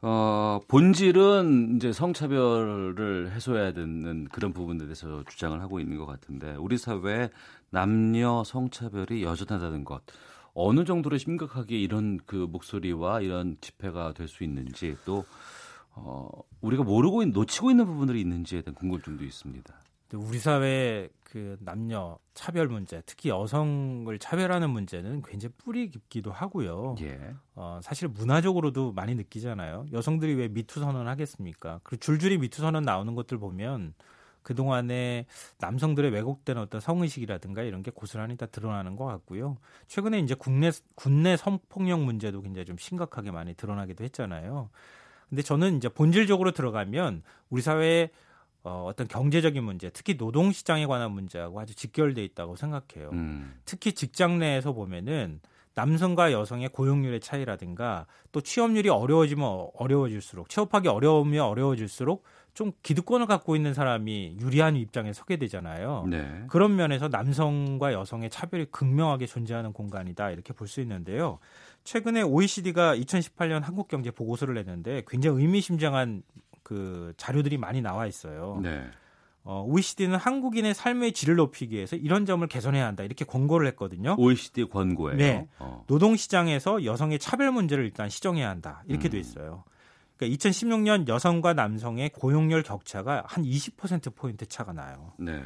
어, 0.01 0.59
본질은 0.67 1.77
이제 1.77 1.91
성차별을 1.91 3.31
해소해야 3.31 3.71
되는 3.73 4.25
그런 4.25 4.53
부분에 4.53 4.79
대해서 4.79 5.23
주장을 5.27 5.59
하고 5.61 5.79
있는 5.79 5.97
것 5.97 6.05
같은데 6.05 6.51
우리 6.55 6.77
사회에 6.77 7.29
남녀 7.71 8.43
성차별이 8.45 9.23
여전하다는 9.23 9.83
것 9.83 10.01
어느 10.55 10.85
정도로 10.85 11.17
심각하게 11.17 11.77
이런 11.77 12.17
그 12.25 12.35
목소리와 12.49 13.21
이런 13.21 13.57
집회가 13.61 14.13
될 14.13 14.27
수 14.27 14.43
있는지 14.43 14.95
또 15.05 15.25
어, 15.91 16.27
우리가 16.61 16.83
모르고 16.83 17.23
놓치고 17.25 17.69
있는 17.71 17.85
부분들이 17.85 18.19
있는지에 18.21 18.61
대한 18.61 18.73
궁금증도 18.75 19.23
있습니다. 19.23 19.73
우리 20.13 20.39
사회 20.39 21.09
그 21.23 21.57
남녀 21.59 22.17
차별 22.33 22.67
문제, 22.67 23.01
특히 23.05 23.29
여성을 23.29 24.17
차별하는 24.19 24.69
문제는 24.69 25.23
굉장히 25.23 25.53
뿌리 25.57 25.89
깊기도 25.89 26.31
하고요. 26.31 26.95
예. 27.01 27.33
어, 27.55 27.79
사실 27.83 28.07
문화적으로도 28.07 28.93
많이 28.93 29.15
느끼잖아요. 29.15 29.87
여성들이 29.91 30.35
왜 30.35 30.47
미투 30.47 30.79
선언 30.79 31.07
하겠습니까? 31.07 31.81
그리고 31.83 31.99
줄줄이 31.99 32.37
미투 32.37 32.61
선언 32.61 32.83
나오는 32.83 33.13
것들 33.15 33.37
보면 33.39 33.93
그동안에 34.45 35.25
남성들의 35.59 36.11
왜곡된 36.11 36.57
어떤 36.57 36.79
성의식이라든가 36.79 37.63
이런 37.63 37.81
게 37.81 37.91
고스란히 37.91 38.37
다 38.37 38.45
드러나는 38.45 38.95
것 38.95 39.05
같고요. 39.05 39.57
최근에 39.87 40.19
이제 40.19 40.35
국내 40.35 40.71
국내 40.93 41.35
성폭력 41.35 42.01
문제도 42.01 42.39
굉장히 42.41 42.65
좀 42.65 42.77
심각하게 42.77 43.31
많이 43.31 43.55
드러나기도 43.55 44.03
했잖아요. 44.03 44.69
근데 45.27 45.41
저는 45.41 45.77
이제 45.77 45.89
본질적으로 45.89 46.51
들어가면 46.51 47.23
우리 47.49 47.61
사회에 47.61 48.11
어, 48.63 48.85
어떤 48.87 49.07
경제적인 49.07 49.63
문제, 49.63 49.89
특히 49.89 50.17
노동 50.17 50.51
시장에 50.51 50.85
관한 50.85 51.11
문제하고 51.11 51.59
아주 51.59 51.75
직결돼 51.75 52.23
있다고 52.23 52.55
생각해요. 52.55 53.09
음. 53.13 53.59
특히 53.65 53.93
직장 53.93 54.39
내에서 54.39 54.73
보면은 54.73 55.39
남성과 55.75 56.31
여성의 56.31 56.69
고용률의 56.69 57.19
차이라든가 57.19 58.07
또 58.31 58.41
취업률이 58.41 58.89
어려워지면 58.89 59.69
어려워질수록 59.75 60.49
취업하기 60.49 60.87
어려우면 60.87 61.41
어려워질수록 61.41 62.23
좀 62.55 62.71
기득권을 62.83 63.27
갖고 63.27 63.55
있는 63.57 63.73
사람이 63.73 64.37
유리한 64.39 64.77
입장에 64.77 65.11
서게 65.11 65.35
되잖아요. 65.35 66.05
네. 66.09 66.45
그런 66.47 66.75
면에서 66.77 67.09
남성과 67.09 67.91
여성의 67.91 68.29
차별이 68.29 68.65
극명하게 68.71 69.25
존재하는 69.27 69.73
공간이다 69.73 70.31
이렇게 70.31 70.53
볼 70.53 70.65
수 70.67 70.79
있는데요. 70.81 71.37
최근에 71.83 72.23
OECD가 72.23 72.95
2018년 72.95 73.61
한국 73.61 73.87
경제 73.89 74.09
보고서를 74.09 74.55
냈는데 74.55 75.03
굉장히 75.07 75.41
의미심장한 75.41 76.23
그 76.63 77.13
자료들이 77.17 77.57
많이 77.57 77.81
나와 77.81 78.07
있어요. 78.07 78.59
네. 78.63 78.83
어, 79.43 79.63
OECD는 79.67 80.17
한국인의 80.17 80.73
삶의 80.73 81.11
질을 81.11 81.35
높이기 81.35 81.75
위해서 81.75 81.95
이런 81.97 82.25
점을 82.25 82.47
개선해야 82.47 82.87
한다 82.87 83.03
이렇게 83.03 83.25
권고를 83.25 83.67
했거든요. 83.67 84.15
OECD 84.17 84.65
권고예요. 84.69 85.17
네. 85.17 85.47
어. 85.59 85.83
노동 85.87 86.15
시장에서 86.15 86.83
여성의 86.85 87.19
차별 87.19 87.51
문제를 87.51 87.83
일단 87.83 88.09
시정해야 88.09 88.49
한다 88.49 88.81
이렇게 88.87 89.09
음. 89.09 89.11
돼 89.11 89.19
있어요. 89.19 89.65
그러니까 90.17 90.37
2016년 90.37 91.07
여성과 91.07 91.53
남성의 91.53 92.09
고용률 92.09 92.63
격차가 92.63 93.23
한 93.27 93.43
20% 93.43 94.15
포인트 94.15 94.45
차가 94.45 94.73
나요. 94.73 95.13
네. 95.19 95.43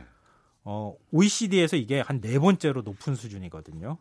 어, 0.63 0.95
OECD에서 1.11 1.77
이게 1.77 2.01
한 2.01 2.21
네 2.21 2.37
번째로 2.37 2.81
높은 2.81 3.15
수준이거든요. 3.15 3.97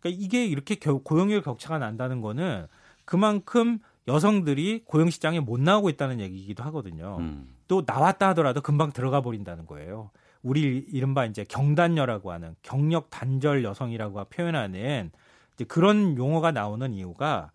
그러니까 0.00 0.24
이게 0.24 0.46
이렇게 0.46 0.76
고용률 0.76 1.42
격차가 1.42 1.78
난다는 1.78 2.20
거는 2.20 2.66
그만큼 3.04 3.78
여성들이 4.08 4.84
고용 4.84 5.10
시장에 5.10 5.40
못 5.40 5.60
나오고 5.60 5.88
있다는 5.90 6.20
얘기이기도 6.20 6.62
하거든요. 6.64 7.16
음. 7.18 7.48
또 7.66 7.82
나왔다 7.84 8.28
하더라도 8.28 8.60
금방 8.60 8.92
들어가 8.92 9.20
버린다는 9.20 9.66
거예요. 9.66 10.10
우리 10.42 10.86
이른바 10.92 11.24
이제 11.24 11.42
경단녀라고 11.42 12.30
하는 12.30 12.54
경력 12.62 13.10
단절 13.10 13.64
여성이라고 13.64 14.26
표현하는 14.26 15.10
이제 15.54 15.64
그런 15.64 16.16
용어가 16.16 16.52
나오는 16.52 16.92
이유가 16.92 17.50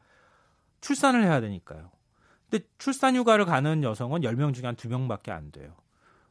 출산을 0.82 1.23
해야 1.23 1.40
되니까요. 1.40 1.90
근데 2.52 2.65
출산 2.78 3.15
휴가를 3.15 3.45
가는 3.45 3.82
여성은 3.82 4.22
10명 4.22 4.53
중에 4.53 4.65
한 4.65 4.76
2명밖에 4.76 5.30
안 5.30 5.52
돼요. 5.52 5.73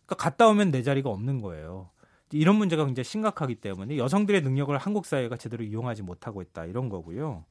그러니까 0.04 0.16
갔다 0.16 0.46
오면 0.48 0.70
내 0.70 0.82
자리가 0.82 1.08
없는 1.08 1.40
거예요. 1.40 1.88
이런 2.32 2.56
문제가 2.56 2.84
굉장히 2.84 3.04
심각하기 3.04 3.56
때문에 3.56 3.96
여성들의 3.96 4.42
능력을 4.42 4.76
한국 4.76 5.06
사회가 5.06 5.36
제대로 5.36 5.64
이용하지 5.64 6.02
못하고 6.02 6.42
있다 6.42 6.66
이런 6.66 6.90
거고요. 6.90 7.44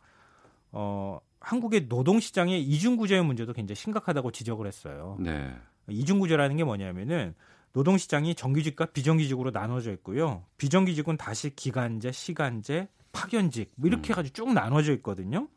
어, 0.72 1.20
한국의 1.42 1.90
노동 1.90 2.20
시장의 2.20 2.62
이중 2.62 2.96
구조의 2.96 3.24
문제도 3.24 3.52
굉장히 3.54 3.76
심각하다고 3.76 4.32
지적을 4.32 4.68
했어요. 4.68 5.18
네. 5.20 5.52
이중 5.90 6.20
구조라는 6.20 6.56
게 6.56 6.64
뭐냐면은 6.64 7.34
노동 7.74 7.98
시장이 7.98 8.36
정규직과 8.36 8.88
비정규직으로 8.88 9.52
나눠져 9.52 9.92
있고요. 9.94 10.44
비정규직은 10.58 11.18
다시 11.18 11.56
기간제, 11.56 12.12
시간제, 12.12 12.88
파견직 13.12 13.72
뭐 13.76 13.88
이렇게 13.88 14.10
음. 14.10 14.12
해가지고 14.12 14.34
쭉 14.34 14.54
나눠져 14.54 14.94
있거든요. 14.94 15.48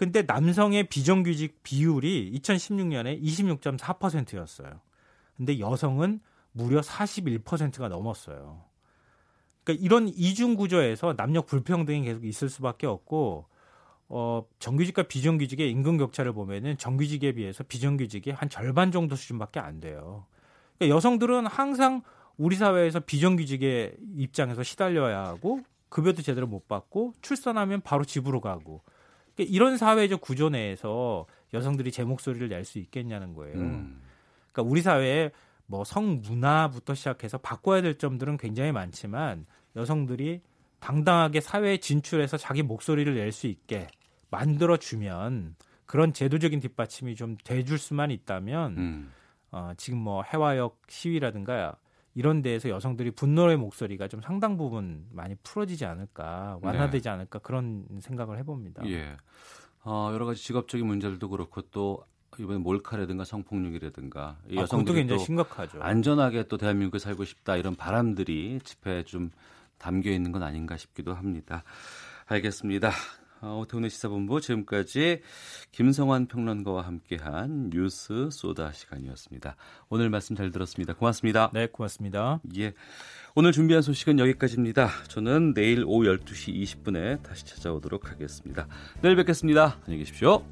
근데 0.00 0.22
남성의 0.22 0.84
비정규직 0.84 1.62
비율이 1.62 2.32
2016년에 2.32 3.22
26.4%였어요. 3.22 4.80
근데 5.36 5.58
여성은 5.58 6.20
무려 6.52 6.80
41%가 6.80 7.88
넘었어요. 7.88 8.64
그러니까 9.62 9.84
이런 9.84 10.08
이중 10.08 10.54
구조에서 10.54 11.16
남녀 11.16 11.42
불평등이 11.42 12.04
계속 12.04 12.24
있을 12.24 12.48
수밖에 12.48 12.86
없고 12.86 13.44
어, 14.08 14.46
정규직과 14.58 15.02
비정규직의 15.02 15.70
임금 15.70 15.98
격차를 15.98 16.32
보면은 16.32 16.78
정규직에 16.78 17.32
비해서 17.32 17.62
비정규직이 17.62 18.30
한 18.30 18.48
절반 18.48 18.92
정도 18.92 19.16
수준밖에 19.16 19.60
안 19.60 19.80
돼요. 19.80 20.24
그러니까 20.78 20.96
여성들은 20.96 21.44
항상 21.46 22.00
우리 22.38 22.56
사회에서 22.56 23.00
비정규직의 23.00 23.96
입장에서 24.16 24.62
시달려야 24.62 25.26
하고 25.26 25.60
급여도 25.90 26.22
제대로 26.22 26.46
못 26.46 26.68
받고 26.68 27.12
출산하면 27.20 27.82
바로 27.82 28.02
집으로 28.02 28.40
가고 28.40 28.80
그러니까 29.40 29.54
이런 29.54 29.76
사회적 29.76 30.20
구조 30.20 30.48
내에서 30.50 31.26
여성들이 31.54 31.90
제 31.90 32.04
목소리를 32.04 32.48
낼 32.48 32.64
수 32.64 32.78
있겠냐는 32.78 33.34
거예요. 33.34 33.56
음. 33.58 34.00
그러니까 34.52 34.70
우리 34.70 34.82
사회에 34.82 35.30
뭐 35.66 35.84
성문화부터 35.84 36.94
시작해서 36.94 37.38
바꿔야 37.38 37.80
될 37.80 37.96
점들은 37.96 38.36
굉장히 38.36 38.72
많지만 38.72 39.46
여성들이 39.76 40.42
당당하게 40.80 41.40
사회에 41.40 41.78
진출해서 41.78 42.36
자기 42.36 42.62
목소리를 42.62 43.14
낼 43.14 43.32
수 43.32 43.46
있게 43.46 43.86
만들어 44.30 44.76
주면 44.76 45.56
그런 45.86 46.12
제도적인 46.12 46.60
뒷받침이 46.60 47.16
좀 47.16 47.36
돼줄 47.42 47.78
수만 47.78 48.10
있다면 48.10 48.76
음. 48.78 49.12
어, 49.52 49.72
지금 49.76 49.98
뭐 49.98 50.22
해화역 50.22 50.82
시위라든가 50.88 51.76
이런 52.14 52.42
데에서 52.42 52.68
여성들이 52.68 53.12
분노의 53.12 53.56
목소리가 53.56 54.08
좀 54.08 54.20
상당 54.20 54.56
부분 54.56 55.06
많이 55.12 55.36
풀어지지 55.42 55.84
않을까 55.84 56.58
완화되지 56.62 57.04
네. 57.04 57.10
않을까 57.10 57.38
그런 57.38 57.86
생각을 58.00 58.38
해봅니다. 58.38 58.88
예. 58.88 59.16
어, 59.84 60.10
여러 60.12 60.26
가지 60.26 60.42
직업적인 60.42 60.86
문제들도 60.86 61.28
그렇고 61.28 61.62
또 61.70 62.04
이번에 62.38 62.58
몰카라든가 62.58 63.24
성폭력이라든가 63.24 64.38
아, 64.42 64.54
여성들이 64.54 65.06
또 65.06 65.18
심각하죠. 65.18 65.80
안전하게 65.80 66.44
또 66.48 66.56
대한민국에 66.56 66.98
살고 66.98 67.24
싶다 67.24 67.56
이런 67.56 67.74
바람들이 67.74 68.60
집회에 68.62 69.02
좀 69.04 69.30
담겨 69.78 70.10
있는 70.10 70.32
건 70.32 70.42
아닌가 70.42 70.76
싶기도 70.76 71.14
합니다. 71.14 71.64
알겠습니다. 72.26 72.90
어, 73.42 73.58
오태훈의 73.62 73.90
시사본부 73.90 74.40
지금까지 74.40 75.22
김성환 75.72 76.26
평론가와 76.26 76.82
함께한 76.82 77.70
뉴스 77.70 78.28
소다 78.30 78.72
시간이었습니다. 78.72 79.56
오늘 79.88 80.10
말씀 80.10 80.36
잘 80.36 80.50
들었습니다. 80.50 80.94
고맙습니다. 80.94 81.50
네, 81.52 81.66
고맙습니다. 81.66 82.40
예. 82.58 82.74
오늘 83.34 83.52
준비한 83.52 83.82
소식은 83.82 84.18
여기까지입니다. 84.18 84.88
저는 85.08 85.54
내일 85.54 85.84
오후 85.86 86.04
12시 86.04 86.54
20분에 86.62 87.22
다시 87.22 87.46
찾아오도록 87.46 88.10
하겠습니다. 88.10 88.66
내일 89.02 89.16
뵙겠습니다. 89.16 89.78
안녕히 89.84 89.98
계십시오. 89.98 90.44